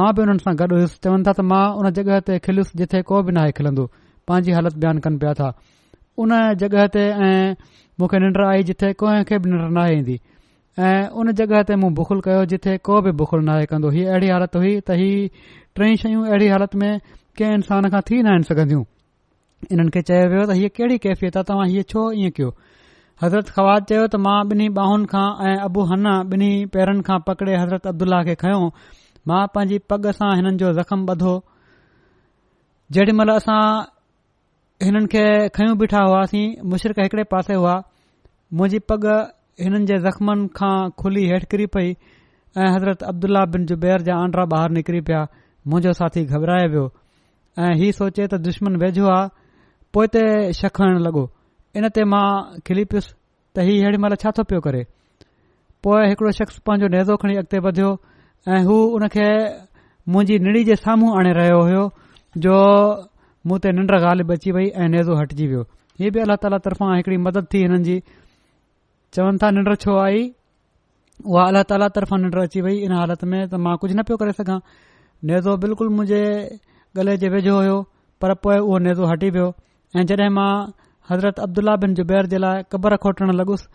मां 0.00 0.10
बि 0.14 0.24
हुननि 0.26 0.44
सां 0.44 0.54
गॾु 0.60 0.76
हुयुसि 0.76 0.98
चवनि 1.08 1.22
था 1.28 1.32
त 1.40 1.46
मां 1.54 1.64
उन 1.80 1.90
जगहि 2.00 2.20
ते 2.28 2.34
खिलियुसि 2.46 2.72
जिथे 2.82 3.00
को 3.12 3.22
बि 3.28 3.32
न 3.38 3.44
आहे 3.48 3.52
खिलंदो 3.60 3.84
पंहिंजी 4.28 4.52
हालति 4.58 4.78
बयान 4.84 4.98
कनि 5.06 5.16
पिया 5.24 5.32
था 5.40 5.48
उन 6.24 6.30
जग॒हि 6.62 6.88
ते 6.96 7.02
ऐं 7.26 7.34
मूंखे 8.00 8.16
निंड 8.24 8.36
आई 8.52 8.62
जिथे 8.70 8.88
कंहिंखे 9.00 9.36
बि 9.44 9.50
निंड 9.54 9.64
न 9.78 9.82
आहे 9.84 9.92
ईंदी 9.98 10.16
ऐं 10.78 11.08
उन 11.22 11.30
जॻहि 11.38 11.62
ते 11.66 11.74
मूं 11.80 11.92
बुखुल 11.96 12.20
कयो 12.26 12.44
जिथे 12.52 12.76
को 12.86 13.00
बि 13.06 13.10
बुखुल 13.18 13.42
न 13.44 13.48
आहे 13.54 13.66
कंदो 13.72 13.90
हीअ 13.96 14.06
अहिड़ी 14.10 14.28
हालत 14.30 14.56
हुई 14.56 14.72
त 14.86 14.96
ही 15.00 15.10
टई 15.80 15.96
शयूं 16.04 16.24
अहिड़ी 16.26 16.48
हालत 16.52 16.74
में 16.80 16.98
कंहिं 17.40 17.54
इंसान 17.58 17.88
खां 17.90 18.00
थी 18.08 18.18
न 18.22 18.26
आहिनि 18.32 18.48
सघंदियूं 18.48 18.82
इन्हनि 19.70 19.90
खे 19.96 20.02
चयो 20.08 20.24
वियो 20.32 20.42
त 20.50 20.56
हीअ 20.60 20.70
कहिड़ी 20.78 20.96
कैफ़ियत 21.04 21.36
आहे 21.38 21.46
तव्हां 21.50 21.66
हीअ 21.74 21.84
छो 21.94 22.02
ईअं 22.22 22.34
कयो 22.38 22.48
हज़रत 23.22 23.52
ख़वाद 23.58 23.86
चयो 23.92 24.02
त 24.06 24.20
मां 24.24 24.40
ॿिन्ही 24.54 24.66
बाहुनि 24.80 25.06
खां 25.12 25.28
ऐं 25.52 25.86
हन्ना 25.92 26.16
ॿिन्ही 26.34 26.50
पेरनि 26.78 27.06
खां 27.10 27.18
पकड़े 27.30 27.54
हज़रत 27.62 27.86
अब्दुल्ला 27.92 28.20
खे 28.30 28.34
खयो 28.42 28.66
मां 29.32 29.42
पंहिंजी 29.54 29.80
पग 29.94 30.10
सां 30.18 30.32
हिननि 30.42 30.56
जो 30.64 30.72
ज़ख़्म 30.80 31.16
ॿधो 31.16 31.34
जेॾी 32.98 33.16
महिल 33.22 33.34
असां 33.36 33.62
हिननि 34.88 35.12
खे 35.16 35.24
खयूं 35.62 35.78
बीठा 35.86 36.04
हुआसीं 36.10 36.44
मुशिरक 36.76 36.98
हिकड़े 37.06 37.24
पासे 37.38 37.62
हुआ 37.64 37.76
मुंहिंजी 37.86 38.84
पग 38.90 39.08
हिननि 39.62 39.86
जे 39.86 39.96
ज़ख़्मनि 40.04 40.46
खां 40.56 40.76
खुली 41.00 41.22
हेठि 41.30 41.46
किरी 41.50 41.66
पई 41.74 41.88
ऐं 42.58 42.68
हज़रत 42.74 43.02
अब्दुल्ला 43.10 43.44
बिन 43.54 43.66
जुबैर 43.70 44.02
जा 44.06 44.14
आंड्रा 44.22 44.44
ॿाहिरि 44.50 44.74
निकिरी 44.74 45.00
पिया 45.06 45.20
मुंहिंजो 45.70 45.92
साथी 45.98 46.24
घबराए 46.26 46.66
वियो 46.72 46.86
ऐं 47.62 47.90
सोचे 47.98 48.26
त 48.30 48.34
दुश्मन 48.46 48.76
वेझो 48.82 49.06
आहे 49.06 49.28
पोइ 49.94 50.06
ते 50.14 50.22
छक 50.60 50.74
हण 50.82 50.98
लॻो 51.06 51.22
इन 51.78 51.86
ते 51.94 52.02
मां 52.12 52.26
खिली 52.66 52.84
पियुसि 52.90 53.10
त 53.54 53.68
इहो 53.68 53.76
हेॾी 53.86 53.98
महिल 54.06 54.14
छा 54.26 54.30
थो 54.38 54.42
पियो 54.50 54.60
करे 54.66 54.82
पोइ 55.86 56.02
हिकड़ो 56.10 56.30
शख्स 56.42 56.58
पंहिंजो 56.66 56.88
नेज़ो 56.96 57.14
खणी 57.22 57.34
अॻिते 57.44 57.58
वधियो 57.68 57.90
ऐं 58.56 58.60
हू 58.66 58.76
हुन 58.98 59.06
खे 59.14 59.26
मुंहिंजी 60.16 60.36
निड़ी 60.48 60.64
जे 60.72 60.76
साम्हूं 60.82 61.10
आणे 61.20 61.32
रहियो 61.40 61.60
हो 61.70 61.82
जो 62.46 62.54
मूं 63.46 63.58
ते 63.62 63.70
निंड 63.78 63.88
ॻाल्हि 64.02 64.24
बची 64.34 64.50
वई 64.58 64.66
ऐं 64.82 64.88
नेज़ो 64.98 65.14
हटिजी 65.22 65.46
वियो 65.54 65.62
ही 66.02 66.10
बि 66.10 66.20
अलाह 66.26 66.36
ताला 66.42 66.58
तर्फ़ां 66.68 66.90
हिकड़ी 66.98 67.16
मदद 67.30 67.46
थी 67.54 67.58
हिननि 67.68 67.82
जी 67.88 67.96
चवनि 69.16 69.38
था 69.42 69.50
निंड 69.54 69.68
छो 69.82 69.92
आई 70.04 70.22
उहा 71.30 71.42
अलाह 71.50 71.62
ताला 71.70 71.88
तर्फ़ां 71.96 72.18
निंड 72.22 72.36
अची 72.46 72.60
वई 72.66 72.76
इन 72.86 72.92
हालत 72.98 73.22
में 73.32 73.40
त 73.48 73.60
मां 73.66 73.74
कुझु 73.82 73.94
न 73.94 74.02
पियो 74.10 74.16
करे 74.22 74.32
सघां 74.38 74.56
नेज़ो 75.30 75.52
बिल्कुलु 75.64 75.90
मुंहिंजे 75.98 76.22
गले 76.98 77.14
जे 77.22 77.28
वेझो 77.34 77.54
हुयो 77.58 77.76
पर 78.24 78.34
पोइ 78.46 78.56
उहो 78.66 78.78
नेज़ो 78.86 79.04
हटी 79.12 79.30
वियो 79.36 79.46
ऐं 79.98 80.04
जॾहिं 80.10 80.30
मां 80.38 80.50
हज़रत 81.10 81.38
अब्दुल्ला 81.46 81.74
बिन 81.84 81.94
जुबैर 82.00 82.26
जे 82.32 82.38
लाइ 82.46 82.66
क़बर 82.74 82.96
खोटण 83.06 83.32
लगुसि 83.42 83.70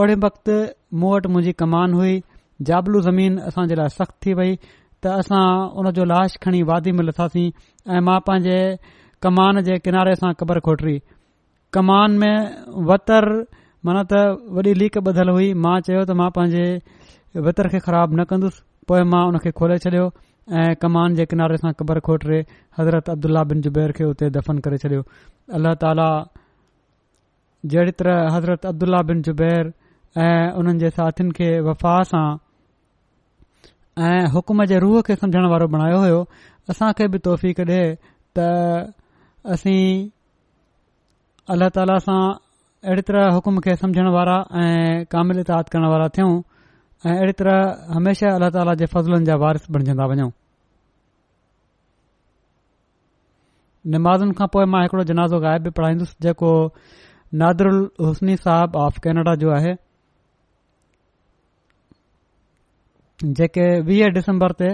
ओड़े 0.00 0.14
वक़्तु 0.24 0.56
मूं 1.02 1.12
वटि 1.16 1.28
मुंहिंजी 1.36 1.52
कमान 1.64 1.94
हुई 2.00 2.14
जाबलू 2.72 3.00
ज़मीन 3.08 3.38
असां 3.52 3.66
जे 3.74 3.78
लाइ 3.82 3.94
सख़्तु 3.98 4.20
थी 4.28 4.34
वई 4.40 4.54
त 4.62 5.18
असां 5.24 5.44
उन 5.82 5.90
जो 6.00 6.04
लाश 6.14 6.38
खणी 6.46 6.62
वादी 6.72 6.92
में 6.98 7.04
लथासीं 7.10 7.46
ऐं 7.92 8.02
मां 8.08 8.18
पंहिंजे 8.30 8.58
कमान 9.26 9.62
जे 9.70 9.78
किनारे 9.86 10.14
सां 10.24 10.32
क़बर 10.42 10.60
खोटरी 10.68 10.96
कमान 11.76 12.18
में 12.24 12.34
वतर 12.92 13.30
मन 13.86 13.98
त 14.10 14.12
वॾी 14.56 14.72
लीक 14.80 14.98
ॿधलु 14.98 15.32
हुई 15.36 15.48
मां 15.64 15.74
चयो 15.86 16.00
त 16.08 16.16
मां 16.20 16.28
पंहिंजे 16.36 16.64
वितर 17.46 17.68
खे 17.74 17.78
ख़राब 17.86 18.08
न 18.18 18.24
कंदुसि 18.30 18.60
पोएं 18.90 19.04
मां 19.12 19.22
उन 19.30 19.38
खे 19.44 19.50
खोले 19.58 19.76
छॾियो 19.84 20.06
ऐं 20.58 20.72
कमान 20.82 21.14
जे 21.18 21.24
किनारे 21.30 21.56
सां 21.62 21.72
कबर 21.78 22.00
खोटिरे 22.08 22.38
हज़रत 22.78 23.10
अब्दुल्ल्ल्ल्ल्ला 23.14 23.44
बिन 23.52 23.58
ज़ुबैर 23.66 23.90
खे 23.98 24.04
उते 24.10 24.30
दफ़न 24.36 24.58
करे 24.66 24.78
छॾियो 24.84 25.02
अल्ला 25.58 25.72
ताला 25.84 26.08
जहिड़ी 27.74 27.92
तरह 28.02 28.18
हज़रत 28.36 28.66
अब्दुल्ल्ल्ल्ल्ला 28.72 29.04
बिन 29.12 29.22
ज़ुबैर 29.30 29.72
ऐं 30.26 30.50
उन्हनि 30.62 30.78
जे 30.84 30.90
साथियुनि 30.98 31.32
खे 31.38 31.48
वफ़ा 31.68 31.94
सां 32.14 32.26
ऐं 34.08 34.24
हुकुम 34.34 34.64
जे 34.74 34.78
रूह 34.86 35.00
खे 35.10 35.14
समुझण 35.22 35.48
वारो 35.54 35.68
बणायो 35.76 36.00
हुयो 36.06 36.18
असां 36.74 36.90
खे 36.98 37.08
बि 37.14 37.18
तोहफ़ी 37.30 37.50
ॾिए 37.62 37.80
त 38.38 38.50
असीं 39.56 39.86
अल्ल्ह 41.54 41.68
ताला 41.80 41.98
सां 42.10 42.20
अहिड़ी 42.84 43.02
तरह 43.02 43.26
हुकुम 43.34 43.58
खे 43.60 43.74
समझण 43.76 44.08
वारा 44.14 44.34
ऐं 44.64 45.04
कामिल 45.10 45.38
इताद 45.40 45.68
करण 45.68 45.86
वारा 45.90 46.08
थियूं 46.16 46.30
ऐं 47.06 47.14
अहिड़ी 47.14 47.32
तरह 47.40 47.88
हमेशा 47.94 48.30
अलाह 48.38 48.50
ताला 48.56 48.74
जे 48.82 48.86
फज़लनि 48.92 49.26
जा 49.28 49.34
वारिस 49.42 49.64
बणजंदा 49.76 50.06
वञूं 50.12 50.28
नमाज़िन 53.96 54.30
खां 54.38 54.46
पोइ 54.58 54.64
मां 54.74 54.82
हिकिड़ो 54.84 55.04
जनाज़ो 55.10 55.38
ग़ाइब 55.46 55.62
बि 55.66 55.70
पढ़ाईंदुसि 55.80 56.14
जेको 56.28 56.50
नादरुल 57.42 57.80
हुसनी 58.06 58.36
साहब 58.46 58.76
ऑफ 58.86 58.98
कैनेडा 59.08 59.34
जो 59.42 59.50
आहे 59.58 59.74
जेके 63.42 63.66
वीह 63.90 64.14
डिसंबर 64.22 64.54
ते 64.62 64.68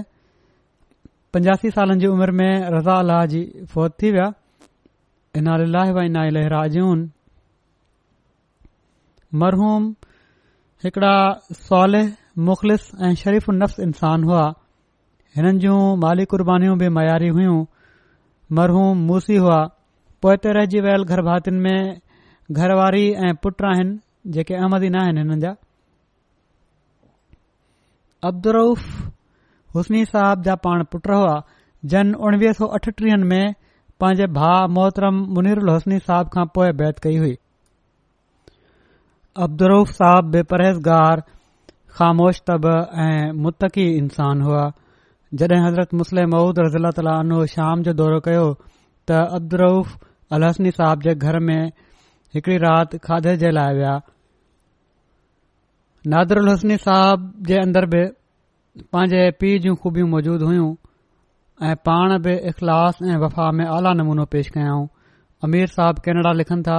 पंजासी 1.33 1.71
सालनि 1.81 1.99
जी 2.05 2.13
उमिरि 2.13 2.37
में 2.43 2.51
रज़ा 2.79 3.01
अलाह 3.07 3.25
जी 3.35 3.43
फौत 3.75 3.97
थी 4.03 4.13
विया 4.21 4.29
हिन 5.37 5.53
भाई 5.73 6.17
नाहे 6.19 6.39
लेराजन 6.41 7.11
मरहूम 9.43 9.85
मरहूमड़ा 9.85 11.57
सौले 11.68 12.01
मुख़लिस 12.49 12.82
ऐं 13.07 13.14
शरीफ़ 13.22 13.51
नफ़्स 13.61 13.80
इंसान 13.87 14.24
हुआ 14.28 14.43
हिननि 15.37 15.59
जूं 15.64 15.78
माली 16.03 16.24
कुर्बानीूं 16.32 16.76
बि 16.82 16.89
मयारी 16.99 17.28
हुइयूं 17.39 17.57
मरहूम 18.59 18.99
मूसी 19.11 19.37
हुआ 19.47 19.59
पोइ 20.26 20.37
ते 20.47 20.53
रहिजी 20.59 20.80
वियल 20.87 21.05
गर्भातिन 21.11 21.61
में 21.66 22.01
घरवारी 22.61 23.05
ऐं 23.28 23.32
पुट 23.43 23.64
आहिनि 23.74 24.32
जेके 24.37 24.57
अहमदी 24.62 24.91
नाहिनि 24.99 25.26
हिन 25.30 25.41
जा 25.47 25.55
अब्दुरऊफ़ 28.30 28.89
हुसनी 29.78 30.05
साहब 30.16 30.43
जा 30.51 30.55
पाण 30.68 30.85
पुट 30.95 31.09
हुआ 31.18 31.35
जन 31.95 32.14
उणिवीह 32.28 32.53
सौ 32.61 32.66
अठटीह 32.80 33.22
में 33.32 33.47
पांजे 34.01 34.26
भाउ 34.43 34.68
मोहतरम 34.78 35.24
मुनीरुल 35.39 35.74
हुसनी 35.78 35.99
साहब 36.11 36.37
खां 36.37 36.47
पोइ 36.59 36.72
बैत 36.82 37.03
कई 37.09 37.18
हुई 37.24 37.35
صاحب 39.37 40.26
بے 40.30 40.39
बि 40.39 40.43
परहेज़गार 40.51 41.20
ख़ामोश 41.95 42.41
तब 42.51 42.66
ऐं 43.05 43.32
मुतक़ी 43.43 43.87
इंसान 44.03 44.41
हुआ 44.47 44.62
जॾहिं 45.41 45.66
हज़रत 45.66 45.95
मुस्लिम 46.01 46.30
महुूद 46.35 47.47
शाम 47.55 47.82
जो 47.89 47.93
दौरो 48.01 48.18
कयो 48.26 48.45
त 49.09 49.11
अब्दुल 49.39 49.61
राउफ़ 49.62 49.97
अलहसनी 50.39 50.70
साहिब 50.78 51.01
जे 51.07 51.14
घर 51.14 51.39
में 51.49 51.62
हिकड़ी 52.35 52.57
राति 52.66 52.99
खाधे 53.07 53.37
जे 53.43 53.51
लाइ 53.59 53.74
विया 53.78 53.95
नादरी 56.14 56.76
साहिब 56.76 57.32
जे 57.51 57.55
अंदर 57.62 57.87
बि 57.95 58.05
पंहिंजे 58.93 59.30
पीउ 59.41 59.59
जूं 59.66 59.74
खूबियूं 59.82 60.09
मौजूद 60.14 60.43
हुयूं 60.51 60.70
ऐं 61.68 61.76
पाण 61.87 62.18
बि 62.26 62.35
इख़लास 62.53 62.99
ऐं 63.11 63.16
वफ़ा 63.24 63.51
में 63.59 63.66
आला 63.78 63.91
नमूनो 63.99 64.24
पेश 64.35 64.49
कयाऊं 64.59 64.87
अमीर 65.47 65.66
साहिब 65.76 65.97
कैनेडा 66.07 66.32
लिखनि 66.41 66.62
था 66.70 66.78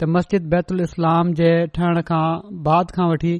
त 0.00 0.06
मस्जिद 0.14 0.46
बैतुल 0.54 0.80
इस्लाम 0.90 1.32
जे 1.40 1.50
ठहण 1.76 2.00
खां 2.06 2.24
बाद 2.68 2.90
खां 2.94 3.04
वठी 3.10 3.32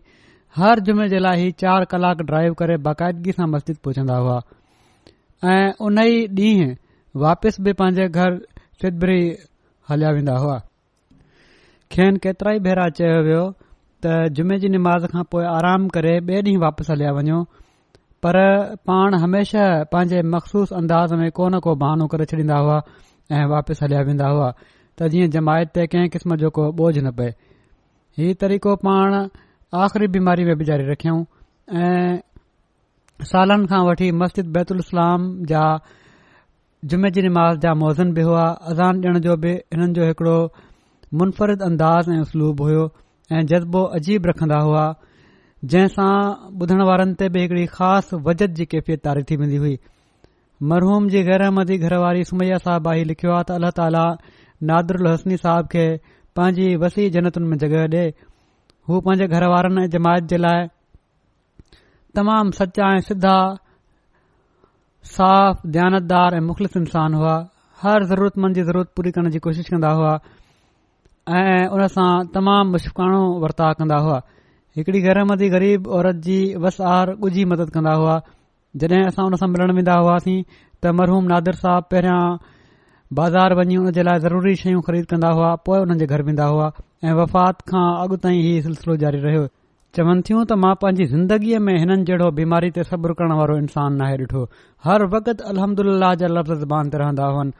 हर 0.59 0.82
जुमे 0.88 1.07
जे 1.12 1.20
लाइ 1.24 1.40
ई 1.46 1.55
चार 1.62 1.84
कलाक 1.94 2.22
ड्राइव 2.28 2.55
करे 2.61 2.76
बाक़ायदगी 2.88 3.34
सां 3.38 3.48
मस्जिद 3.55 3.80
पहुचंदा 3.86 4.18
हुआ 4.26 4.36
ऐं 5.55 5.72
उन 5.88 5.98
ई 6.02 6.28
ॾींहं 6.40 6.76
वापसि 7.24 7.64
बि 7.68 7.72
पंहिंजे 7.80 8.07
घर 8.22 8.36
सिदबरी 8.84 9.18
हलिया 9.90 10.12
वेंदा 10.18 10.36
हुआ 10.44 10.55
खेन 11.96 12.16
केतिरा 12.26 12.55
ई 12.59 12.62
भेरा 12.68 12.86
चयो 13.00 13.18
वियो 13.30 13.42
त 14.07 14.14
जुमे 14.40 14.61
जी 14.66 14.70
निमाज़ 14.76 15.09
खां 15.16 15.26
पोइ 15.34 15.44
आराम 15.57 15.88
करे 15.98 16.14
ॿिए 16.30 16.40
ॾींहुं 16.52 16.62
वापसि 16.66 16.92
हलिया 16.94 17.12
वञो 17.18 17.40
पर 18.28 18.40
पाण 18.90 19.14
हमेशा 19.26 19.64
पंहिंजे 19.96 20.22
मखसूस 20.36 20.72
अंदाज़ 20.82 21.14
में 21.22 21.28
को 21.40 21.48
न 21.57 21.61
को 21.68 21.74
बहानो 21.84 22.07
करे 22.14 22.30
छॾींदा 22.34 22.61
हुआ 22.66 22.80
ऐं 23.40 23.44
वापिसि 23.57 23.84
हलिया 23.86 24.02
वेंदा 24.11 24.28
हुआ 24.36 24.52
त 25.01 25.07
जीअं 25.14 25.30
जमायत 25.34 25.70
ते 25.78 25.86
कंहिं 25.92 26.09
किस्म 26.14 26.36
जो 26.42 26.51
को 26.57 26.64
बोझ 26.80 26.92
न 26.99 27.11
पए 27.20 27.30
हीउ 28.18 28.34
तरीक़ो 28.42 28.74
पाण 28.86 29.14
आख़िरी 29.84 30.09
बीमारी 30.16 30.45
में 30.49 30.57
बि 30.59 30.64
जारी 30.70 30.84
रखियूं 30.90 31.18
ऐं 31.84 32.18
सालनि 33.30 33.66
खां 33.72 33.80
वठी 33.86 34.11
मस्जिद 34.22 34.53
बैतुल 34.57 34.78
इस्लाम 34.86 35.24
जा 35.53 35.62
जुमे 36.92 37.11
जी 37.16 37.22
नमाज़ 37.28 37.59
जा 37.64 37.72
मौज़न 37.82 38.12
बि 38.18 38.22
हुआ 38.28 38.45
अज़ान 38.74 39.05
ॾिण 39.09 39.18
जो 39.26 39.36
बि 39.47 39.53
हिननि 39.74 39.92
जो 39.99 40.07
हिकड़ो 40.11 40.36
मुनफ़रिद 41.20 41.62
अंदाज़ 41.70 42.11
ऐं 42.14 42.20
उसलूब 42.26 42.61
हो 42.68 42.84
ऐं 43.32 43.42
जज़्बो 43.53 43.82
अजीब 43.99 44.26
रखन्दा 44.30 44.59
हुआ 44.68 44.84
जंहिंसां 45.74 46.11
ॿुधण 46.62 46.82
वारनि 46.90 47.16
ते 47.22 47.28
बि 47.36 47.45
हिकड़ी 47.45 47.66
ख़ासि 47.74 48.22
वजत 48.28 48.57
जी 48.61 48.66
कैफ़ियत 48.74 49.03
तारी 49.09 49.22
थी 49.30 49.36
वेंदी 49.42 49.61
हुई 49.64 49.76
मरहूम 50.72 51.07
जी 51.14 51.22
गैरहमदी 51.30 51.78
घरवारी 51.88 52.24
सुमैया 52.32 52.59
साहबाई 52.66 53.05
लिखियो 53.12 53.32
आहे 53.38 53.49
त 53.51 53.53
अलाह 53.61 53.72
ताली 53.80 54.03
नादरुल 54.70 55.08
हसनी 55.12 55.36
साहब 55.44 55.72
खे 55.74 55.84
पंहिंजी 56.38 56.68
वसी 56.84 57.08
जनतुनि 57.16 57.48
में 57.52 57.58
जॻहि 57.64 57.80
ॾिए 57.86 58.04
हू 58.88 59.00
पंहिंजे 59.06 59.26
घर 59.38 59.46
वारनि 59.54 59.86
जमायत 59.94 60.30
जे 60.32 60.38
लाइ 60.44 60.66
तमाम 62.18 62.50
सचा 62.58 62.88
ऐं 62.96 63.04
सिधा 63.10 63.34
साफ़ 65.16 65.64
दयानतदार 65.76 66.36
ऐं 66.40 66.44
मुख़लिफ़ 66.50 66.78
इंसान 66.82 67.18
हुआ 67.20 67.34
हर 67.84 68.06
ज़रूरतमंद 68.12 68.60
जी 68.60 68.62
ज़रूरत 68.68 68.92
पूरी 68.98 69.10
करण 69.16 69.34
जी 69.36 69.42
कोशिश 69.46 69.72
कंदा 69.74 69.90
हुआ 70.00 70.12
ऐं 71.40 71.66
उनसां 71.78 72.08
तमामु 72.36 72.70
मुशकाणो 72.76 73.20
वर्ताउ 73.44 73.78
कंदा 73.82 73.98
हुआ 74.06 74.18
हिकड़ी 74.78 75.02
घर 75.14 75.22
ग़रीब 75.58 75.92
औरत 75.98 76.22
जी 76.30 76.38
आर 76.94 77.14
ॻी 77.30 77.44
मदद 77.54 77.76
कंदा 77.78 77.94
हुआ 78.02 78.16
जॾहिं 78.84 79.02
असां 79.12 79.26
उन 79.30 79.38
सां 79.42 79.50
मिलणु 79.56 79.76
वेंदा 79.80 79.98
हुआसीं 80.04 80.38
त 80.50 80.96
मरहूम 81.02 81.28
नादिर 81.34 81.56
साहब 81.64 81.92
पहिरियां 81.92 82.20
बाज़ार 83.16 83.54
वञी 83.56 83.74
हुन 83.78 83.90
जे 83.96 84.02
लाइ 84.02 84.18
ज़रूरी 84.22 84.54
शयूं 84.60 84.80
ख़रीद 84.86 85.04
कंदा 85.10 85.28
हुआ 85.38 85.48
पोइ 85.66 85.78
हुन 85.82 85.98
जे 85.98 86.06
घर 86.14 86.22
वेंदा 86.28 86.44
हुआ 86.52 86.66
ऐं 87.08 87.12
वफ़ात 87.18 87.60
खां 87.70 87.82
अॻु 88.04 88.16
ताईं 88.24 88.38
इहे 88.38 88.62
सिलसिलो 88.66 88.96
जारी 89.02 89.18
रहियो 89.26 89.42
चवन 89.98 90.22
थियूं 90.28 90.40
त 90.42 90.56
मां 90.62 90.72
पंहिंजी 90.84 91.06
ज़िंदगीअ 91.12 91.60
में 91.68 91.72
हिननि 91.84 92.06
जहिड़ो 92.10 92.30
बीमारी 92.40 92.70
ते 92.78 92.86
सब्रु 92.90 93.16
करण 93.22 93.36
वारो 93.40 93.56
इन्सानु 93.64 93.96
नाहे 94.02 94.16
डि॒ठो 94.22 94.42
हर 94.88 95.06
वक़्तु 95.14 95.36
अलहमदुल्ला 95.52 96.10
जा 96.24 96.32
लफ़्ज़ 96.38 96.64
ज़बान 96.66 96.90
ते 96.94 97.02
रहंदा 97.06 97.28
हुअन 97.38 97.54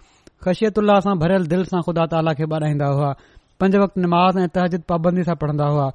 ख़शियत 0.49 0.85
सां 1.09 1.15
भरियल 1.25 1.47
दिल 1.57 1.65
सां 1.73 1.85
खुदा 1.91 2.09
ताला 2.17 2.35
खे 2.43 2.51
ॿाराईंदा 2.57 2.91
हुआ 2.97 3.13
पंज 3.65 3.81
वक़्त 3.87 4.05
निमाज़ 4.07 4.45
ऐं 4.45 4.51
तहज़द 4.59 4.91
पाबंदी 4.95 5.29
सां 5.33 5.37
पढ़न्दा 5.45 5.71
हुआ 5.77 5.87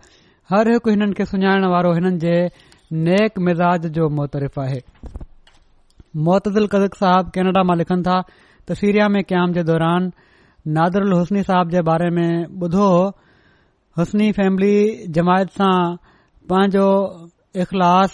हर 0.53 0.73
हिकु 0.77 0.95
हिननि 0.97 1.19
खे 1.23 1.29
सुञाणण 1.33 1.67
वारो 1.79 1.93
हिननि 2.01 2.27
जे 2.27 2.35
नेक 3.09 3.43
मिज़ाज 3.49 3.91
जो 3.99 4.09
मुहतरिफ़ 4.19 4.65
मोतदिल 6.29 6.65
कज़क 6.75 6.95
साहब 7.07 7.33
कैनेडा 7.37 7.69
मां 7.71 7.79
लिखनि 7.83 8.03
था 8.13 8.19
तस्वीरिया 8.67 9.07
में 9.15 9.23
क़याम 9.31 9.53
जे 9.59 9.63
दौरान 9.71 10.11
نادر 10.75 11.03
हुसनी 11.17 11.41
صاحب 11.49 11.69
जे 11.73 11.81
बारे 11.89 12.09
में 12.15 12.45
ॿुधो 12.63 12.85
हो 12.93 13.03
فیملی 13.99 14.31
फैमिली 14.39 14.73
जमायत 15.15 15.49
सां 15.59 15.95
पंहिंजो 16.49 16.87
इख़लास 17.63 18.11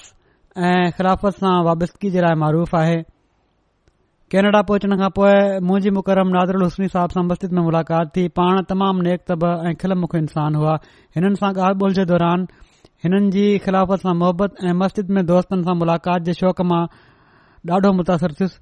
ऐं 0.57 0.91
ख़िलाफ़त 0.97 1.35
सां 1.43 1.53
वाबस्तगी 1.65 2.09
जे 2.15 2.21
लाइ 2.21 2.35
मरूफ़ 2.41 2.75
आहे 2.79 2.95
केनेडा 4.31 4.61
पहुचण 4.69 4.95
खां 5.01 5.09
पोइ 5.17 5.33
मुंजी 5.69 5.89
मुकरम 5.97 6.29
नादरुल 6.37 6.63
हुस्नी 6.69 6.87
साहिब 6.95 7.11
सां 7.17 7.23
मस्जिद 7.29 7.51
में 7.57 7.61
मुलाक़ात 7.67 8.07
थी 8.17 8.27
पाण 8.39 8.61
तमामु 8.71 8.99
नेकत 9.07 9.45
ऐं 9.51 9.73
खिल 9.83 9.95
मुख 10.03 10.15
इंसान 10.21 10.55
हुआ 10.61 10.75
हिननि 11.17 11.41
सां 11.43 11.51
ॻाल्हि 11.53 11.79
ॿोल 11.87 11.93
जे 11.99 12.05
दौरान 12.13 12.47
हिननि 13.05 13.29
जी 13.37 13.45
ख़िलाफ़त 13.67 14.05
सां 14.07 14.15
मुहबत 14.23 14.63
ऐं 14.67 14.75
मस्जिद 14.83 15.09
में 15.17 15.25
दोस्तनि 15.33 15.63
सां 15.69 15.75
मुलाक़ात 15.83 16.21
जे 16.29 16.33
शौक़ 16.43 16.61
मां 16.73 16.83
ॾाढो 17.77 17.91
मुतासिर 17.99 18.37
थियुसि 18.41 18.57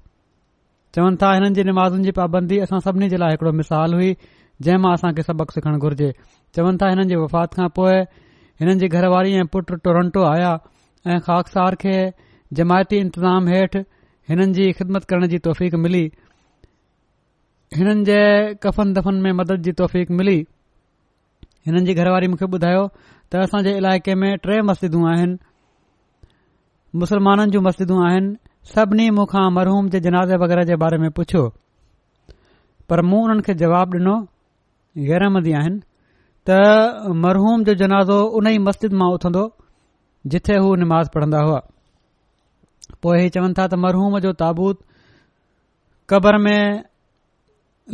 चवनि 0.94 1.16
था 1.22 1.32
हिन 1.34 1.52
जी 1.54 1.62
निमाज़ुनि 1.66 2.04
जी 2.08 2.12
पाबंदी 2.18 2.58
असां 2.66 2.78
सभिनी 2.86 3.08
जे 3.12 3.16
लाइ 3.20 3.30
हिकड़ो 3.34 3.52
मिसाल 3.60 3.94
हुई 3.98 4.10
जंहिं 4.66 4.78
मां 4.82 4.92
असांखे 4.98 5.22
सबक 5.28 5.50
सिखण 5.54 5.78
घुर्जे 5.86 6.10
चवनि 6.58 6.78
था 6.82 6.88
हिननि 6.92 7.06
जी 7.12 7.16
वफ़ात 7.22 7.58
खां 7.58 7.68
पोइ 7.78 7.96
हिन 8.62 8.70
जी 8.82 8.88
घरवारी 8.98 9.34
ऐं 9.42 9.46
पुट 9.54 9.72
टोरंटो 9.86 10.24
आया 10.30 10.52
ऐ 11.06 11.18
ख़तसार 11.28 11.74
खे 11.84 11.96
जमायती 12.60 12.98
इंतिज़ाम 13.06 13.48
हेठ 13.54 13.76
हिननि 14.32 14.52
जी 14.60 14.70
ख़िदमत 14.78 15.08
करण 15.14 15.26
जी 15.34 15.38
तौफ़ीक़ 15.48 15.76
मिली 15.88 16.04
हिननि 17.80 18.04
जे 18.10 18.20
कफ़न 18.66 18.94
दफ़न 19.00 19.20
में 19.26 19.32
मदद 19.42 19.66
जी 19.68 19.72
तौफ़क़ 19.82 20.12
मिली 20.20 20.38
हिननि 21.66 21.84
जी 21.90 21.98
घरवारी 22.04 22.30
मूंखे 22.36 22.50
ॿुधायो 22.58 22.86
त 23.08 23.42
असां 23.50 23.64
जे 23.70 24.18
में 24.22 24.30
टे 24.46 24.60
मस्जिदूं 24.72 25.04
आइन 25.16 25.38
मुस्लमाननि 27.02 27.52
जूं 27.56 27.68
मस्जिदूं 27.70 28.02
आन 28.08 28.34
सभिनी 28.72 29.08
मूंखां 29.16 29.42
मरहूम 29.54 29.88
जे 29.94 30.00
जनाज़े 30.04 30.36
वग़ैरह 30.42 30.64
जे 30.68 30.76
बारे 30.82 30.98
में 30.98 31.10
पुछियो 31.16 31.42
पर 32.88 33.00
मूं 33.08 33.18
उन्हनि 33.24 33.42
खे 33.48 33.54
जवाब 33.62 33.96
ॾिनो 33.96 34.14
गैरामदी 35.08 35.52
त 36.48 36.56
मरहूम 37.24 37.64
जो 37.68 37.74
जनाज़ो 37.82 38.16
उन 38.40 38.46
ई 38.52 38.58
मस्जिद 38.68 38.96
मां 39.02 39.08
उथंदो 39.18 39.42
जिथे 40.34 40.56
हू 40.64 40.70
निमाज़ 40.84 41.10
पढ़ंदा 41.16 41.42
हुआ 41.48 41.58
पो 43.04 43.14
इहे 43.16 43.28
चवनि 43.36 43.54
था 43.58 43.66
त 43.68 43.80
मरहूम 43.84 44.18
जो 44.26 44.32
ताबूत 44.44 44.80
क़बर 46.14 46.38
में 46.46 46.60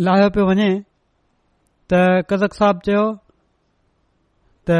लाहियो 0.07 0.31
पियो 0.39 0.47
वञे 0.53 0.71
त 1.95 2.05
कज़क 2.35 2.55
साहब 2.62 2.87
चयो 2.91 3.05
त 4.71 4.79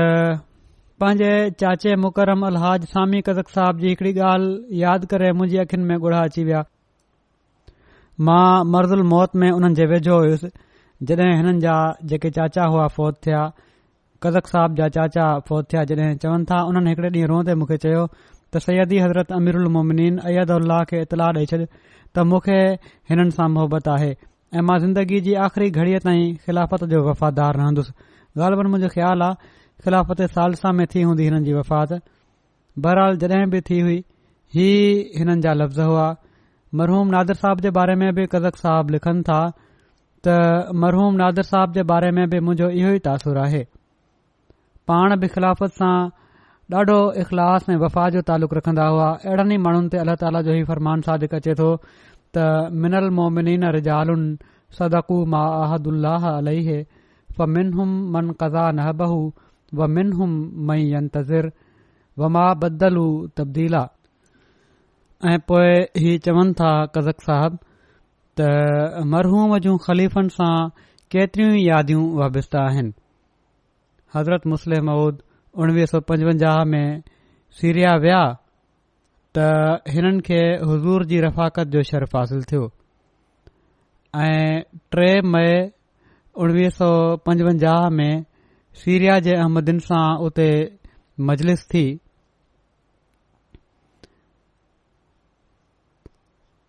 पंहिंजे 1.01 1.35
चाचे 1.61 1.95
मुकरम 2.01 2.43
अल 2.47 2.57
सामी 2.95 3.21
कज़क 3.27 3.49
साहिब 3.57 3.79
जी 3.83 3.91
हिकड़ी 3.91 4.11
ॻाल्हि 4.31 4.79
यादि 4.81 5.07
करे 5.13 5.29
मुंहिंजी 5.37 5.59
अखियुनि 5.61 5.85
में 5.91 5.99
ॻोड़ा 6.07 6.17
अची 6.31 6.43
विया 6.49 6.61
मां 8.29 8.49
मर्दल 8.73 9.03
मौत 9.13 9.37
में 9.43 9.49
हुननि 9.51 9.75
जे 9.79 9.87
वेझो 9.93 10.19
हुयुसि 10.23 10.51
जॾहिं 11.13 11.29
हिननि 11.41 11.61
जा 11.65 11.77
जेके 12.11 12.31
चाचा 12.39 12.65
हुआ 12.75 12.89
फौत 12.97 13.19
थिया 13.27 13.45
कज़क 14.27 14.51
साहिब 14.53 14.75
जा 14.81 14.89
चाचा 14.99 15.29
फौत 15.51 15.71
थिया 15.75 15.85
जॾहिं 15.93 16.17
चवनि 16.25 16.47
था 16.51 16.59
उन्हनि 16.73 16.93
हिकड़े 16.95 17.09
ॾींहुं 17.15 17.31
रोदे 17.33 17.55
मूंखे 17.63 17.79
चयो 17.87 18.03
त 18.17 18.63
सयदी 18.67 18.99
हज़रत 19.05 19.33
अमीरुल 19.41 19.69
मुमिन 19.79 20.19
अयद 20.33 20.51
उल्ह 20.61 20.83
खे 20.93 21.01
इतलाह 21.09 21.31
ॾेई 21.45 21.49
छॾ 21.55 21.61
त 21.63 22.27
मूंखे 22.35 22.59
हिननि 23.15 23.31
सां 23.39 23.47
मुहबत 23.57 23.89
आहे 23.97 24.11
ऐ 24.11 24.67
मां 24.73 24.77
ज़िंदगी 24.85 25.23
जी 25.31 25.39
आख़िरी 25.49 25.71
घड़ीअ 25.81 26.03
ताईं 26.09 26.29
ख़िलाफ़त 26.45 26.87
जो 26.93 27.03
वफ़ादार 27.09 27.59
रहंदुसि 27.63 28.93
ख़्यालु 28.97 29.29
आहे 29.29 29.59
खिलाफ़त 29.85 30.23
सालसा 30.37 30.73
में 30.79 30.87
थी 30.95 31.03
हूंदी 31.09 31.25
हिननि 31.29 31.45
जी 31.49 31.53
वफ़ात 31.53 31.93
बहरहाल 32.87 33.17
जॾहिं 33.23 33.49
बि 33.51 33.61
थी 33.71 33.81
हुई 33.87 33.97
ही 34.57 34.69
हिननि 35.21 35.41
जा 35.47 35.53
लफ़्ज़ 35.61 35.81
हुआ 35.91 36.09
मरहूम 36.81 37.09
नादर 37.17 37.35
साहब 37.43 37.61
जे 37.67 37.71
बारे 37.79 37.95
में 38.03 38.13
बि 38.19 38.27
कज़क 38.35 38.57
साहब 38.65 38.91
लिखनि 38.97 39.23
था 39.31 39.41
त 40.27 40.37
मरहूम 40.85 41.15
नादर 41.23 41.43
साहब 41.53 41.73
जे 41.79 41.83
बारे 41.93 42.11
में 42.21 42.25
बि 42.35 42.41
मुंहिंजो 42.49 42.69
इहो 42.83 42.91
ई 42.93 42.99
तासुर 43.09 43.39
आहे 43.47 43.63
पाण 44.93 45.17
बि 45.25 45.29
ख़िलाफ़त 45.37 45.81
सां 45.83 45.97
ॾाढो 46.77 46.99
इख़लास 47.27 47.67
ऐं 47.71 47.77
वफ़ा 47.87 48.05
जो 48.15 48.21
तालुक़ 48.31 48.53
रखंदा 48.61 48.85
हुआ 48.95 49.09
अहिड़नि 49.27 49.55
ई 49.55 49.65
माण्हुनि 49.65 49.89
ते 49.95 49.99
अल्ला 50.05 50.15
ताला 50.23 50.41
जो 50.49 50.55
फरमान 50.71 51.01
सादिक 51.09 51.35
अचे 51.41 51.55
थो 51.61 51.71
त 52.37 52.45
मिनल 52.85 53.11
मोमिनीन 53.21 53.65
रिजालुनि 53.77 54.29
सदकू 54.79 55.17
मा 55.35 55.41
अहदुहल 55.63 56.73
मन 57.37 58.35
कज़ा 58.43 58.65
वमिन 59.79 60.13
हू 60.19 60.27
मई 60.69 60.83
यंतज़ीर 60.93 61.51
व 62.21 62.29
मां 62.37 62.49
बदल 62.63 62.97
उ 63.03 63.27
तब्दीला 63.39 63.83
ऐं 65.31 65.39
पोइ 65.51 65.71
इहे 66.01 66.17
चवनि 66.27 66.53
था 66.61 66.71
कज़क 66.97 67.21
साहब 67.27 67.59
त 68.41 69.05
मरहूम 69.13 69.57
जूं 69.67 69.77
ख़लीफ़नि 69.87 70.35
सां 70.37 70.55
केतिरियूं 71.15 71.55
ई 71.59 71.63
यादियूं 71.69 72.05
वाबस्ता 72.21 72.63
आहिनि 72.71 72.93
हज़रत 74.15 74.47
मुस्लिम 74.55 74.91
मऊद 74.91 75.23
उणिवीह 75.63 75.87
सौ 75.93 76.01
पंजवंजाह 76.11 76.63
में 76.75 76.87
सीरिया 77.61 77.95
विया 78.07 78.23
त 79.39 79.83
हिननि 79.95 80.21
खे 80.31 80.41
हज़ूर 80.71 81.05
जी 81.13 81.21
रफ़ाकत 81.27 81.77
जो 81.77 81.83
शर्फ़ 81.93 82.17
हासिल 82.17 82.43
थियो 82.53 82.67
ऐं 84.25 84.63
टे 84.95 85.11
मई 85.35 85.53
उणिवीह 86.45 86.69
सौ 86.81 86.91
पंजवंजाह 87.29 87.89
में 88.01 88.13
सीरिया 88.79 89.19
जे 89.27 89.35
अहमदिन 89.37 89.79
सां 89.89 90.05
उते 90.27 90.49
मजलिस 91.29 91.67
थी 91.73 91.85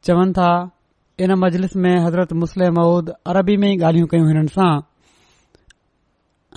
चवनि 0.06 0.32
था 0.38 0.52
इन 1.22 1.34
मजलिस 1.44 1.76
में 1.84 1.96
हज़रत 2.06 2.32
मुस्लिम 2.44 2.74
मौद 2.80 3.10
अरबी 3.34 3.58
में 3.64 3.70
ई 3.72 3.78
ॻाल्हियूं 3.80 4.08
कयूं 4.14 4.28
हिननि 4.30 4.50
सां 4.58 4.72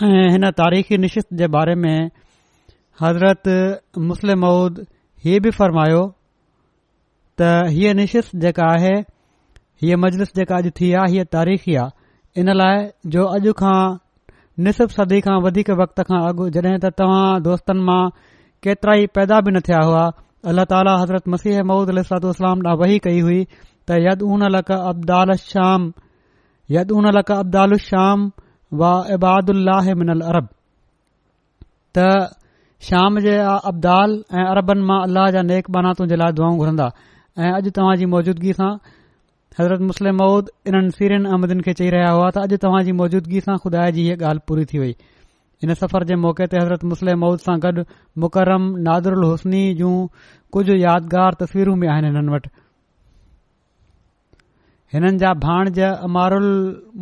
ऐं 0.05 0.31
हिन 0.35 0.51
तारीख़ी 0.61 0.99
निशित 0.99 1.27
जे 1.41 1.47
बारे 1.57 1.75
में 1.87 2.11
हज़रत 3.03 3.51
मुस्लिम 4.13 4.41
मऊद 4.45 4.87
हीअ 5.25 5.41
बि 5.47 5.51
फ़रमायो 5.59 6.01
त 7.41 7.51
हीअ 7.77 7.93
निशित 8.01 8.31
जेका 8.47 8.71
आहे 8.77 8.95
हीअ 9.83 9.97
मजलिस 10.07 10.35
जेका 10.41 10.57
अॼु 10.57 10.71
थी 10.81 10.93
आहे 11.03 11.13
हीअ 11.13 11.25
तारीख़ी 11.39 11.75
आहे 11.85 12.41
इन 12.43 12.53
लाइ 12.63 12.89
जो 13.17 13.27
अॼु 13.37 13.53
खां 13.61 13.79
निसब 14.63 14.89
सदी 14.97 15.21
खां 15.27 15.35
वधीक 15.45 15.71
वक़्त 15.83 16.01
खां 16.11 16.21
अॻु 16.31 16.47
जॾहिं 16.57 16.77
त 16.85 16.91
तव्हां 17.01 17.43
दोस्तनि 17.47 17.83
मां 17.89 18.03
केतिरा 18.67 18.95
ई 19.03 19.07
पैदा 19.19 19.41
बि 19.47 19.51
न 19.55 19.61
थिया 19.67 19.81
हुआ 19.91 20.05
अल्लाह 20.51 20.65
ताली 20.75 20.95
हज़रत 21.03 21.29
मसीह 21.35 21.63
महूद 21.71 21.91
अल 21.97 22.49
वही 22.83 22.99
कई 23.07 23.21
हुई 23.27 23.41
त 23.51 23.99
तदिन 23.99 24.45
लक 24.57 24.71
अब्दाल 24.77 25.35
शाम 25.49 25.89
अब्दालदन 26.81 27.17
लक 27.19 27.31
अब्दाल 27.39 27.77
शाम 27.89 28.31
व 28.83 28.93
इबादुह 29.17 29.93
मिनल 30.03 30.23
अरब 30.33 30.49
त 31.99 32.07
शाम 32.91 33.19
जे 33.27 33.37
अब्दाल 33.73 34.17
ऐं 34.39 34.47
अरबन 34.55 34.87
मां 34.93 35.01
अल्लाह 35.09 35.31
जा 35.39 35.43
नेक 35.51 35.71
बानातू 35.79 36.07
जे 36.13 36.17
लाइ 36.23 36.33
दुआ 36.41 36.51
घुरंदा 36.65 36.89
ऐं 37.45 37.53
अॼु 37.59 37.71
तव्हां 37.77 37.97
जी 38.03 38.07
मौजूदगी 38.17 38.53
सां 38.61 38.73
हज़रत 39.59 39.81
मुस्लिम 39.89 40.17
मऊद 40.19 40.49
इन्हनि 40.67 40.91
सीरियन 40.95 41.27
आमदन 41.35 41.61
खे 41.65 41.73
चई 41.81 41.91
रहिया 41.95 42.11
हुआ 42.19 42.31
त 42.35 42.39
अॼु 42.45 42.57
तव्हां 42.63 42.81
जी 42.89 42.93
मौजूदगी 43.01 43.43
सां 43.49 43.55
खुदाय 43.67 43.93
जी 43.99 44.07
इहा 44.07 44.17
ॻाल्हि 44.31 44.43
पूरी 44.51 44.65
थी 44.71 44.79
वई 44.83 44.95
हिन 45.65 45.75
सफ़र 45.83 46.07
जे 46.09 46.17
मौक़े 46.23 46.47
ते 46.55 46.59
हज़रत 46.61 46.87
मुस्लिम 46.95 47.21
मऊद 47.27 47.45
सां 47.45 47.55
गॾु 47.67 47.85
मुकरम 48.25 48.65
नादरुल 48.89 49.25
हुसनी 49.29 49.63
जूं 49.83 49.95
कुझु 50.59 50.77
यादगार 50.81 51.39
तस्वीरूं 51.45 51.77
बि 51.85 51.91
आहिनि 51.95 52.11
हिननि 52.17 52.35
वटि 52.35 52.53
हिननि 54.97 55.23
जा 55.25 55.33
भाण 55.49 55.73
जमारुल 55.81 56.51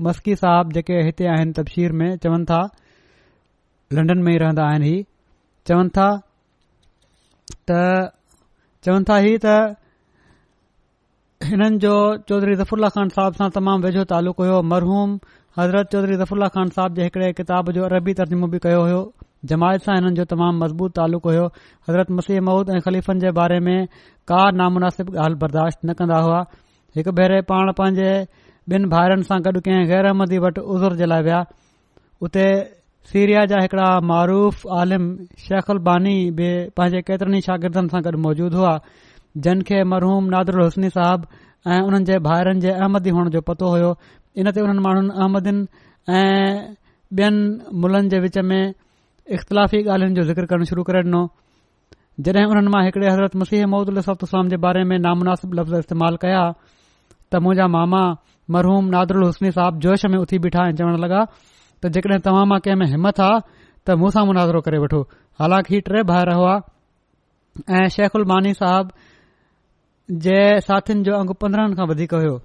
मस्की 0.09 0.37
साहब 0.45 0.77
जेके 0.79 1.01
हिते 1.11 1.33
आहिनि 1.37 1.59
तब्शीर 1.61 1.97
में 2.03 2.09
चवनि 2.27 2.47
था 2.53 2.61
लंडन 3.97 4.25
में 4.29 4.33
ई 4.37 4.41
रहंदा 4.49 4.69
आहिनि 4.75 4.95
चवनि 5.71 5.97
था 6.01 6.11
त 7.71 7.79
चवनि 8.89 9.11
था 9.11 9.23
त 9.47 9.57
हिननि 11.49 11.79
जो 11.83 11.93
चौधरी 12.29 12.55
ज़फरल्ला 12.61 12.89
ख़ान 12.95 13.09
साहब 13.19 13.33
सां 13.39 13.49
तमामु 13.55 13.83
वेझो 13.85 14.03
तालुक 14.13 14.37
हुयो 14.43 14.59
मरहूम 14.73 15.11
हज़रत 15.59 15.87
चौधरी 15.93 16.17
ज़फरल्ला 16.21 16.49
ख़ान 16.55 16.69
साहब 16.77 16.95
जे 16.97 17.03
हिकड़े 17.09 17.33
किताब 17.39 17.71
जो 17.79 17.83
अरबी 17.89 18.15
तर्जुमो 18.21 18.47
बि 18.53 18.59
कयो 18.67 18.83
हो 18.91 19.01
जमायत 19.53 19.83
सां 19.89 19.97
हिननि 19.99 20.15
जो 20.19 20.25
तमामु 20.33 20.59
मज़बूत 20.65 20.93
तालुक 21.01 21.27
हुयो 21.31 21.47
हज़रत 21.89 22.11
मसीह 22.19 22.41
महूद 22.49 22.71
ऐं 22.77 22.81
ख़लीफ़नि 22.87 23.21
जे 23.27 23.31
बारे 23.41 23.59
में 23.69 23.87
का 24.33 24.43
नामुनासिब 24.63 25.11
ॻाल्हि 25.25 25.43
बर्दाश्त 25.43 25.79
न 25.87 25.93
कंदा 26.03 26.19
हुआ 26.29 26.41
हिकु 27.01 27.13
भेरे 27.21 27.41
पाण 27.53 27.73
पंहिंजे 27.81 28.13
ॿिनि 28.75 28.89
भाइरनि 28.97 29.29
सां 29.33 29.41
गॾु 29.49 29.65
कंहिं 29.69 29.85
गैर 29.93 30.11
अहमदी 30.13 30.39
वटि 30.47 30.61
उज़ुर 30.75 30.97
जे 31.03 31.07
लाइ 31.15 31.23
विया 31.29 31.45
उते 32.29 32.47
सीरिया 33.15 33.45
जा 33.53 33.61
हिकड़ा 33.63 33.89
मारूफ़ 34.13 34.65
आलिम 34.83 35.05
शेख 35.47 35.71
अलबानी 35.77 36.17
बि 36.43 36.51
पंहिंजे 36.83 37.01
केतिरनि 37.11 37.41
ई 37.43 37.47
शागिर्दनि 37.53 37.95
सां 37.97 38.03
गॾु 38.11 38.21
मौजूदु 38.27 38.63
हुआ 38.65 38.75
जिन 39.45 39.63
खे 39.69 39.83
मरहूम 39.89 40.25
नादरल 40.33 40.61
हुसनी 40.65 40.89
साहब 40.95 41.27
ऐं 41.67 41.81
उन्हनि 41.87 42.05
जे 42.05 42.19
भाइरनि 42.27 42.61
जे 42.61 42.71
अहमदी 42.77 43.11
हुअण 43.17 43.29
जो 43.37 43.41
पतो 43.47 43.69
हुयो 43.75 43.91
इन 44.41 44.51
ते 44.53 44.61
हुननि 44.61 44.81
माण्हुनि 44.87 45.11
अहमदिन 45.19 45.57
ऐं 46.17 46.75
बि॒यनि 47.17 47.77
मुलनि 47.81 48.09
जे 48.13 48.19
विच 48.25 48.39
में 48.49 48.63
इख़्तिलाफ़ी 49.37 49.79
ॻाल्हियुनि 49.89 50.15
जो 50.17 50.23
ज़िकर 50.29 50.45
करण 50.51 50.65
शुरू 50.71 50.83
करे 50.85 51.01
ॾिनो 51.09 51.23
जॾहिं 52.21 52.45
हुननि 52.51 52.71
मां 52.75 52.83
हिकिड़े 52.85 53.09
हज़रत 53.09 53.37
मसीह 53.43 53.67
महूदलाम 53.75 54.49
जे 54.55 54.57
बारे 54.65 54.83
में 54.91 54.99
नामुनासिब 55.05 55.55
लफ़्ज़ 55.59 55.75
इस्तेमाल 55.79 56.17
कया 56.25 56.43
त 57.33 57.41
मुंहिंजा 57.45 57.67
मामा 57.77 58.03
मरहूम 58.57 58.85
नादरुल 58.97 59.25
हुसनी 59.25 59.51
साहब 59.59 59.79
जोश 59.87 60.05
में 60.13 60.19
उथी 60.19 60.39
बीठा 60.47 60.67
ऐं 60.69 60.73
चवण 60.81 60.97
लगा 61.07 61.23
त 61.81 61.89
जेके 61.97 62.19
तव्हां 62.27 62.45
मां 62.51 62.59
कंहिं 62.67 62.77
में 62.83 62.87
हिमथ 62.93 63.21
आ 63.29 63.31
त 63.81 63.97
मूसां 64.05 64.25
मुनाज़िरो 64.33 64.61
करे 64.69 64.79
वठो 64.85 65.01
हालांकि 65.45 65.71
ही 65.75 65.81
टे 65.89 66.03
भाइर 66.13 66.31
हुआ 66.41 66.53
ऐं 67.81 67.89
शेख 67.97 68.17
उलमानी 68.21 68.53
साहिब 68.61 68.91
जंहिं 70.11 70.61
साथियुनि 70.61 71.03
जो 71.07 71.13
अंग 71.17 71.31
पंद्रहनि 71.43 71.75
खां 71.77 71.87
वधीक 71.89 72.15
हुयो 72.15 72.37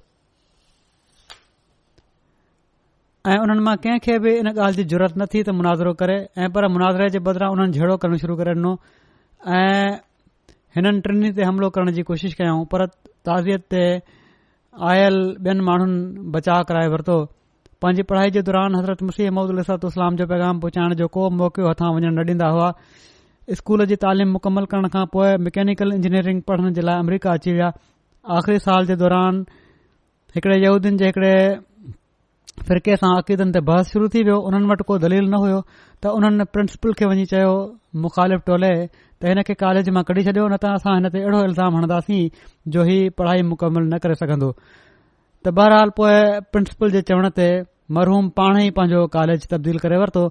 ऐं 3.27 3.37
उन्हनि 3.43 3.61
मां 3.67 3.75
कंहिंखे 3.83 4.17
बि 4.25 4.31
इन 4.41 4.47
ॻाल्हि 4.53 4.83
जी 4.83 4.83
ज़रूरत 4.95 5.17
न 5.17 5.25
थी 5.33 5.41
त 5.43 5.49
मुनाज़िरो 5.57 5.93
करे 6.01 6.17
ऐं 6.45 6.49
पर 6.57 6.67
मुनाज़रे 6.73 7.09
जे 7.15 7.19
बदिरां 7.29 7.49
हुननि 7.53 7.71
जेडो 7.77 7.97
करण 8.03 8.15
शुरू 8.23 8.35
करे 8.41 8.51
ॾिनो 8.55 8.73
ऐं 9.57 9.99
हिननि 10.77 11.01
टिनी 11.07 11.31
ते 11.39 11.43
हमलो 11.49 11.69
करण 11.77 11.91
जी 11.97 12.01
कोशिश 12.11 12.33
कयऊं 12.41 12.63
पर 12.75 12.85
ताज़ियत 13.31 13.65
ते 13.73 13.83
आयल 14.91 15.17
बि॒नि 15.41 15.65
माण्हुनि 15.71 16.29
बचाउ 16.37 16.63
कराए 16.69 16.87
वरितो 16.93 17.17
पांजी 17.81 18.03
पढ़ाई 18.09 18.29
जे 18.37 18.41
दौरान 18.47 18.75
हज़रत 18.75 19.01
मुसीह 19.09 19.31
महमूद 19.31 19.83
इस्लाम 19.91 20.15
जो 20.21 20.25
पैगाम 20.29 20.59
पहुचाइण 20.61 20.95
जो 21.01 21.07
को 21.17 21.29
मौक़ो 21.41 21.69
हथां 21.69 21.93
वञण 21.95 22.13
न 22.19 22.25
डीन्दा 22.29 22.47
हुआ 22.53 22.71
स्कूल 23.55 23.85
जी 23.89 23.95
तालीम 24.03 24.27
मुकमल 24.35 24.65
करण 24.71 24.87
खां 24.93 25.03
पोइ 25.11 25.35
मैकेनिकल 25.43 25.91
इंजीनियरिंग 25.97 26.41
पढ़ण 26.47 26.71
जे 26.77 26.81
लाइ 26.87 26.97
अमरीका 27.03 27.31
अची 27.39 27.51
विया 27.51 27.69
आख़िरी 28.37 28.59
साल 28.63 28.85
जे 28.89 28.95
दौरान 29.03 29.37
हिकड़े 30.35 30.57
यहूदीन 30.63 30.97
जे 31.01 31.05
हिकड़े 31.05 31.33
फिरके 32.67 32.95
सां 33.03 33.11
अक़ीदनि 33.21 33.51
ते 33.57 33.59
बहस 33.69 33.91
शुरू 33.95 34.09
थी 34.15 34.23
वियो 34.29 34.35
हुननि 34.47 34.67
वटि 34.71 34.83
कोई 34.89 34.99
दलील 35.05 35.29
न 35.29 35.39
हुयो 35.45 35.61
त 35.69 36.13
हुननि 36.17 36.47
प्रिंसिपल 36.57 36.93
खे 37.01 37.09
वञी 37.13 37.25
चयो 37.33 37.53
मुखालिफ़ 38.07 38.43
टोले 38.51 38.73
त 38.89 39.31
हिन 39.31 39.41
खे 39.49 39.53
कॉलेज 39.63 39.89
मां 39.99 40.03
कढी 40.11 40.25
छॾियो 40.27 40.47
न 40.51 40.59
त 40.65 40.75
असां 40.81 40.97
हिन 40.97 41.07
ते 41.15 41.23
अहिड़ो 41.23 41.39
इल्ज़ाम 41.51 41.77
हणंदासीं 41.79 42.21
जो 42.75 42.83
इहा 42.97 43.15
पढ़ाई 43.21 43.47
मुकमल 43.53 43.87
न 43.95 44.01
करे 44.07 44.19
सघंदो 44.25 44.51
त 44.59 45.55
बहरहाल 45.61 45.95
पोइ 46.01 46.19
प्रिंसिपल 46.55 46.93
जे 46.99 47.05
चवण 47.13 47.31
ते 47.41 47.47
मरहूम 47.99 48.29
पाण 48.41 48.61
ई 48.67 48.75
पंहिंजो 48.81 49.07
कॉलेज 49.17 49.47
तब्दील 49.55 49.83
करे 49.87 50.03
वरतो 50.05 50.25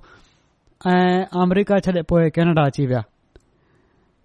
ऐं 0.85 1.25
अमरीका 1.43 1.79
छॾे 1.81 2.03
पोइ 2.09 2.31
कैनेडा 2.37 2.63
अची 2.69 2.85
विया 2.87 3.03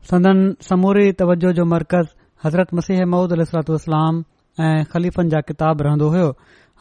संदन 0.10 0.40
समूरी 0.68 1.12
तवजो 1.20 1.52
जो 1.56 1.64
मर्कज़ 1.66 2.08
हज़रत 2.46 2.74
मसीह 2.74 3.06
मऊद 3.08 3.32
अली 3.32 3.44
सलातू 3.48 3.74
उसलाम 3.74 4.24
ऐं 4.60 4.84
ख़लीफ़न 4.92 5.30
जा 5.32 5.40
किताब 5.48 5.82
रहंदो 5.82 6.08
हो 6.16 6.26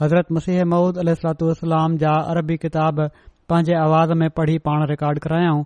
हज़रत 0.02 0.32
मसीह 0.32 0.64
मौदह 0.66 1.14
सलातू 1.14 1.50
इस्लाम 1.50 1.96
जा 2.02 2.10
अरबी 2.34 2.56
किताब 2.66 3.06
पंहिंजे 3.48 3.74
आवाज़ 3.82 4.12
में 4.22 4.28
पढ़ी 4.38 4.58
पाण 4.66 4.86
रिकॉर्ड 4.90 5.18
करायाऊं 5.26 5.62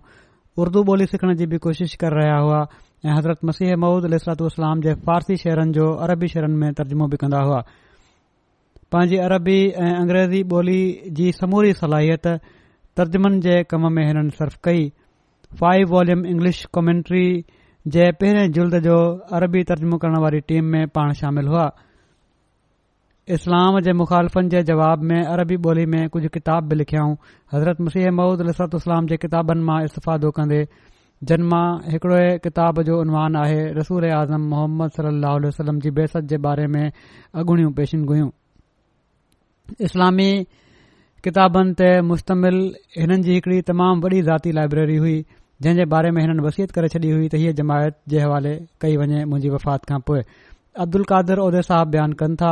उर्दू 0.61 0.83
ॿोली 0.85 1.05
सिखण 1.15 1.33
जी 1.41 1.45
बि 1.53 1.57
कोशिश 1.65 1.95
करे 2.03 2.15
रहिया 2.21 2.37
हुआ 2.45 2.59
ऐं 3.05 3.15
हज़रत 3.17 3.39
मसीह 3.49 3.75
मऊद 3.85 4.05
अली 4.05 4.19
सलातू 4.21 4.45
उसलाम 4.53 4.81
जे 4.85 4.93
फारसी 5.09 5.37
शहरनि 5.45 5.71
जो 5.79 5.87
अरबी 6.09 6.27
शहरनि 6.35 6.57
में 6.65 6.71
तर्जुमो 6.81 7.07
बि 7.07 7.17
कंदा 7.25 7.41
हुआ 7.49 7.61
पंहिंजी 8.91 9.17
अरबी 9.29 9.57
ऐं 9.69 9.95
अंग्रेज़ी 9.95 10.43
ॿोली 10.59 10.79
जी 11.21 11.31
समूरी 11.41 11.73
सलाहियत 11.83 12.35
तर्जुमननि 12.97 13.39
जे 13.45 13.55
कम 13.71 13.91
में 13.93 14.05
हिननि 14.07 14.29
सर्फ़ 14.39 14.57
कई 14.63 14.83
फाइव 15.59 15.87
वॉल्यूम 15.93 16.25
इंग्लिश 16.25 16.63
कॉमेंट्री 16.73 17.25
जे 17.95 18.11
पहिरें 18.19 18.51
जुल्द 18.51 18.75
जो 18.83 18.97
अरबी 19.37 19.63
तर्जुमो 19.69 19.97
करण 20.03 20.21
वारी 20.21 20.39
टीम 20.49 20.65
में 20.75 20.87
पाण 20.95 21.11
शामिल 21.21 21.47
हुआ 21.47 21.65
इस्लाम 23.35 23.79
जे 23.85 23.93
मुख़ालफ़नि 23.99 24.49
जे 24.49 24.61
जवाब 24.71 25.03
में 25.11 25.21
अरबी 25.23 25.55
ॿोली 25.67 25.85
में 25.93 26.07
कुझु 26.09 26.29
किताब 26.33 26.63
बि 26.69 26.75
लिखियाऊं 26.75 27.15
हज़रत 27.53 27.81
मसीह 27.81 28.09
महूद 28.19 28.41
लसतु 28.47 28.77
इस्लाम 28.77 29.07
जे 29.11 29.17
किताबनि 29.27 29.63
मां 29.69 29.79
इस्तफादो 29.85 30.31
कंदे 30.39 30.63
जन 31.29 31.43
मां 31.51 31.63
हिकड़े 31.91 32.25
किताब 32.43 32.81
जो 32.89 32.99
उनवान 33.01 33.35
आहे 33.43 33.61
रसूल 33.79 34.09
आज़म 34.23 34.41
मोहम्मद 34.49 34.91
सलाहु 34.97 35.47
वसलम 35.47 35.79
जी 35.85 35.91
बेसत 35.99 36.23
जे 36.31 36.37
बारे 36.47 36.67
में 36.75 36.85
अॻुणियूं 36.89 37.71
पेशी 37.79 38.01
इस्लामी 39.85 40.29
किताबनि 41.25 41.71
ते 41.77 41.85
मुश्तमिल 42.07 42.55
हिननि 42.97 43.23
जी 43.27 43.33
हिकड़ी 43.35 43.61
तमामु 43.69 44.01
वॾी 44.01 44.17
ज़ाती 44.25 44.51
लाइब्रेरी 44.57 44.97
हुई 45.03 45.13
जंहिं 45.65 45.77
जे 45.77 45.85
बारे 45.93 46.09
में 46.15 46.21
हिननि 46.21 46.41
वसियत 46.47 46.71
करे 46.75 46.87
छॾी 46.95 47.09
हुई 47.11 47.29
त 47.33 47.39
हीअ 47.43 47.53
जमायत 47.59 47.95
जे 48.13 48.19
हवाले 48.23 48.51
कई 48.81 48.97
वञे 49.01 49.23
मुंहिंजी 49.31 49.49
वफ़ात 49.55 49.85
खां 49.91 49.99
पोइ 50.09 50.21
अब्दुल 50.85 51.03
कादिर 51.13 51.41
उहिदे 51.47 51.61
साहब 51.69 51.91
बयानु 51.95 52.15
कनि 52.21 52.35
था 52.43 52.51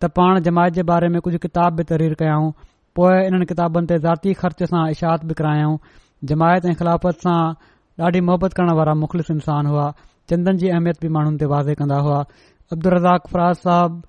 त 0.00 0.12
पाण 0.20 0.40
जमायत 0.50 0.74
जे 0.80 0.82
बारे 0.92 1.08
में 1.14 1.20
कुझु 1.28 1.38
किताब 1.46 1.76
बि 1.80 1.84
तरीर 1.94 2.14
कयाऊं 2.24 2.52
पोइ 3.00 3.24
इन्हनि 3.32 3.48
किताबनि 3.54 3.92
ते 3.94 3.98
ज़ाती 4.10 4.36
ख़र्च 4.44 4.62
सां 4.74 4.84
इशाहित 4.98 5.24
बि 5.30 5.40
करायाऊं 5.40 5.76
जमायत 6.34 6.68
ऐं 6.68 6.76
ख़िलाफ़त 6.84 7.28
सां 7.28 7.40
ॾाढी 8.04 8.26
मोहबत 8.30 8.62
करण 8.62 8.78
वारा 8.82 8.94
मुख़लिस 9.08 9.30
इंसान 9.38 9.74
हुआ 9.74 9.92
चंदन 10.30 10.56
जी 10.64 10.68
अहमियत 10.76 11.00
बि 11.08 11.16
माण्हुनि 11.18 11.38
ते 11.46 11.54
वाज़े 11.56 11.74
कंदा 11.82 11.98
हुआ 12.08 12.20
अब्दुल 12.76 12.92
रज़ाक़ 13.00 13.32
फराज़ 13.34 13.66
साहब 13.66 14.02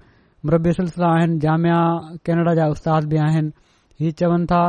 मुरबी 0.46 0.80
सिलसिला 0.84 1.10
आहिनि 1.18 1.40
जामिया 1.48 1.80
कैनेडा 2.28 2.54
जा 2.64 2.74
उस्ताद 2.80 3.14
बि 3.14 3.22
आहिनि 3.32 3.52
ही 4.06 4.12
चवनि 4.22 4.46
था 4.52 4.64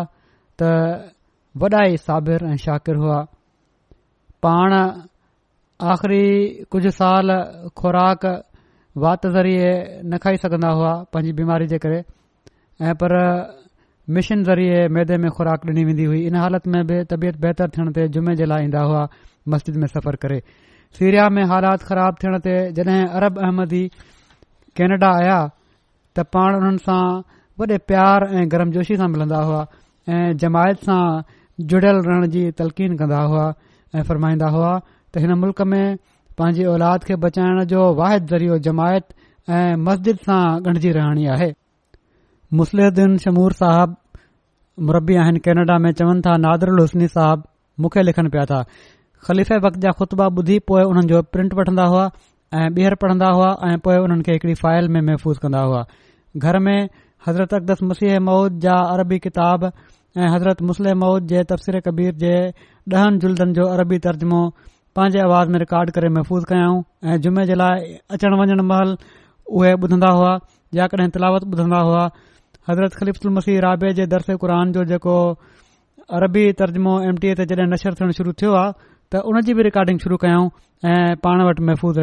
त 0.60 1.12
वॾा 1.56 1.80
ई 1.84 1.96
साबिर 2.02 2.44
ऐं 2.50 2.56
शाकिर 2.66 2.96
हुआ 3.02 3.18
पाण 4.42 4.72
आख़िरी 5.92 6.26
कुझु 6.70 6.90
साल 6.98 7.28
ख़ुराक 7.78 8.22
वात 9.04 9.22
ज़रिए 9.36 9.70
न 10.04 10.12
खाई 10.22 10.36
सघंदा 10.42 10.70
हुआ 10.78 10.92
पंहिंजी 11.14 11.32
बीमारी 11.38 11.66
जे 11.70 11.78
करे 11.84 12.00
ऐं 12.90 12.94
पर 13.02 13.12
मिशन 14.16 14.42
ज़रिए 14.50 14.78
मैदे 14.96 15.16
में 15.22 15.30
खुराक 15.36 15.60
डि॒नी 15.66 15.84
वेंदी 15.88 16.04
हुई 16.10 16.20
इन 16.26 16.34
हालति 16.36 16.68
में 16.74 16.82
बि 16.90 16.96
तबियत 17.10 17.36
बहितर 17.44 17.66
थियण 17.76 17.86
ते 17.98 18.02
जुमे 18.14 18.34
जे 18.40 18.44
लाइ 18.50 18.64
ईंदा 18.66 18.82
हुआ 18.90 19.02
मस्जिद 19.54 19.76
में 19.80 19.86
सफ़र 19.94 20.14
करे 20.24 20.38
सीरिया 20.98 21.26
में 21.36 21.42
हालात 21.52 21.82
ख़राब 21.90 22.12
थियण 22.22 22.34
ते 22.46 22.54
जॾहिं 22.78 23.00
अरब 23.20 23.38
अहमदी 23.46 23.84
कैनेडा 24.78 25.10
आया 25.22 25.38
त 26.18 26.26
पाण 26.34 26.50
उन्हनि 26.58 26.82
वडे 27.60 27.76
प्यार 27.88 28.24
ऐं 28.38 28.44
गर्मजोशी 28.52 28.72
जोशी 28.74 28.96
सां 29.00 29.06
मिलंदा 29.10 29.40
हुआ 29.48 29.58
ऐ 30.08 30.32
जमायत 30.44 30.80
सां 30.86 31.00
जुड़ियल 31.72 32.00
रहण 32.06 32.24
जी 32.30 32.40
तलकीन 32.60 32.96
कंदा 33.02 33.18
हुआ 33.32 33.44
ऐ 33.94 34.02
फरमाईंदा 34.08 34.46
हुआ 34.54 34.70
त 34.78 35.22
हिन 35.24 35.32
मुल्क 35.42 35.62
में 35.72 35.96
पांजी 36.40 36.64
औलाद 36.72 37.04
खे 37.10 37.16
बचाइण 37.26 37.60
जो 37.72 37.84
वाहिद 38.00 38.26
ज़रियो 38.34 38.56
जमायत 38.66 39.14
ऐं 39.58 39.76
मस्जिद 39.90 40.24
सां 40.30 40.40
गंडजी 40.66 40.90
रहणी 40.98 41.26
आहे 41.36 41.48
मुस्लिहुद्दीन 42.62 43.16
शमूर 43.26 43.56
साहब 43.62 43.96
मुरबी 44.88 45.16
आहिनि 45.26 45.42
कैनेडा 45.46 45.78
में 45.86 45.90
चवन 46.02 46.20
था 46.26 46.36
नादरल 46.46 46.80
हुसनी 46.86 47.08
साहब 47.16 47.44
मुखे 47.86 48.02
लिखन 48.10 48.28
पिया 48.34 48.44
था 48.54 48.62
ख़लीफ़े 49.28 49.56
वक़्त 49.66 49.78
जा 49.86 49.90
खुतबा 50.02 50.26
ॿुधी 50.42 50.58
पोए 50.72 50.82
हुननि 50.90 51.06
जो 51.14 51.22
प्रिंट 51.36 51.54
वठंदा 51.60 51.84
हुआ 51.94 52.10
ऐं 52.54 52.68
ॿीहर 52.74 52.94
पढ़ंदा 53.04 53.28
हुआ 53.38 53.48
ऐं 53.70 53.76
पोए 53.86 53.96
हुनखे 54.06 54.32
हिकड़ी 54.38 54.54
फाइल 54.64 54.88
में 54.96 55.00
महफ़ूज़ 55.08 55.38
कंदा 55.44 55.60
हुआ 55.68 55.80
घर 56.36 56.58
में 56.58 56.88
हज़रत 57.26 57.54
अकदस 57.54 57.82
मसीह 57.90 58.18
मऊद 58.20 58.58
जा 58.60 58.74
अरबी 58.92 59.18
किताब 59.26 59.64
ऐं 59.64 60.28
हज़रत 60.34 60.62
मुस्लह 60.68 60.94
मऊद 60.94 61.26
जे 61.32 61.42
तबसिर 61.50 61.80
कबीर 61.86 62.14
जे 62.14 62.32
ॾहनि 62.92 63.18
جو 63.20 63.46
जो 63.58 63.64
अरबी 63.74 63.98
तर्जुमो 64.06 64.40
पंहिंजे 64.96 65.20
आवाज़ 65.26 65.48
में 65.50 65.58
रिकॉर्ड 65.58 65.90
करे 65.90 66.08
महफ़ूज़ 66.16 66.44
कयाऊं 66.50 66.82
ऐं 67.12 67.16
जुमे 67.24 67.44
जे 67.46 67.54
लाइ 67.60 67.94
अचण 68.16 68.36
वञणु 68.40 68.62
महिल 68.72 68.96
उहे 69.56 69.72
ॿुधंदा 69.86 70.10
हुआ 70.18 70.34
या 70.78 70.86
कॾहिं 70.94 71.08
तिलावत 71.16 71.44
ॿुधंदा 71.54 71.78
हुआ 71.88 72.04
हज़रत 72.68 72.94
ख़लीफ़लमसीह 73.00 73.58
राबे 73.66 73.92
जे 74.00 74.06
दरसे 74.14 74.36
क़ुरान 74.44 74.72
जो 74.76 74.84
जेको 74.92 75.16
अरबी 76.20 76.44
तर्जुमो 76.60 76.94
एम 77.10 77.16
टी 77.24 77.34
ते 77.42 77.46
जॾहिं 77.54 77.70
नशर 77.72 77.94
थियण 78.00 78.12
शुरू 78.22 78.32
थियो 78.44 78.52
आहे 78.62 78.72
त 79.12 79.24
उन 79.32 79.40
जी 79.48 79.54
बि 79.60 79.70
रिकॉर्डिंग 79.70 79.98
शुरू 80.06 80.16
कयऊं 80.26 80.48
ऐं 80.94 81.02
पाण 81.26 81.44
वटि 81.48 81.62
महफ़ूज़ 81.72 81.98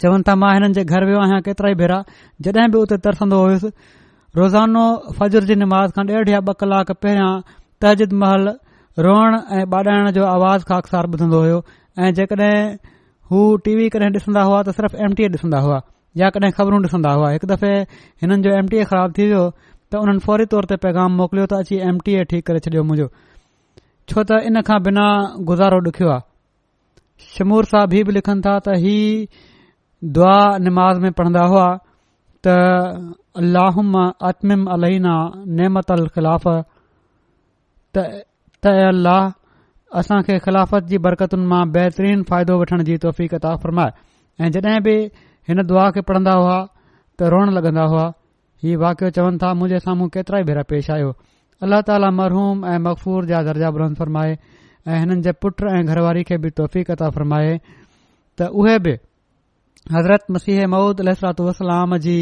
चवनि 0.00 0.22
था 0.28 0.34
मां 0.42 0.52
हिननि 0.54 0.74
जे 0.76 0.84
घर 0.84 1.04
वियो 1.08 1.18
आहियां 1.22 1.40
केतिरा 1.48 1.68
ई 1.70 1.74
भेरा 1.80 1.98
जॾहिं 2.44 2.70
बि 2.74 2.78
उते 2.84 2.96
तरसंदो 3.06 3.36
हुयुसि 3.44 3.68
रोज़ानो 4.36 4.84
फजर 5.18 5.44
जी 5.50 5.54
निमाज़ 5.60 5.90
ॾेढ 5.98 6.28
या 6.32 6.40
ॿ 6.46 6.54
कलाक 6.60 6.90
पहिरियां 7.04 7.30
तहजिद 7.84 8.12
महल 8.22 8.48
रोअण 9.06 9.34
ऐं 9.58 9.64
ॿाॾाइण 9.74 10.10
जो 10.16 10.24
आवाज़ 10.30 10.64
खां 10.70 10.78
अक्सार 10.84 11.04
ॿुधंदो 11.14 11.40
हो 11.44 11.60
ऐं 12.06 12.10
जेके 12.18 12.50
हू 13.30 13.38
टी 13.68 13.74
वी 13.76 13.88
कॾहिं 13.96 14.10
ॾिसंदा 14.16 14.42
हुआ 14.48 14.62
त 14.62 14.74
सिर्फ़ 14.80 14.96
एम 15.08 15.14
टी 15.20 15.28
ए 15.28 15.28
ॾिसंदा 15.38 15.60
हुआ 15.68 15.78
या 16.24 16.30
कॾहिं 16.38 16.52
ख़बरूं 16.58 16.80
ॾिसंदा 16.90 17.12
हुआ 17.20 17.30
हिकु 17.36 17.46
दफ़े 17.54 17.72
हिननि 18.24 18.42
जो 18.48 18.56
एम 18.58 18.68
टी 18.74 18.76
ए 18.82 18.90
ख़राब 18.90 19.12
थी 19.18 19.24
वियो 19.28 19.44
त 19.92 20.02
हुननि 20.02 20.24
फौरी 20.26 20.46
तौर 20.54 20.64
ते 20.72 20.76
पैगाम 20.88 21.16
मोकिलियो 21.22 21.46
त 21.54 21.64
अची 21.66 21.78
एम 21.92 21.98
टी 22.08 22.14
ए 22.18 22.28
ठीक 22.34 22.46
करे 22.50 22.58
छॾियो 22.68 22.82
मुंहिंजो 22.92 23.08
छो 24.10 24.20
त 24.20 24.44
इन 24.50 24.60
खां 24.70 24.82
बिना 24.90 25.06
गुज़ारो 25.52 25.78
ॾुखियो 25.88 26.10
आहे 26.18 26.30
शमूर 27.34 27.64
साहब 27.74 27.92
ही 27.96 28.04
बि 28.10 28.20
लिखनि 28.20 28.40
था 28.46 28.58
त 28.66 28.78
ही 28.84 28.96
दुआ 30.12 30.40
निमाज़ 30.60 30.98
में 31.00 31.12
पढ़ंदा 31.18 31.44
हुआ 31.50 31.66
त 32.46 33.16
अलाहम 33.40 33.94
अतमिम 34.28 34.66
अलीना 34.72 35.14
नेमत 35.58 35.90
अल 35.90 36.06
ख़िलाफ़ 36.16 36.48
अल्लाह 38.66 39.32
असां 39.98 40.20
खे 40.22 40.38
ख़िलाफ़त 40.46 40.84
जी 40.90 40.98
बरकतुनि 41.06 41.46
मां 41.52 41.62
बहितरीन 41.76 42.22
फ़ाइदो 42.30 42.58
वठण 42.60 42.82
जी 42.88 42.96
कता 43.34 43.54
फ़रमाए 43.62 43.92
ऐं 44.44 44.50
जडे॒ 44.50 44.80
बि 44.88 44.94
हिन 45.48 45.62
दुआ 45.72 45.88
खे 45.96 46.00
पढ़ंदा 46.08 46.32
हुआ 46.40 46.58
त 47.18 47.30
रोअण 47.34 47.50
लॻंदा 47.56 47.84
हुआ 47.92 48.04
हीउ 48.64 48.78
वाकियो 48.80 49.10
चवनि 49.16 49.38
था 49.42 49.54
मुंजे 49.60 49.78
साम्हूं 49.86 50.08
केतिरा 50.18 50.38
ई 50.44 50.48
भेरा 50.50 50.62
पेश 50.74 50.90
आयो 50.98 51.10
अल्लाह 51.64 51.80
ताला 51.90 52.10
मरहूम 52.20 52.64
ऐं 52.66 52.78
मक़फ़ूर 52.90 53.24
जा 53.32 53.42
दर्जा 53.48 53.70
बरण 53.78 53.94
फ़रमाए 54.02 54.32
ऐं 54.88 55.00
हिननि 55.00 55.20
जे 55.28 55.32
पुट 55.44 55.66
ऐं 55.74 55.82
घरवारी 55.84 56.22
खे 56.30 56.38
बि 56.46 56.50
कता 56.90 57.10
फ़रमाए 57.18 57.52
त 58.38 58.50
उहे 58.62 58.78
बि 58.88 58.96
हज़रत 59.92 60.26
मसीह 60.30 60.66
मूद 60.74 61.00
अलत 61.00 61.40
वसलाम 61.40 61.96
जी 62.04 62.12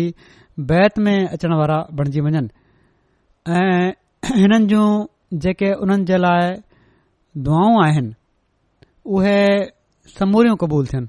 बैत 0.71 0.99
में 0.99 1.27
अचण 1.29 1.53
वारा 1.59 1.77
बणजी 1.99 2.21
वञनि 2.21 2.49
ऐं 3.59 3.91
हिननि 4.39 4.67
जूं 4.73 5.07
जेके 5.45 5.73
उन्हनि 5.85 6.05
जे 6.05 6.17
लाइ 6.19 6.55
दुआऊं 7.45 7.83
आहिनि 7.85 8.15
उहे 9.07 9.71
समूरियूं 10.19 10.57
क़बूल 10.57 10.87
थियन 10.87 11.09